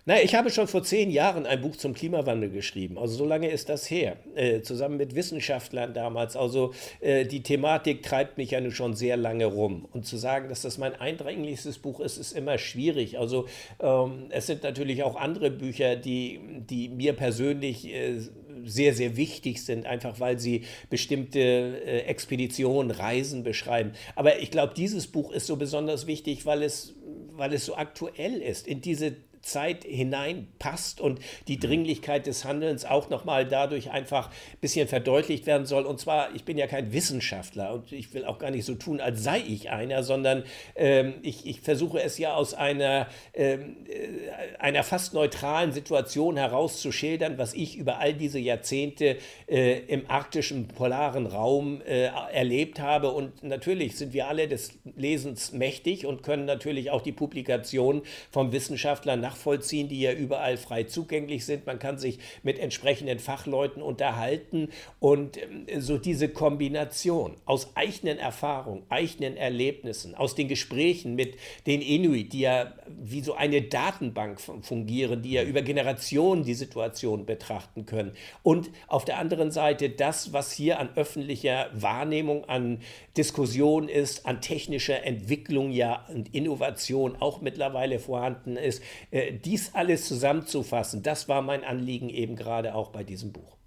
Na, 0.05 0.21
ich 0.21 0.35
habe 0.35 0.49
schon 0.49 0.67
vor 0.67 0.83
zehn 0.83 1.11
Jahren 1.11 1.45
ein 1.45 1.61
Buch 1.61 1.77
zum 1.77 1.93
Klimawandel 1.93 2.49
geschrieben. 2.49 2.97
Also 2.97 3.15
so 3.15 3.25
lange 3.25 3.49
ist 3.49 3.69
das 3.69 3.89
her. 3.89 4.17
Äh, 4.35 4.59
zusammen 4.61 4.97
mit 4.97 5.15
Wissenschaftlern 5.15 5.93
damals. 5.93 6.35
Also 6.35 6.73
äh, 6.99 7.23
die 7.25 7.41
Thematik 7.41 8.03
treibt 8.03 8.37
mich 8.37 8.51
ja 8.51 8.59
nun 8.59 8.71
schon 8.71 8.95
sehr 8.95 9.15
lange 9.15 9.45
rum. 9.45 9.87
Und 9.93 10.05
zu 10.05 10.17
sagen, 10.17 10.49
dass 10.49 10.61
das 10.61 10.77
mein 10.77 10.93
eindringlichstes 10.93 11.79
Buch 11.79 12.01
ist, 12.01 12.17
ist 12.17 12.33
immer 12.33 12.57
schwierig. 12.57 13.17
Also 13.17 13.47
ähm, 13.79 14.25
es 14.29 14.45
sind 14.45 14.63
natürlich 14.63 15.03
auch 15.03 15.15
andere 15.15 15.49
Bücher, 15.51 15.95
die, 15.95 16.41
die 16.69 16.89
mir 16.89 17.13
persönlich 17.13 17.87
äh, 17.87 18.19
sehr, 18.65 18.93
sehr 18.93 19.15
wichtig 19.15 19.63
sind, 19.63 19.85
einfach 19.85 20.19
weil 20.19 20.37
sie 20.37 20.63
bestimmte 20.89 21.39
äh, 21.39 21.99
Expeditionen, 22.01 22.91
Reisen 22.91 23.43
beschreiben. 23.43 23.93
Aber 24.17 24.39
ich 24.39 24.51
glaube, 24.51 24.73
dieses 24.75 25.07
Buch 25.07 25.31
ist 25.31 25.47
so 25.47 25.55
besonders 25.55 26.07
wichtig, 26.07 26.45
weil 26.45 26.61
es, 26.61 26.93
weil 27.31 27.53
es 27.53 27.65
so 27.65 27.77
aktuell 27.77 28.41
ist. 28.41 28.67
In 28.67 28.81
diese 28.81 29.15
Zeit 29.43 29.83
hineinpasst 29.83 31.01
und 31.01 31.19
die 31.47 31.59
Dringlichkeit 31.59 32.25
des 32.25 32.45
Handelns 32.45 32.85
auch 32.85 33.09
nochmal 33.09 33.45
dadurch 33.45 33.91
einfach 33.91 34.29
ein 34.29 34.57
bisschen 34.61 34.87
verdeutlicht 34.87 35.45
werden 35.45 35.65
soll. 35.65 35.83
Und 35.83 35.99
zwar, 35.99 36.33
ich 36.33 36.45
bin 36.45 36.57
ja 36.57 36.65
kein 36.65 36.93
Wissenschaftler 36.93 37.73
und 37.73 37.91
ich 37.91 38.13
will 38.13 38.25
auch 38.25 38.39
gar 38.39 38.51
nicht 38.51 38.65
so 38.65 38.75
tun, 38.75 39.01
als 39.01 39.21
sei 39.23 39.39
ich 39.39 39.69
einer, 39.69 40.03
sondern 40.03 40.43
ähm, 40.75 41.15
ich, 41.21 41.45
ich, 41.45 41.61
versuche 41.61 42.01
es 42.01 42.17
ja 42.17 42.33
aus 42.33 42.53
einer, 42.53 43.07
ähm, 43.33 43.77
äh, 43.87 44.57
einer 44.59 44.83
fast 44.83 45.13
neutralen 45.13 45.71
Situation 45.71 46.37
herauszuschildern, 46.37 47.37
was 47.37 47.53
ich 47.53 47.77
über 47.77 47.99
all 47.99 48.13
diese 48.13 48.39
Jahrzehnte 48.39 49.17
äh, 49.47 49.79
im 49.87 50.09
arktischen 50.09 50.67
polaren 50.67 51.25
Raum 51.25 51.81
äh, 51.81 52.05
erlebt 52.31 52.79
habe. 52.79 53.11
Und 53.11 53.43
natürlich 53.43 53.97
sind 53.97 54.13
wir 54.13 54.27
alle 54.27 54.47
des 54.47 54.79
Lesens 54.95 55.51
mächtig 55.51 56.05
und 56.05 56.23
können 56.23 56.45
natürlich 56.45 56.91
auch 56.91 57.01
die 57.01 57.11
Publikation 57.11 58.03
vom 58.31 58.51
Wissenschaftler 58.51 59.15
nach 59.15 59.32
nachvollziehen, 59.33 59.89
die 59.89 60.01
ja 60.01 60.13
überall 60.13 60.57
frei 60.57 60.83
zugänglich 60.83 61.45
sind. 61.45 61.65
Man 61.65 61.79
kann 61.79 61.97
sich 61.97 62.19
mit 62.43 62.59
entsprechenden 62.59 63.19
Fachleuten 63.19 63.81
unterhalten 63.81 64.69
und 64.99 65.37
ähm, 65.37 65.65
so 65.79 65.97
diese 65.97 66.29
Kombination 66.29 67.35
aus 67.45 67.75
eigenen 67.75 68.19
Erfahrungen, 68.19 68.83
eigenen 68.89 69.37
Erlebnissen, 69.37 70.15
aus 70.15 70.35
den 70.35 70.47
Gesprächen 70.47 71.15
mit 71.15 71.35
den 71.65 71.81
Inuit, 71.81 72.33
die 72.33 72.41
ja 72.41 72.73
wie 72.87 73.21
so 73.21 73.33
eine 73.33 73.61
Datenbank 73.61 74.39
fungieren, 74.39 75.21
die 75.21 75.31
ja 75.31 75.43
über 75.43 75.61
Generationen 75.61 76.43
die 76.43 76.53
Situation 76.53 77.25
betrachten 77.25 77.85
können. 77.85 78.11
Und 78.43 78.69
auf 78.87 79.05
der 79.05 79.17
anderen 79.17 79.51
Seite 79.51 79.89
das, 79.89 80.33
was 80.33 80.51
hier 80.51 80.79
an 80.79 80.89
öffentlicher 80.95 81.69
Wahrnehmung, 81.73 82.45
an 82.45 82.79
Diskussion 83.17 83.89
ist, 83.89 84.25
an 84.25 84.41
technischer 84.41 85.03
Entwicklung 85.03 85.71
ja 85.71 86.05
und 86.13 86.33
Innovation 86.33 87.15
auch 87.19 87.41
mittlerweile 87.41 87.99
vorhanden 87.99 88.57
ist, 88.57 88.83
äh, 89.23 89.33
dies 89.33 89.73
alles 89.73 90.07
zusammenzufassen, 90.07 91.03
das 91.03 91.27
war 91.27 91.41
mein 91.41 91.63
Anliegen 91.63 92.09
eben 92.09 92.35
gerade 92.35 92.75
auch 92.75 92.89
bei 92.89 93.03
diesem 93.03 93.31
Buch. 93.31 93.57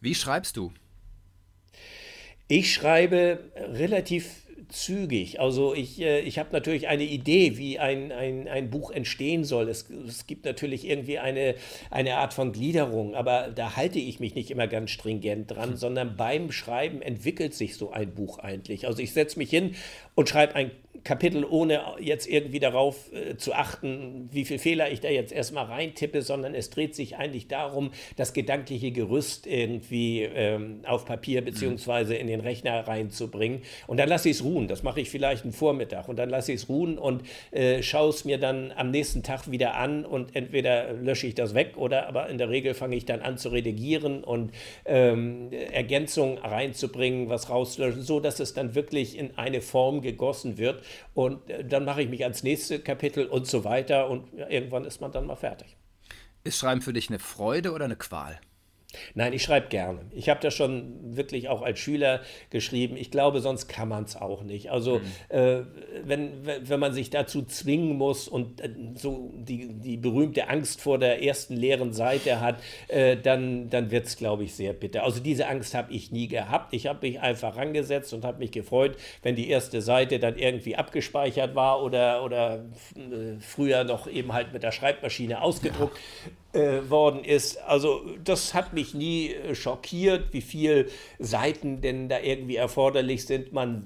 Wie 0.00 0.14
schreibst 0.14 0.56
du? 0.56 0.72
Ich 2.48 2.72
schreibe 2.72 3.50
relativ 3.56 4.46
zügig. 4.68 5.40
Also 5.40 5.74
ich, 5.74 6.00
äh, 6.00 6.20
ich 6.20 6.38
habe 6.38 6.50
natürlich 6.52 6.88
eine 6.88 7.04
Idee, 7.04 7.56
wie 7.56 7.78
ein, 7.78 8.12
ein, 8.12 8.48
ein 8.48 8.70
Buch 8.70 8.90
entstehen 8.90 9.44
soll. 9.44 9.68
Es, 9.68 9.88
es 9.90 10.26
gibt 10.26 10.44
natürlich 10.44 10.88
irgendwie 10.88 11.18
eine, 11.18 11.54
eine 11.90 12.16
Art 12.16 12.34
von 12.34 12.52
Gliederung, 12.52 13.14
aber 13.14 13.48
da 13.54 13.76
halte 13.76 13.98
ich 13.98 14.20
mich 14.20 14.34
nicht 14.34 14.50
immer 14.50 14.66
ganz 14.66 14.90
stringent 14.90 15.50
dran, 15.50 15.70
hm. 15.70 15.76
sondern 15.76 16.16
beim 16.16 16.52
Schreiben 16.52 17.02
entwickelt 17.02 17.54
sich 17.54 17.76
so 17.76 17.90
ein 17.90 18.14
Buch 18.14 18.38
eigentlich. 18.38 18.86
Also 18.86 19.02
ich 19.02 19.12
setze 19.12 19.38
mich 19.38 19.50
hin 19.50 19.74
und 20.14 20.28
schreibe 20.28 20.54
ein 20.56 20.70
Kapitel, 21.06 21.44
ohne 21.44 21.80
jetzt 22.00 22.26
irgendwie 22.26 22.58
darauf 22.58 23.12
äh, 23.12 23.36
zu 23.36 23.54
achten, 23.54 24.28
wie 24.32 24.44
viele 24.44 24.58
Fehler 24.58 24.90
ich 24.90 25.00
da 25.00 25.08
jetzt 25.08 25.32
erstmal 25.32 25.66
reintippe, 25.66 26.20
sondern 26.20 26.52
es 26.52 26.68
dreht 26.68 26.96
sich 26.96 27.16
eigentlich 27.16 27.46
darum, 27.46 27.92
das 28.16 28.32
gedankliche 28.32 28.90
Gerüst 28.90 29.46
irgendwie 29.46 30.22
ähm, 30.22 30.80
auf 30.84 31.04
Papier 31.04 31.42
beziehungsweise 31.42 32.16
in 32.16 32.26
den 32.26 32.40
Rechner 32.40 32.88
reinzubringen. 32.88 33.62
Und 33.86 33.98
dann 33.98 34.08
lasse 34.08 34.28
ich 34.28 34.38
es 34.38 34.44
ruhen. 34.44 34.66
Das 34.66 34.82
mache 34.82 35.00
ich 35.00 35.08
vielleicht 35.08 35.44
einen 35.44 35.52
Vormittag 35.52 36.08
und 36.08 36.18
dann 36.18 36.28
lasse 36.28 36.52
ich 36.52 36.62
es 36.62 36.68
ruhen 36.68 36.98
und 36.98 37.22
äh, 37.52 37.84
schaue 37.84 38.10
es 38.10 38.24
mir 38.24 38.38
dann 38.38 38.72
am 38.74 38.90
nächsten 38.90 39.22
Tag 39.22 39.48
wieder 39.48 39.76
an 39.76 40.04
und 40.04 40.34
entweder 40.34 40.92
lösche 40.92 41.28
ich 41.28 41.36
das 41.36 41.54
weg 41.54 41.74
oder 41.76 42.08
aber 42.08 42.28
in 42.28 42.38
der 42.38 42.50
Regel 42.50 42.74
fange 42.74 42.96
ich 42.96 43.04
dann 43.04 43.20
an 43.20 43.38
zu 43.38 43.50
redigieren 43.50 44.24
und 44.24 44.50
ähm, 44.84 45.52
Ergänzungen 45.52 46.38
reinzubringen, 46.38 47.28
was 47.28 47.48
rauslöschen, 47.48 48.02
so 48.02 48.18
dass 48.18 48.40
es 48.40 48.54
dann 48.54 48.74
wirklich 48.74 49.16
in 49.16 49.38
eine 49.38 49.60
Form 49.60 50.00
gegossen 50.00 50.58
wird 50.58 50.82
und 51.14 51.48
äh, 51.50 51.64
dann 51.64 51.84
mache 51.84 52.02
ich 52.02 52.08
mich 52.08 52.22
ans 52.22 52.42
nächste 52.42 52.80
Kapitel 52.80 53.26
und 53.26 53.46
so 53.46 53.64
weiter 53.64 54.08
und 54.08 54.32
irgendwann 54.34 54.84
ist 54.84 55.00
man 55.00 55.12
dann 55.12 55.26
mal 55.26 55.36
fertig. 55.36 55.76
Ist 56.44 56.58
Schreiben 56.58 56.80
für 56.80 56.92
dich 56.92 57.08
eine 57.08 57.18
Freude 57.18 57.72
oder 57.72 57.86
eine 57.86 57.96
Qual? 57.96 58.38
Nein, 59.14 59.32
ich 59.32 59.42
schreibe 59.42 59.68
gerne. 59.68 60.00
Ich 60.12 60.28
habe 60.28 60.40
das 60.40 60.54
schon 60.54 61.16
wirklich 61.16 61.48
auch 61.48 61.62
als 61.62 61.78
Schüler 61.78 62.20
geschrieben. 62.50 62.96
Ich 62.96 63.10
glaube, 63.10 63.40
sonst 63.40 63.68
kann 63.68 63.88
man 63.88 64.04
es 64.04 64.16
auch 64.16 64.42
nicht. 64.42 64.70
Also, 64.70 65.00
mhm. 65.00 65.36
äh, 65.36 65.60
wenn, 66.04 66.32
wenn 66.44 66.80
man 66.80 66.92
sich 66.92 67.10
dazu 67.10 67.42
zwingen 67.42 67.96
muss 67.96 68.28
und 68.28 68.60
äh, 68.60 68.70
so 68.94 69.32
die, 69.34 69.68
die 69.74 69.96
berühmte 69.96 70.48
Angst 70.48 70.80
vor 70.80 70.98
der 70.98 71.22
ersten 71.22 71.56
leeren 71.56 71.92
Seite 71.92 72.40
hat, 72.40 72.62
äh, 72.88 73.16
dann, 73.16 73.70
dann 73.70 73.90
wird 73.90 74.06
es, 74.06 74.16
glaube 74.16 74.44
ich, 74.44 74.54
sehr 74.54 74.72
bitter. 74.72 75.02
Also, 75.04 75.20
diese 75.20 75.48
Angst 75.48 75.74
habe 75.74 75.92
ich 75.92 76.12
nie 76.12 76.28
gehabt. 76.28 76.72
Ich 76.72 76.86
habe 76.86 77.06
mich 77.06 77.20
einfach 77.20 77.56
rangesetzt 77.56 78.12
und 78.12 78.24
habe 78.24 78.38
mich 78.38 78.50
gefreut, 78.50 78.96
wenn 79.22 79.36
die 79.36 79.48
erste 79.48 79.82
Seite 79.82 80.18
dann 80.18 80.36
irgendwie 80.38 80.76
abgespeichert 80.76 81.54
war 81.54 81.82
oder, 81.82 82.24
oder 82.24 82.64
äh, 82.94 83.40
früher 83.40 83.84
noch 83.84 84.06
eben 84.06 84.32
halt 84.32 84.52
mit 84.52 84.62
der 84.62 84.72
Schreibmaschine 84.72 85.42
ausgedruckt. 85.42 85.96
Ja 86.24 86.32
äh, 86.56 86.88
worden 86.88 87.22
ist. 87.22 87.58
Also 87.58 88.02
das 88.24 88.54
hat 88.54 88.72
mich 88.72 88.94
nie 88.94 89.34
äh, 89.34 89.54
schockiert, 89.54 90.32
wie 90.32 90.40
viele 90.40 90.86
Seiten 91.18 91.82
denn 91.82 92.08
da 92.08 92.18
irgendwie 92.18 92.56
erforderlich 92.56 93.26
sind. 93.26 93.52
Man, 93.52 93.84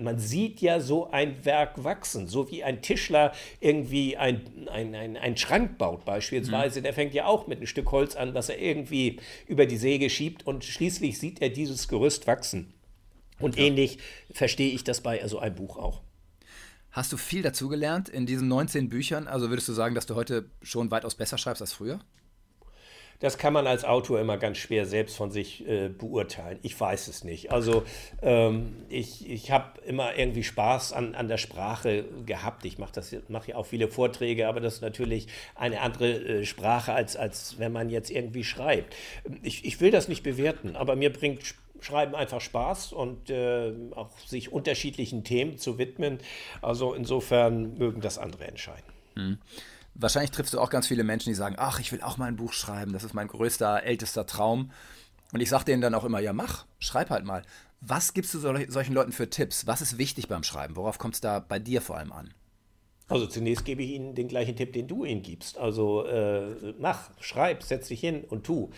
man 0.00 0.18
sieht 0.18 0.60
ja 0.60 0.80
so 0.80 1.10
ein 1.10 1.44
Werk 1.44 1.84
wachsen, 1.84 2.26
so 2.26 2.50
wie 2.50 2.64
ein 2.64 2.82
Tischler 2.82 3.32
irgendwie 3.60 4.16
ein, 4.16 4.40
ein, 4.72 5.16
ein, 5.16 5.36
Schrank 5.36 5.78
baut 5.78 6.04
beispielsweise. 6.04 6.80
Mhm. 6.80 6.82
Der 6.82 6.92
fängt 6.92 7.14
ja 7.14 7.26
auch 7.26 7.46
mit 7.46 7.58
einem 7.58 7.68
Stück 7.68 7.92
Holz 7.92 8.16
an, 8.16 8.34
was 8.34 8.48
er 8.48 8.60
irgendwie 8.60 9.20
über 9.46 9.66
die 9.66 9.76
Säge 9.76 10.10
schiebt 10.10 10.44
und 10.44 10.64
schließlich 10.64 11.20
sieht 11.20 11.40
er 11.40 11.50
dieses 11.50 11.86
Gerüst 11.86 12.26
wachsen. 12.26 12.74
Und 13.38 13.56
ja. 13.56 13.64
ähnlich 13.64 13.98
verstehe 14.32 14.72
ich 14.72 14.82
das 14.82 15.02
bei 15.02 15.24
so 15.28 15.38
einem 15.38 15.54
Buch 15.54 15.76
auch. 15.76 16.00
Hast 16.92 17.10
du 17.10 17.16
viel 17.16 17.40
dazugelernt 17.40 18.10
in 18.10 18.26
diesen 18.26 18.48
19 18.48 18.90
Büchern? 18.90 19.26
Also 19.26 19.48
würdest 19.48 19.66
du 19.66 19.72
sagen, 19.72 19.94
dass 19.94 20.04
du 20.04 20.14
heute 20.14 20.44
schon 20.62 20.90
weitaus 20.90 21.14
besser 21.14 21.38
schreibst 21.38 21.62
als 21.62 21.72
früher? 21.72 22.00
Das 23.18 23.38
kann 23.38 23.52
man 23.52 23.68
als 23.68 23.84
Autor 23.84 24.20
immer 24.20 24.36
ganz 24.36 24.58
schwer 24.58 24.84
selbst 24.84 25.16
von 25.16 25.30
sich 25.30 25.66
äh, 25.66 25.88
beurteilen. 25.88 26.58
Ich 26.62 26.78
weiß 26.78 27.06
es 27.06 27.22
nicht. 27.22 27.52
Also 27.52 27.84
ähm, 28.20 28.74
ich, 28.88 29.30
ich 29.30 29.52
habe 29.52 29.80
immer 29.86 30.18
irgendwie 30.18 30.42
Spaß 30.42 30.92
an, 30.92 31.14
an 31.14 31.28
der 31.28 31.38
Sprache 31.38 32.04
gehabt. 32.26 32.64
Ich 32.64 32.78
mache 32.78 33.00
mach 33.28 33.46
ja 33.46 33.54
auch 33.54 33.66
viele 33.66 33.86
Vorträge, 33.86 34.48
aber 34.48 34.60
das 34.60 34.74
ist 34.74 34.80
natürlich 34.82 35.28
eine 35.54 35.82
andere 35.82 36.40
äh, 36.40 36.44
Sprache, 36.44 36.92
als, 36.92 37.16
als 37.16 37.58
wenn 37.58 37.70
man 37.70 37.90
jetzt 37.90 38.10
irgendwie 38.10 38.42
schreibt. 38.42 38.96
Ich, 39.42 39.64
ich 39.64 39.80
will 39.80 39.92
das 39.92 40.08
nicht 40.08 40.24
bewerten, 40.24 40.74
aber 40.74 40.96
mir 40.96 41.12
bringt 41.12 41.46
Spaß 41.46 41.61
Schreiben 41.82 42.14
einfach 42.14 42.40
Spaß 42.40 42.92
und 42.92 43.30
äh, 43.30 43.72
auch 43.94 44.10
sich 44.26 44.52
unterschiedlichen 44.52 45.24
Themen 45.24 45.58
zu 45.58 45.78
widmen. 45.78 46.18
Also 46.60 46.94
insofern 46.94 47.76
mögen 47.78 48.00
das 48.00 48.18
andere 48.18 48.46
entscheiden. 48.46 48.84
Hm. 49.16 49.38
Wahrscheinlich 49.94 50.30
triffst 50.30 50.54
du 50.54 50.60
auch 50.60 50.70
ganz 50.70 50.86
viele 50.86 51.04
Menschen, 51.04 51.30
die 51.30 51.34
sagen, 51.34 51.56
ach, 51.58 51.78
ich 51.78 51.92
will 51.92 52.00
auch 52.02 52.16
mal 52.16 52.26
ein 52.26 52.36
Buch 52.36 52.52
schreiben, 52.52 52.92
das 52.92 53.04
ist 53.04 53.12
mein 53.12 53.28
größter, 53.28 53.82
ältester 53.82 54.26
Traum. 54.26 54.70
Und 55.32 55.40
ich 55.40 55.50
sage 55.50 55.64
denen 55.64 55.82
dann 55.82 55.94
auch 55.94 56.04
immer, 56.04 56.20
ja, 56.20 56.32
mach, 56.32 56.66
schreib 56.78 57.10
halt 57.10 57.24
mal. 57.24 57.42
Was 57.80 58.14
gibst 58.14 58.32
du 58.32 58.38
solchen 58.38 58.94
Leuten 58.94 59.12
für 59.12 59.28
Tipps? 59.28 59.66
Was 59.66 59.82
ist 59.82 59.98
wichtig 59.98 60.28
beim 60.28 60.44
Schreiben? 60.44 60.76
Worauf 60.76 60.98
kommt 60.98 61.14
es 61.14 61.20
da 61.20 61.40
bei 61.40 61.58
dir 61.58 61.82
vor 61.82 61.96
allem 61.96 62.12
an? 62.12 62.32
Also 63.12 63.26
zunächst 63.26 63.66
gebe 63.66 63.82
ich 63.82 63.90
Ihnen 63.90 64.14
den 64.14 64.26
gleichen 64.26 64.56
Tipp, 64.56 64.72
den 64.72 64.88
du 64.88 65.04
ihnen 65.04 65.20
gibst. 65.20 65.58
Also 65.58 66.06
äh, 66.06 66.72
mach, 66.78 67.10
schreib, 67.20 67.62
setz 67.62 67.88
dich 67.88 68.00
hin 68.00 68.24
und 68.26 68.44
tu. 68.44 68.70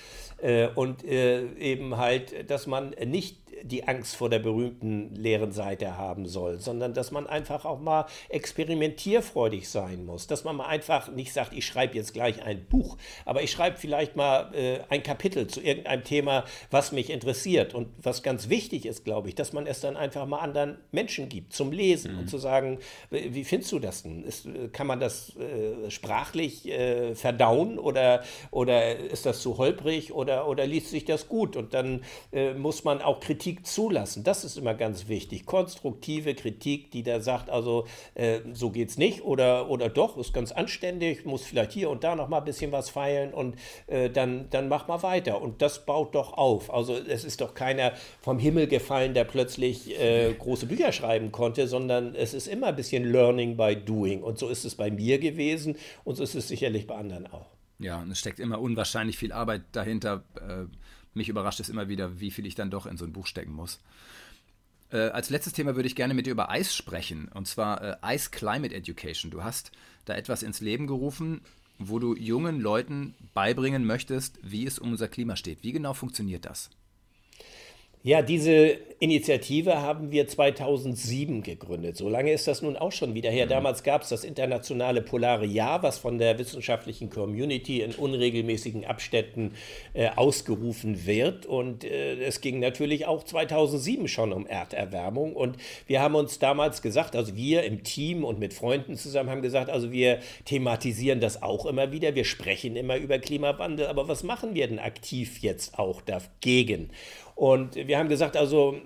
Äh, 0.42 0.70
und 0.74 1.04
äh, 1.04 1.46
eben 1.54 1.96
halt, 1.98 2.50
dass 2.50 2.66
man 2.66 2.96
nicht 3.06 3.43
die 3.62 3.86
Angst 3.86 4.16
vor 4.16 4.28
der 4.30 4.38
berühmten 4.38 5.14
leeren 5.14 5.52
Seite 5.52 5.96
haben 5.96 6.26
soll, 6.26 6.58
sondern 6.60 6.94
dass 6.94 7.10
man 7.10 7.26
einfach 7.26 7.64
auch 7.64 7.80
mal 7.80 8.06
experimentierfreudig 8.28 9.68
sein 9.68 10.04
muss. 10.04 10.26
Dass 10.26 10.44
man 10.44 10.56
mal 10.56 10.66
einfach 10.66 11.10
nicht 11.10 11.32
sagt, 11.32 11.52
ich 11.54 11.66
schreibe 11.66 11.94
jetzt 11.94 12.12
gleich 12.12 12.42
ein 12.42 12.64
Buch, 12.66 12.96
aber 13.24 13.42
ich 13.42 13.50
schreibe 13.50 13.76
vielleicht 13.76 14.16
mal 14.16 14.54
äh, 14.54 14.80
ein 14.88 15.02
Kapitel 15.02 15.46
zu 15.46 15.60
irgendeinem 15.60 16.04
Thema, 16.04 16.44
was 16.70 16.92
mich 16.92 17.10
interessiert. 17.10 17.74
Und 17.74 17.88
was 18.02 18.22
ganz 18.22 18.48
wichtig 18.48 18.86
ist, 18.86 19.04
glaube 19.04 19.28
ich, 19.28 19.34
dass 19.34 19.52
man 19.52 19.66
es 19.66 19.80
dann 19.80 19.96
einfach 19.96 20.26
mal 20.26 20.38
anderen 20.38 20.78
Menschen 20.92 21.28
gibt 21.28 21.52
zum 21.52 21.72
Lesen 21.72 22.12
mhm. 22.12 22.18
und 22.20 22.30
zu 22.30 22.38
sagen, 22.38 22.78
wie 23.10 23.44
findest 23.44 23.72
du 23.72 23.78
das 23.78 24.02
denn? 24.02 24.24
Ist, 24.24 24.48
kann 24.72 24.86
man 24.86 25.00
das 25.00 25.36
äh, 25.36 25.90
sprachlich 25.90 26.68
äh, 26.68 27.14
verdauen 27.14 27.78
oder, 27.78 28.22
oder 28.50 28.96
ist 28.96 29.26
das 29.26 29.40
zu 29.40 29.58
holprig 29.58 30.12
oder, 30.12 30.48
oder 30.48 30.66
liest 30.66 30.90
sich 30.90 31.04
das 31.04 31.28
gut? 31.28 31.56
Und 31.56 31.74
dann 31.74 32.04
äh, 32.32 32.54
muss 32.54 32.84
man 32.84 33.02
auch 33.02 33.20
Kritik 33.20 33.43
Kritik 33.44 33.66
zulassen. 33.66 34.24
Das 34.24 34.42
ist 34.42 34.56
immer 34.56 34.72
ganz 34.72 35.06
wichtig. 35.08 35.44
Konstruktive 35.44 36.34
Kritik, 36.34 36.90
die 36.92 37.02
da 37.02 37.20
sagt, 37.20 37.50
also 37.50 37.86
äh, 38.14 38.40
so 38.54 38.72
es 38.74 38.96
nicht 38.96 39.20
oder, 39.20 39.68
oder 39.68 39.90
doch, 39.90 40.16
ist 40.16 40.32
ganz 40.32 40.50
anständig, 40.50 41.26
muss 41.26 41.42
vielleicht 41.42 41.72
hier 41.72 41.90
und 41.90 42.04
da 42.04 42.16
noch 42.16 42.28
mal 42.28 42.38
ein 42.38 42.46
bisschen 42.46 42.72
was 42.72 42.88
feilen 42.88 43.34
und 43.34 43.56
äh, 43.86 44.08
dann, 44.08 44.48
dann 44.48 44.68
mach 44.68 44.88
mal 44.88 45.02
weiter. 45.02 45.42
Und 45.42 45.60
das 45.60 45.84
baut 45.84 46.14
doch 46.14 46.32
auf. 46.32 46.72
Also 46.72 46.96
es 46.96 47.22
ist 47.22 47.42
doch 47.42 47.52
keiner 47.52 47.92
vom 48.22 48.38
Himmel 48.38 48.66
gefallen, 48.66 49.12
der 49.12 49.24
plötzlich 49.24 50.00
äh, 50.00 50.32
große 50.32 50.64
Bücher 50.64 50.92
schreiben 50.92 51.30
konnte, 51.30 51.68
sondern 51.68 52.14
es 52.14 52.32
ist 52.32 52.46
immer 52.46 52.68
ein 52.68 52.76
bisschen 52.76 53.04
Learning 53.12 53.58
by 53.58 53.76
Doing. 53.76 54.22
Und 54.22 54.38
so 54.38 54.48
ist 54.48 54.64
es 54.64 54.74
bei 54.74 54.90
mir 54.90 55.18
gewesen 55.18 55.76
und 56.04 56.16
so 56.16 56.22
ist 56.22 56.34
es 56.34 56.48
sicherlich 56.48 56.86
bei 56.86 56.94
anderen 56.94 57.26
auch. 57.26 57.50
Ja, 57.78 58.00
und 58.00 58.10
es 58.10 58.20
steckt 58.20 58.40
immer 58.40 58.58
unwahrscheinlich 58.58 59.18
viel 59.18 59.32
Arbeit 59.32 59.64
dahinter. 59.72 60.22
Äh, 60.36 60.64
mich 61.14 61.28
überrascht 61.28 61.60
es 61.60 61.68
immer 61.68 61.88
wieder, 61.88 62.20
wie 62.20 62.30
viel 62.30 62.46
ich 62.46 62.54
dann 62.54 62.70
doch 62.70 62.86
in 62.86 62.96
so 62.96 63.04
ein 63.04 63.12
Buch 63.12 63.26
stecken 63.26 63.52
muss. 63.52 63.80
Äh, 64.90 65.08
als 65.08 65.30
letztes 65.30 65.52
Thema 65.52 65.76
würde 65.76 65.86
ich 65.86 65.96
gerne 65.96 66.14
mit 66.14 66.26
dir 66.26 66.32
über 66.32 66.50
Eis 66.50 66.74
sprechen, 66.74 67.28
und 67.28 67.48
zwar 67.48 68.02
äh, 68.02 68.14
Ice 68.14 68.30
Climate 68.30 68.74
Education. 68.74 69.30
Du 69.30 69.42
hast 69.42 69.72
da 70.04 70.14
etwas 70.14 70.42
ins 70.42 70.60
Leben 70.60 70.86
gerufen, 70.86 71.40
wo 71.78 71.98
du 71.98 72.14
jungen 72.14 72.60
Leuten 72.60 73.14
beibringen 73.34 73.84
möchtest, 73.84 74.38
wie 74.42 74.66
es 74.66 74.78
um 74.78 74.92
unser 74.92 75.08
Klima 75.08 75.36
steht. 75.36 75.62
Wie 75.62 75.72
genau 75.72 75.94
funktioniert 75.94 76.44
das? 76.44 76.70
Ja, 78.06 78.20
diese 78.20 78.76
Initiative 78.98 79.80
haben 79.80 80.12
wir 80.12 80.28
2007 80.28 81.42
gegründet. 81.42 81.96
So 81.96 82.10
lange 82.10 82.32
ist 82.32 82.46
das 82.46 82.60
nun 82.60 82.76
auch 82.76 82.92
schon 82.92 83.14
wieder 83.14 83.30
her. 83.30 83.46
Mhm. 83.46 83.50
Damals 83.50 83.82
gab 83.82 84.02
es 84.02 84.10
das 84.10 84.24
internationale 84.24 85.00
Polare 85.00 85.46
Jahr, 85.46 85.82
was 85.82 85.96
von 85.96 86.18
der 86.18 86.38
wissenschaftlichen 86.38 87.08
Community 87.08 87.80
in 87.80 87.94
unregelmäßigen 87.94 88.84
Abständen 88.84 89.54
äh, 89.94 90.10
ausgerufen 90.10 91.06
wird. 91.06 91.46
Und 91.46 91.84
äh, 91.84 92.22
es 92.22 92.42
ging 92.42 92.60
natürlich 92.60 93.06
auch 93.06 93.24
2007 93.24 94.06
schon 94.06 94.34
um 94.34 94.46
Erderwärmung. 94.46 95.34
Und 95.34 95.56
wir 95.86 96.02
haben 96.02 96.14
uns 96.14 96.38
damals 96.38 96.82
gesagt, 96.82 97.16
also 97.16 97.34
wir 97.36 97.62
im 97.64 97.84
Team 97.84 98.22
und 98.22 98.38
mit 98.38 98.52
Freunden 98.52 98.96
zusammen 98.96 99.30
haben 99.30 99.40
gesagt, 99.40 99.70
also 99.70 99.92
wir 99.92 100.18
thematisieren 100.44 101.20
das 101.20 101.42
auch 101.42 101.64
immer 101.64 101.90
wieder. 101.90 102.14
Wir 102.14 102.24
sprechen 102.24 102.76
immer 102.76 102.98
über 102.98 103.18
Klimawandel. 103.18 103.86
Aber 103.86 104.08
was 104.08 104.24
machen 104.24 104.54
wir 104.54 104.68
denn 104.68 104.78
aktiv 104.78 105.38
jetzt 105.38 105.78
auch 105.78 106.02
dagegen? 106.02 106.90
Und 107.34 107.74
wir 107.74 107.98
haben 107.98 108.08
gesagt, 108.08 108.36
also 108.36 108.76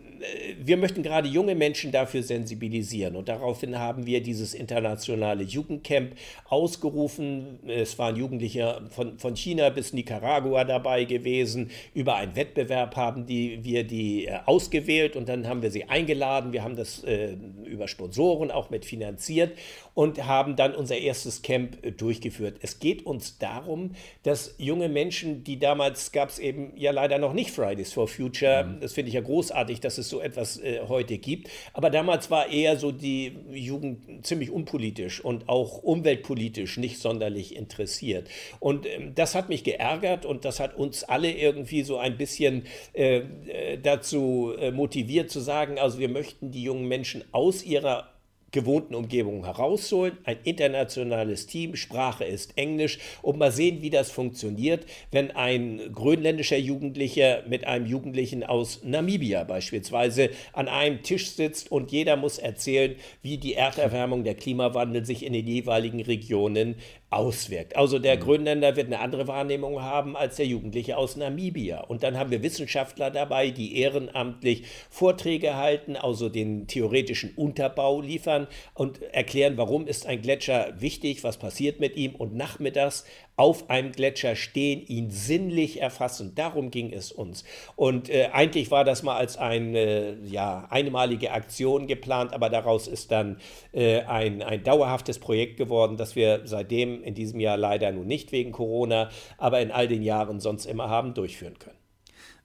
wir 0.61 0.77
möchten 0.77 1.03
gerade 1.03 1.29
junge 1.29 1.55
Menschen 1.55 1.93
dafür 1.93 2.23
sensibilisieren. 2.23 3.17
Und 3.17 3.29
daraufhin 3.29 3.79
haben 3.79 4.07
wir 4.07 4.23
dieses 4.23 4.55
internationale 4.55 5.45
Jugendcamp 5.45 6.15
ausgerufen. 6.49 7.61
Es 7.67 7.99
waren 7.99 8.17
Jugendliche 8.17 8.83
von, 8.91 9.19
von 9.19 9.37
China 9.37 9.71
bis 9.71 9.93
Nicaragua 9.93 10.65
dabei 10.65 11.05
gewesen. 11.05 11.71
Über 11.95 12.17
einen 12.17 12.37
Wettbewerb 12.37 12.97
haben 12.97 13.27
die, 13.27 13.65
wir 13.65 13.85
die 13.85 14.27
äh, 14.27 14.39
ausgewählt 14.47 15.17
und 15.17 15.29
dann 15.29 15.47
haben 15.47 15.63
wir 15.63 15.71
sie 15.71 15.85
eingeladen. 15.85 16.53
Wir 16.53 16.63
haben 16.63 16.77
das 16.77 17.05
äh, 17.05 17.37
über 17.65 17.89
Sponsoren 17.89 18.51
auch 18.51 18.71
mit 18.71 18.85
finanziert 18.85 19.57
und 19.95 20.25
haben 20.27 20.57
dann 20.57 20.75
unser 20.75 20.97
erstes 20.97 21.43
Camp 21.43 21.85
äh, 21.85 21.93
durchgeführt. 21.93 22.59
Es 22.63 22.79
geht 22.79 23.07
uns 23.07 23.39
darum, 23.39 23.93
dass 24.23 24.55
junge 24.59 24.89
Menschen, 24.89 25.45
die 25.45 25.59
damals 25.59 26.13
gab 26.13 26.29
es 26.31 26.39
eben 26.39 26.73
ja 26.77 26.91
leider 26.91 27.19
noch 27.19 27.33
nicht 27.33 27.51
Fridays 27.51 27.93
for 27.93 28.09
Future, 28.09 28.65
mhm. 28.65 28.81
das 28.81 28.93
finde 28.93 29.09
ich 29.09 29.15
ja 29.15 29.21
großartig, 29.21 29.81
dass 29.81 29.99
es 29.99 30.08
so 30.09 30.21
etwas 30.21 30.59
äh, 30.59 30.81
heute 30.89 31.19
gibt. 31.19 31.49
Aber 31.73 31.91
damals 31.91 32.31
war 32.31 32.49
eher 32.49 32.77
so 32.77 32.93
die 32.93 33.37
Jugend 33.53 34.27
ziemlich 34.27 34.51
unpolitisch 34.51 35.25
und 35.25 35.49
auch 35.49 35.83
umweltpolitisch 35.83 36.77
nicht 36.77 36.99
sonderlich 36.99 37.57
interessiert. 37.57 38.29
Und 38.61 38.87
ähm, 38.87 39.15
das 39.15 39.35
hat 39.35 39.49
mich 39.49 39.65
geärgert 39.65 40.27
und 40.27 40.45
das 40.45 40.61
hat 40.61 40.77
uns 40.77 41.05
alle 41.05 41.31
irgendwie 41.31 41.83
so 41.83 41.99
ein 41.99 42.17
bisschen 42.17 42.65
äh, 42.93 43.19
äh 43.19 43.79
dazu 43.81 44.53
äh, 44.59 44.71
motiviert 44.71 45.31
zu 45.31 45.41
sagen, 45.41 45.79
also 45.79 45.99
wir 45.99 46.09
möchten 46.09 46.51
die 46.51 46.63
jungen 46.63 46.89
Menschen 46.89 47.25
aus 47.33 47.63
ihrer 47.63 48.18
gewohnten 48.51 48.95
Umgebungen 48.95 49.45
herausholen. 49.45 50.19
Ein 50.25 50.39
internationales 50.45 51.47
Team, 51.47 51.77
Sprache 51.77 52.25
ist 52.25 52.57
Englisch 52.57 52.99
und 53.23 53.39
mal 53.39 53.53
sehen, 53.53 53.83
wie 53.83 53.91
das 53.91 54.11
funktioniert, 54.11 54.87
wenn 55.11 55.31
ein 55.31 55.81
grönländischer 55.93 56.57
Jugendlicher 56.57 57.43
mit 57.47 57.67
einem 57.67 57.87
Jugendlichen 57.87 58.45
aus 58.45 58.81
Namibia 58.85 59.45
beispielsweise 59.45 60.31
an 60.53 60.69
einem 60.69 61.03
Tisch 61.03 61.31
sitzt 61.31 61.71
und 61.71 61.93
jeder 61.93 62.17
muss 62.17 62.39
erzählen, 62.39 62.97
wie 63.23 63.39
die 63.39 63.55
Erderwärmung, 63.55 64.25
der 64.25 64.35
Klimawandel 64.35 65.05
sich 65.05 65.25
in 65.25 65.33
den 65.33 65.47
jeweiligen 65.47 66.01
Regionen 66.01 66.77
auswirkt. 67.11 67.77
Also 67.77 67.99
der 67.99 68.17
mhm. 68.17 68.21
Grönländer 68.21 68.77
wird 68.77 68.89
eine 68.89 69.01
andere 69.01 69.27
Wahrnehmung 69.27 69.83
haben 69.83 70.17
als 70.17 70.37
der 70.37 70.47
Jugendliche 70.47 70.97
aus 70.97 71.17
Namibia. 71.17 71.81
Und 71.81 72.03
dann 72.03 72.19
haben 72.19 72.31
wir 72.31 72.43
Wissenschaftler 72.43 73.11
dabei, 73.11 73.51
die 73.51 73.79
ehrenamtlich 73.79 74.65
Vorträge 74.91 75.57
halten, 75.57 75.97
also 75.97 76.29
den 76.29 76.67
theoretischen 76.67 77.33
Unterbau 77.35 78.01
liefern 78.01 78.47
und 78.75 79.01
erklären, 79.13 79.57
warum 79.57 79.87
ist 79.87 80.07
ein 80.07 80.21
Gletscher 80.21 80.75
wichtig, 80.79 81.25
was 81.25 81.39
passiert 81.39 81.81
mit 81.81 81.97
ihm 81.97 82.15
und 82.15 82.35
nachmittags 82.35 83.05
auf 83.39 83.71
einem 83.71 83.93
Gletscher 83.93 84.35
stehen, 84.35 84.85
ihn 84.85 85.11
sinnlich 85.11 85.81
erfassen. 85.81 86.35
Darum 86.35 86.73
ging 86.73 86.93
es 86.93 87.13
uns. 87.13 87.45
Und 87.77 88.11
äh, 88.11 88.31
eigentlich 88.33 88.73
war 88.73 88.85
das 88.85 89.05
mal 89.05 89.17
als 89.17 89.37
eine 89.37 90.19
ja, 90.25 90.67
einmalige 90.71 91.31
Aktion 91.31 91.87
geplant, 91.87 92.33
aber 92.33 92.51
daraus 92.51 92.89
ist 92.89 93.13
dann 93.13 93.39
äh, 93.73 94.01
ein, 94.03 94.43
ein 94.43 94.65
dauerhaftes 94.65 95.21
Projekt 95.21 95.57
geworden, 95.57 95.97
das 95.97 96.17
wir 96.17 96.43
seitdem 96.47 97.05
in 97.05 97.15
diesem 97.15 97.39
Jahr 97.39 97.57
leider 97.57 97.93
nun 97.93 98.09
nicht 98.09 98.33
wegen 98.33 98.51
Corona, 98.51 99.09
aber 99.39 99.61
in 99.61 99.71
all 99.71 99.87
den 99.87 100.03
Jahren 100.03 100.41
sonst 100.41 100.67
immer 100.67 100.91
haben 100.91 101.15
durchführen 101.15 101.61
können. 101.61 101.79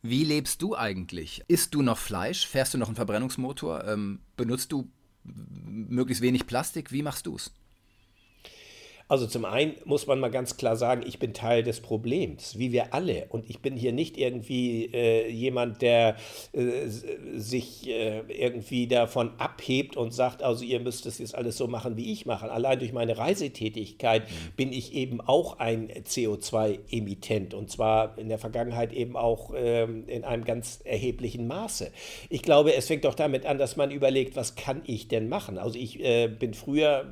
Wie 0.04 0.24
lebst 0.24 0.62
du 0.62 0.76
eigentlich? 0.76 1.44
Isst 1.48 1.74
du 1.74 1.82
noch 1.82 1.98
Fleisch? 1.98 2.46
Fährst 2.46 2.76
du 2.76 2.78
noch 2.78 2.88
einen 2.88 2.96
Verbrennungsmotor? 2.96 3.86
Ähm, 3.88 4.20
benutzt 4.38 4.72
du 4.72 4.90
möglichst 5.24 6.22
wenig 6.22 6.46
Plastik? 6.46 6.92
Wie 6.92 7.02
machst 7.02 7.26
du 7.26 7.36
es? 7.36 7.52
Also 9.08 9.28
zum 9.28 9.46
einen 9.46 9.76
muss 9.86 10.08
man 10.08 10.20
mal 10.20 10.32
ganz 10.32 10.58
klar 10.58 10.76
sagen, 10.76 11.04
ich 11.06 11.20
bin 11.20 11.34
Teil 11.34 11.62
des 11.62 11.82
Problems, 11.82 12.58
wie 12.58 12.72
wir 12.72 12.94
alle. 12.94 13.26
Und 13.30 13.50
ich 13.50 13.60
bin 13.60 13.76
hier 13.76 13.92
nicht 13.92 14.18
irgendwie 14.18 14.86
äh, 14.94 15.30
jemand, 15.30 15.82
der 15.82 16.16
äh, 16.54 16.88
sich 16.88 17.88
äh, 17.88 18.22
irgendwie 18.30 18.88
davon 18.88 19.32
abhebt 19.38 19.98
und 19.98 20.14
sagt, 20.14 20.42
also 20.42 20.64
ihr 20.64 20.80
müsst 20.80 21.06
es 21.06 21.20
jetzt 21.20 21.36
alles 21.36 21.58
so 21.58 21.68
machen, 21.68 21.98
wie 21.98 22.14
ich 22.14 22.26
mache. 22.26 22.50
Allein 22.50 22.80
durch 22.80 22.94
meine 22.94 23.18
Reisetätigkeit 23.18 24.24
mhm. 24.24 24.56
bin 24.56 24.74
ich 24.74 24.94
eben 24.94 25.20
auch 25.22 25.60
ein 25.60 25.90
CO2-Emittent 25.92 27.54
und 27.54 27.70
zwar 27.70 28.18
in 28.18 28.30
der 28.30 28.40
Vergangenheit 28.40 28.94
eben 28.94 29.18
auch 29.18 29.54
ähm, 29.56 30.08
in 30.08 30.24
einem 30.24 30.46
ganz 30.46 30.80
erheblichen 30.86 31.48
Maße. 31.48 31.92
Ich 32.30 32.42
glaube, 32.42 32.74
es 32.74 32.88
fängt 32.88 33.06
doch 33.06 33.16
damit 33.16 33.46
an, 33.46 33.58
dass 33.58 33.76
man 33.76 33.92
überlegt, 33.92 34.36
was 34.36 34.56
kann 34.56 34.82
ich 34.86 35.08
denn 35.08 35.28
machen? 35.28 35.58
Also 35.58 35.78
ich 35.78 36.00
äh, 36.04 36.28
bin 36.28 36.54
früher 36.54 37.06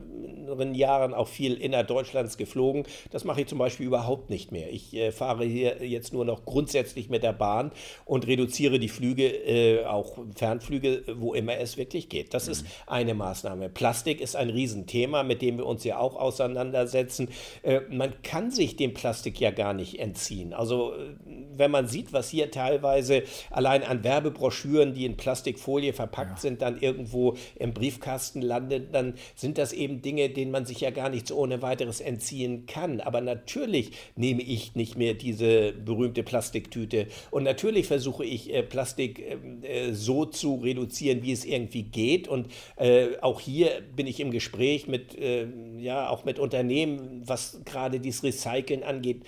in 0.60 0.76
Jahren 0.76 1.14
auch 1.14 1.28
viel 1.28 1.54
innerhalb 1.54 1.81
Deutschlands 1.84 2.38
geflogen. 2.38 2.84
Das 3.12 3.24
mache 3.24 3.42
ich 3.42 3.48
zum 3.48 3.58
Beispiel 3.58 3.86
überhaupt 3.86 4.30
nicht 4.30 4.52
mehr. 4.52 4.72
Ich 4.72 4.94
äh, 4.94 5.12
fahre 5.12 5.46
hier 5.46 5.86
jetzt 5.86 6.14
nur 6.14 6.26
noch 6.26 6.46
grundsätzlich 6.46 7.10
mit 7.10 7.24
der 7.24 7.34
Bahn 7.34 7.72
und 8.06 8.28
reduziere 8.28 8.80
die 8.80 8.90
Flüge, 8.90 9.28
äh, 9.28 9.86
auch 9.86 10.18
Fernflüge, 10.36 11.04
wo 11.16 11.34
immer 11.34 11.58
es 11.58 11.78
wirklich 11.78 12.10
geht. 12.10 12.34
Das 12.34 12.46
mhm. 12.46 12.52
ist 12.52 12.66
eine 12.88 13.14
Maßnahme. 13.14 13.70
Plastik 13.70 14.22
ist 14.22 14.36
ein 14.36 14.50
Riesenthema, 14.50 15.24
mit 15.24 15.42
dem 15.42 15.58
wir 15.58 15.66
uns 15.66 15.84
ja 15.84 15.98
auch 15.98 16.16
auseinandersetzen. 16.16 17.30
Äh, 17.64 17.82
man 17.90 18.22
kann 18.24 18.52
sich 18.52 18.76
dem 18.76 18.94
Plastik 18.94 19.40
ja 19.40 19.52
gar 19.52 19.74
nicht 19.74 20.00
entziehen. 20.00 20.54
Also 20.54 20.94
äh, 20.94 21.16
wenn 21.56 21.72
man 21.72 21.88
sieht, 21.88 22.14
was 22.14 22.30
hier 22.30 22.52
teilweise 22.52 23.24
allein 23.50 23.84
an 23.84 24.04
Werbebroschüren, 24.04 24.94
die 24.94 25.06
in 25.06 25.18
Plastikfolie 25.18 25.94
verpackt 25.94 26.32
ja. 26.32 26.38
sind, 26.38 26.62
dann 26.62 26.80
irgendwo 26.80 27.36
im 27.56 27.74
Briefkasten 27.74 28.42
landet, 28.42 28.94
dann 28.94 29.16
sind 29.36 29.58
das 29.58 29.74
eben 29.74 30.02
Dinge, 30.02 30.30
denen 30.30 30.52
man 30.52 30.66
sich 30.66 30.82
ja 30.82 30.92
gar 30.92 31.10
nicht 31.10 31.28
so 31.28 31.36
ohne 31.38 31.62
weiteres 31.62 31.71
weiteres 31.72 32.02
entziehen 32.02 32.66
kann. 32.66 33.00
Aber 33.00 33.22
natürlich 33.22 33.92
nehme 34.16 34.42
ich 34.42 34.76
nicht 34.76 34.98
mehr 34.98 35.14
diese 35.14 35.72
berühmte 35.72 36.22
Plastiktüte. 36.24 37.08
Und 37.32 37.44
natürlich 37.44 37.88
versuche 37.88 38.26
ich 38.26 38.54
äh, 38.54 38.62
Plastik 38.62 39.20
ähm, 39.20 39.64
äh, 39.64 39.94
so 39.94 40.26
zu 40.26 40.56
reduzieren, 40.56 41.24
wie 41.24 41.32
es 41.32 41.46
irgendwie 41.46 41.84
geht. 41.84 42.28
Und 42.28 42.48
äh, 42.76 43.18
auch 43.22 43.40
hier 43.40 43.70
bin 43.96 44.06
ich 44.06 44.20
im 44.20 44.32
Gespräch 44.32 44.88
mit, 44.88 45.18
äh, 45.18 45.48
ja, 45.78 46.10
auch 46.10 46.26
mit 46.26 46.40
Unternehmen, 46.40 47.22
was 47.26 47.62
gerade 47.64 48.00
dieses 48.00 48.24
Recyceln 48.24 48.84
angeht. 48.84 49.24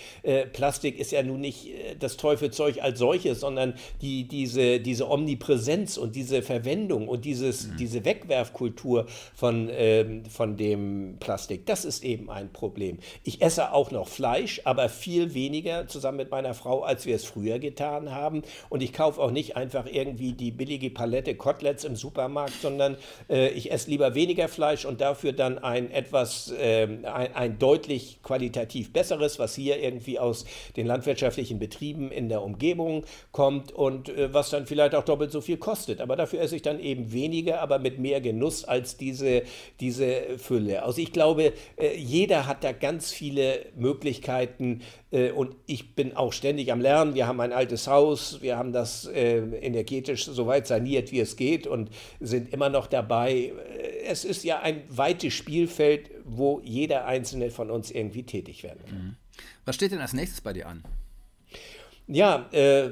Plastik 0.54 1.00
ist 1.00 1.12
ja 1.12 1.24
nun 1.24 1.42
nicht 1.42 1.70
das 2.00 2.18
Teufelzeug 2.18 2.82
als 2.82 3.00
solches, 3.00 3.40
sondern 3.40 3.74
die, 4.02 4.28
diese, 4.28 4.80
diese 4.80 5.10
Omnipräsenz 5.10 5.98
und 5.98 6.16
diese 6.16 6.42
Verwendung 6.42 7.08
und 7.08 7.26
dieses, 7.26 7.68
mhm. 7.68 7.78
diese 7.78 8.06
Wegwerfkultur 8.06 9.08
von, 9.34 9.70
ähm, 9.72 10.26
von 10.26 10.58
dem 10.58 10.74
dem 10.74 11.18
Plastik. 11.20 11.66
Das 11.66 11.86
ist 11.86 12.04
eben 12.04 12.30
ein 12.34 12.52
Problem. 12.52 13.00
Ich 13.24 13.42
esse 13.42 13.72
auch 13.72 13.92
noch 13.92 14.08
Fleisch, 14.08 14.62
aber 14.66 14.90
viel 14.90 15.34
weniger 15.34 15.88
zusammen 15.88 16.18
mit 16.18 16.32
meiner 16.32 16.54
Frau, 16.54 16.82
als 16.82 17.06
wir 17.06 17.16
es 17.16 17.26
früher 17.26 17.60
getan 17.60 18.12
haben. 18.12 18.44
Und 18.70 18.82
ich 18.82 18.94
kaufe 18.94 19.22
auch 19.22 19.32
nicht 19.32 19.56
einfach 19.56 19.86
irgendwie 19.86 20.34
die 20.34 20.52
billige 20.52 20.90
Palette 20.90 21.36
Koteletts 21.36 21.84
im 21.84 21.96
Supermarkt, 21.96 22.62
sondern 22.62 22.98
äh, 23.30 23.50
ich 23.50 23.72
esse 23.72 23.90
lieber 23.90 24.16
weniger 24.16 24.48
Fleisch 24.48 24.86
und 24.86 25.02
dafür 25.02 25.34
dann 25.34 25.58
ein 25.60 25.92
etwas, 25.92 26.52
äh, 26.52 26.88
ein, 27.04 27.36
ein 27.36 27.60
deutlich 27.60 28.20
qualitativ 28.24 28.92
besseres, 28.92 29.40
was 29.40 29.56
hier 29.56 29.82
irgendwie 29.82 30.20
aus 30.20 30.46
den 30.76 30.88
landwirtschaftlichen 30.88 31.60
Betrieben 31.60 32.12
in 32.12 32.30
der 32.30 32.42
Umgebung 32.42 33.06
kommt 33.32 33.72
und 33.72 34.10
äh, 34.10 34.34
was 34.34 34.50
dann 34.50 34.66
vielleicht 34.66 34.96
auch 34.96 35.06
doppelt 35.06 35.32
so 35.32 35.42
viel 35.42 35.58
kostet. 35.58 36.02
Aber 36.02 36.16
dafür 36.16 36.42
esse 36.42 36.56
ich 36.56 36.62
dann 36.62 36.80
eben 36.80 37.12
weniger, 37.12 37.62
aber 37.62 37.80
mit 37.80 38.00
mehr 38.00 38.22
Genuss 38.22 38.66
als 38.66 38.98
diese, 38.98 39.44
diese 39.80 40.38
Fülle. 40.38 40.84
Also 40.84 41.02
ich 41.02 41.12
glaube, 41.12 41.54
äh, 41.78 41.96
jeder 41.96 42.23
hat 42.30 42.64
da 42.64 42.72
ganz 42.72 43.12
viele 43.12 43.68
Möglichkeiten 43.76 44.82
äh, 45.12 45.32
und 45.32 45.56
ich 45.66 45.96
bin 45.96 46.16
auch 46.16 46.34
ständig 46.34 46.72
am 46.72 46.82
Lernen. 46.82 47.14
Wir 47.16 47.28
haben 47.28 47.40
ein 47.40 47.54
altes 47.54 47.88
Haus, 47.88 48.42
wir 48.42 48.58
haben 48.58 48.74
das 48.74 49.06
äh, 49.06 49.38
energetisch 49.38 50.26
so 50.26 50.48
weit 50.48 50.68
saniert, 50.68 51.12
wie 51.12 51.20
es 51.20 51.36
geht 51.36 51.68
und 51.68 51.90
sind 52.20 52.54
immer 52.54 52.70
noch 52.70 52.88
dabei. 52.88 53.54
Es 54.06 54.26
ist 54.26 54.44
ja 54.44 54.60
ein 54.60 54.84
weites 54.90 55.34
Spielfeld, 55.34 56.10
wo 56.26 56.62
jeder 56.64 57.06
einzelne 57.06 57.52
von 57.52 57.70
uns 57.70 57.92
irgendwie 57.92 58.24
tätig 58.24 58.64
werden 58.64 58.80
kann. 58.88 58.98
Mhm. 58.98 59.16
Was 59.66 59.76
steht 59.76 59.92
denn 59.92 60.02
als 60.02 60.14
nächstes 60.14 60.42
bei 60.42 60.54
dir 60.54 60.68
an? 60.68 60.84
Ja, 62.08 62.50
äh, 62.52 62.92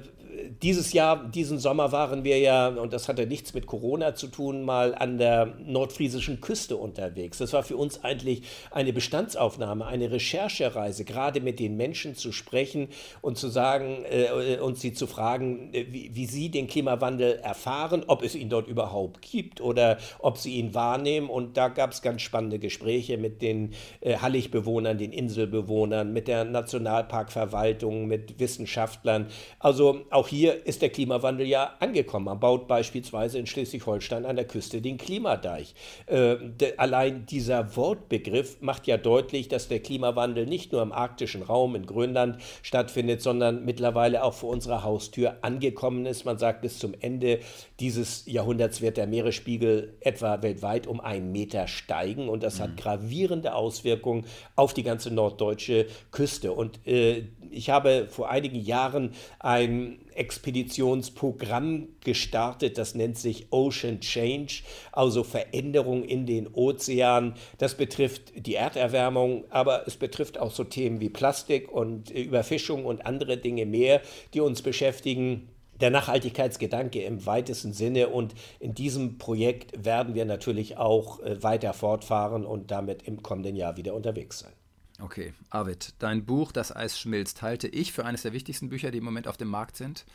dieses 0.62 0.94
Jahr, 0.94 1.28
diesen 1.30 1.60
Sommer 1.60 1.92
waren 1.92 2.24
wir 2.24 2.40
ja, 2.40 2.68
und 2.68 2.94
das 2.94 3.08
hatte 3.08 3.26
nichts 3.26 3.54
mit 3.54 3.66
Corona 3.66 4.16
zu 4.16 4.28
tun, 4.28 4.64
mal 4.64 4.96
an 4.96 5.18
der 5.18 5.54
nordfriesischen 5.66 6.42
Küste 6.42 6.78
unterwegs. 6.78 7.38
Das 7.38 7.54
war 7.54 7.64
für 7.64 7.78
uns 7.78 8.04
eigentlich 8.04 8.44
eine 8.72 8.94
Bestandsaufnahme, 8.94 9.86
eine 9.86 10.12
Recherchereise, 10.12 11.06
gerade 11.06 11.42
mit 11.42 11.60
den 11.60 11.78
Menschen 11.78 12.16
zu 12.16 12.32
sprechen 12.32 12.90
und 13.22 13.38
zu 13.38 13.50
sagen 13.50 14.04
äh, 14.10 14.58
und 14.60 14.78
sie 14.78 14.94
zu 14.94 15.08
fragen, 15.08 15.70
wie, 15.72 16.12
wie, 16.14 16.26
sie 16.26 16.50
den 16.50 16.68
Klimawandel 16.68 17.40
erfahren, 17.44 18.04
ob 18.08 18.24
es 18.24 18.36
ihn 18.36 18.50
dort 18.50 18.68
überhaupt 18.68 19.22
gibt 19.22 19.62
oder 19.62 19.98
ob 20.20 20.38
sie 20.38 20.56
ihn 20.56 20.74
wahrnehmen. 20.74 21.30
Und 21.30 21.58
da 21.58 21.68
gab 21.68 21.92
es 21.92 22.02
ganz 22.02 22.22
spannende 22.22 22.60
Gespräche 22.60 23.18
mit 23.18 23.42
den 23.42 23.74
äh, 24.02 24.18
Halligbewohnern, 24.18 24.98
den 24.98 25.12
Inselbewohnern, 25.12 26.14
mit 26.14 26.28
der 26.28 26.46
Nationalparkverwaltung, 26.46 28.08
mit 28.08 28.40
Wissenschaftlern. 28.40 29.28
Also 29.60 30.02
auch 30.10 30.28
hier 30.32 30.66
ist 30.66 30.82
der 30.82 30.90
Klimawandel 30.90 31.46
ja 31.46 31.76
angekommen. 31.80 32.26
Man 32.26 32.40
baut 32.40 32.68
beispielsweise 32.68 33.38
in 33.38 33.46
Schleswig-Holstein 33.46 34.26
an 34.26 34.38
der 34.38 34.46
Küste 34.46 34.82
den 34.82 34.98
Klimadeich. 34.98 35.76
Äh, 36.06 36.38
de, 36.40 36.78
allein 36.78 37.26
dieser 37.26 37.76
Wortbegriff 37.76 38.62
macht 38.62 38.88
ja 38.88 38.98
deutlich, 38.98 39.50
dass 39.50 39.68
der 39.68 39.82
Klimawandel 39.82 40.46
nicht 40.46 40.72
nur 40.72 40.82
im 40.82 40.94
arktischen 40.94 41.44
Raum 41.44 41.76
in 41.76 41.86
Grönland 41.86 42.38
stattfindet, 42.64 43.22
sondern 43.22 43.66
mittlerweile 43.66 44.24
auch 44.24 44.34
vor 44.34 44.50
unserer 44.50 44.84
Haustür 44.84 45.36
angekommen 45.42 46.06
ist. 46.06 46.24
Man 46.24 46.38
sagt, 46.38 46.62
bis 46.62 46.80
zum 46.80 46.94
Ende 47.00 47.40
dieses 47.82 48.26
Jahrhunderts 48.26 48.82
wird 48.82 48.96
der 48.96 49.08
Meeresspiegel 49.08 49.98
etwa 50.00 50.42
weltweit 50.42 50.88
um 50.88 51.02
einen 51.02 51.34
Meter 51.34 51.68
steigen 51.68 52.30
und 52.30 52.42
das 52.42 52.58
mhm. 52.58 52.64
hat 52.64 52.78
gravierende 52.78 53.54
Auswirkungen 53.54 54.26
auf 54.56 54.74
die 54.74 54.84
ganze 54.84 55.14
norddeutsche 55.14 55.88
Küste. 56.12 56.54
Und 56.54 56.88
äh, 56.88 57.24
ich 57.52 57.70
habe 57.70 58.08
vor 58.10 58.30
einigen 58.30 58.60
Jahren 58.60 59.14
ein 59.40 60.00
Expeditionsprogramm 60.14 61.90
gestartet, 62.04 62.78
das 62.78 62.96
nennt 62.96 63.18
sich 63.18 63.48
Ocean 63.52 64.00
Change, 64.00 64.64
also 64.92 65.24
Veränderung 65.24 66.04
in 66.04 66.26
den 66.26 66.48
Ozeanen. 66.48 67.34
Das 67.58 67.76
betrifft 67.76 68.34
die 68.36 68.56
Erderwärmung, 68.56 69.46
aber 69.50 69.88
es 69.88 69.98
betrifft 69.98 70.40
auch 70.40 70.52
so 70.52 70.64
Themen 70.64 71.00
wie 71.00 71.10
Plastik 71.10 71.72
und 71.72 72.10
Überfischung 72.10 72.86
und 72.86 73.06
andere 73.06 73.38
Dinge 73.38 73.66
mehr, 73.66 74.02
die 74.34 74.42
uns 74.42 74.62
beschäftigen 74.62 75.50
der 75.82 75.90
Nachhaltigkeitsgedanke 75.90 77.02
im 77.02 77.26
weitesten 77.26 77.74
Sinne. 77.74 78.10
Und 78.10 78.36
in 78.60 78.74
diesem 78.74 79.18
Projekt 79.18 79.84
werden 79.84 80.14
wir 80.14 80.26
natürlich 80.26 80.78
auch 80.78 81.20
äh, 81.22 81.42
weiter 81.44 81.74
fortfahren 81.74 82.46
und 82.46 82.72
damit 82.72 83.04
im 83.04 83.24
kommenden 83.24 83.56
Jahr 83.56 83.78
wieder 83.78 83.94
unterwegs 83.94 84.40
sein. 84.40 84.54
Okay, 85.02 85.34
Arvid, 85.50 85.96
dein 85.98 86.26
Buch 86.26 86.52
Das 86.52 86.76
Eis 86.76 87.00
schmilzt 87.00 87.42
halte 87.42 87.68
ich 87.68 87.92
für 87.92 88.06
eines 88.06 88.22
der 88.22 88.34
wichtigsten 88.34 88.70
Bücher, 88.70 88.92
die 88.92 89.00
im 89.00 89.04
Moment 89.04 89.28
auf 89.28 89.36
dem 89.36 89.48
Markt 89.48 89.76
sind. 89.76 90.06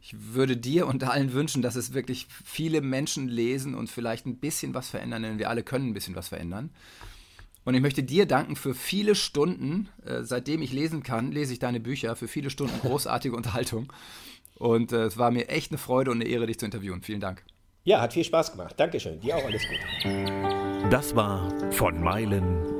Ich 0.00 0.14
würde 0.18 0.56
dir 0.56 0.86
und 0.86 1.04
allen 1.04 1.34
wünschen, 1.34 1.60
dass 1.60 1.76
es 1.76 1.92
wirklich 1.92 2.26
viele 2.44 2.80
Menschen 2.80 3.28
lesen 3.28 3.74
und 3.74 3.90
vielleicht 3.90 4.24
ein 4.24 4.38
bisschen 4.38 4.72
was 4.72 4.88
verändern, 4.88 5.22
denn 5.22 5.38
wir 5.38 5.50
alle 5.50 5.62
können 5.62 5.88
ein 5.88 5.94
bisschen 5.94 6.16
was 6.16 6.28
verändern. 6.28 6.70
Und 7.64 7.74
ich 7.74 7.82
möchte 7.82 8.02
dir 8.02 8.24
danken 8.24 8.56
für 8.56 8.74
viele 8.74 9.14
Stunden, 9.14 9.90
äh, 10.06 10.22
seitdem 10.22 10.62
ich 10.62 10.72
lesen 10.72 11.02
kann, 11.02 11.32
lese 11.32 11.52
ich 11.52 11.58
deine 11.58 11.78
Bücher, 11.78 12.16
für 12.16 12.28
viele 12.28 12.48
Stunden 12.48 12.78
großartige 12.80 13.36
Unterhaltung. 13.36 13.92
Und 14.54 14.92
äh, 14.92 15.04
es 15.04 15.18
war 15.18 15.30
mir 15.30 15.48
echt 15.48 15.70
eine 15.70 15.78
Freude 15.78 16.10
und 16.10 16.22
eine 16.22 16.30
Ehre, 16.30 16.46
dich 16.46 16.58
zu 16.58 16.64
interviewen. 16.64 17.02
Vielen 17.02 17.20
Dank. 17.20 17.44
Ja, 17.84 18.00
hat 18.00 18.14
viel 18.14 18.24
Spaß 18.24 18.52
gemacht. 18.52 18.74
Dankeschön. 18.78 19.20
Dir 19.20 19.36
auch 19.36 19.44
alles 19.44 19.62
Gute. 19.68 20.88
Das 20.88 21.14
war 21.14 21.72
von 21.72 22.02
Meilen 22.02 22.79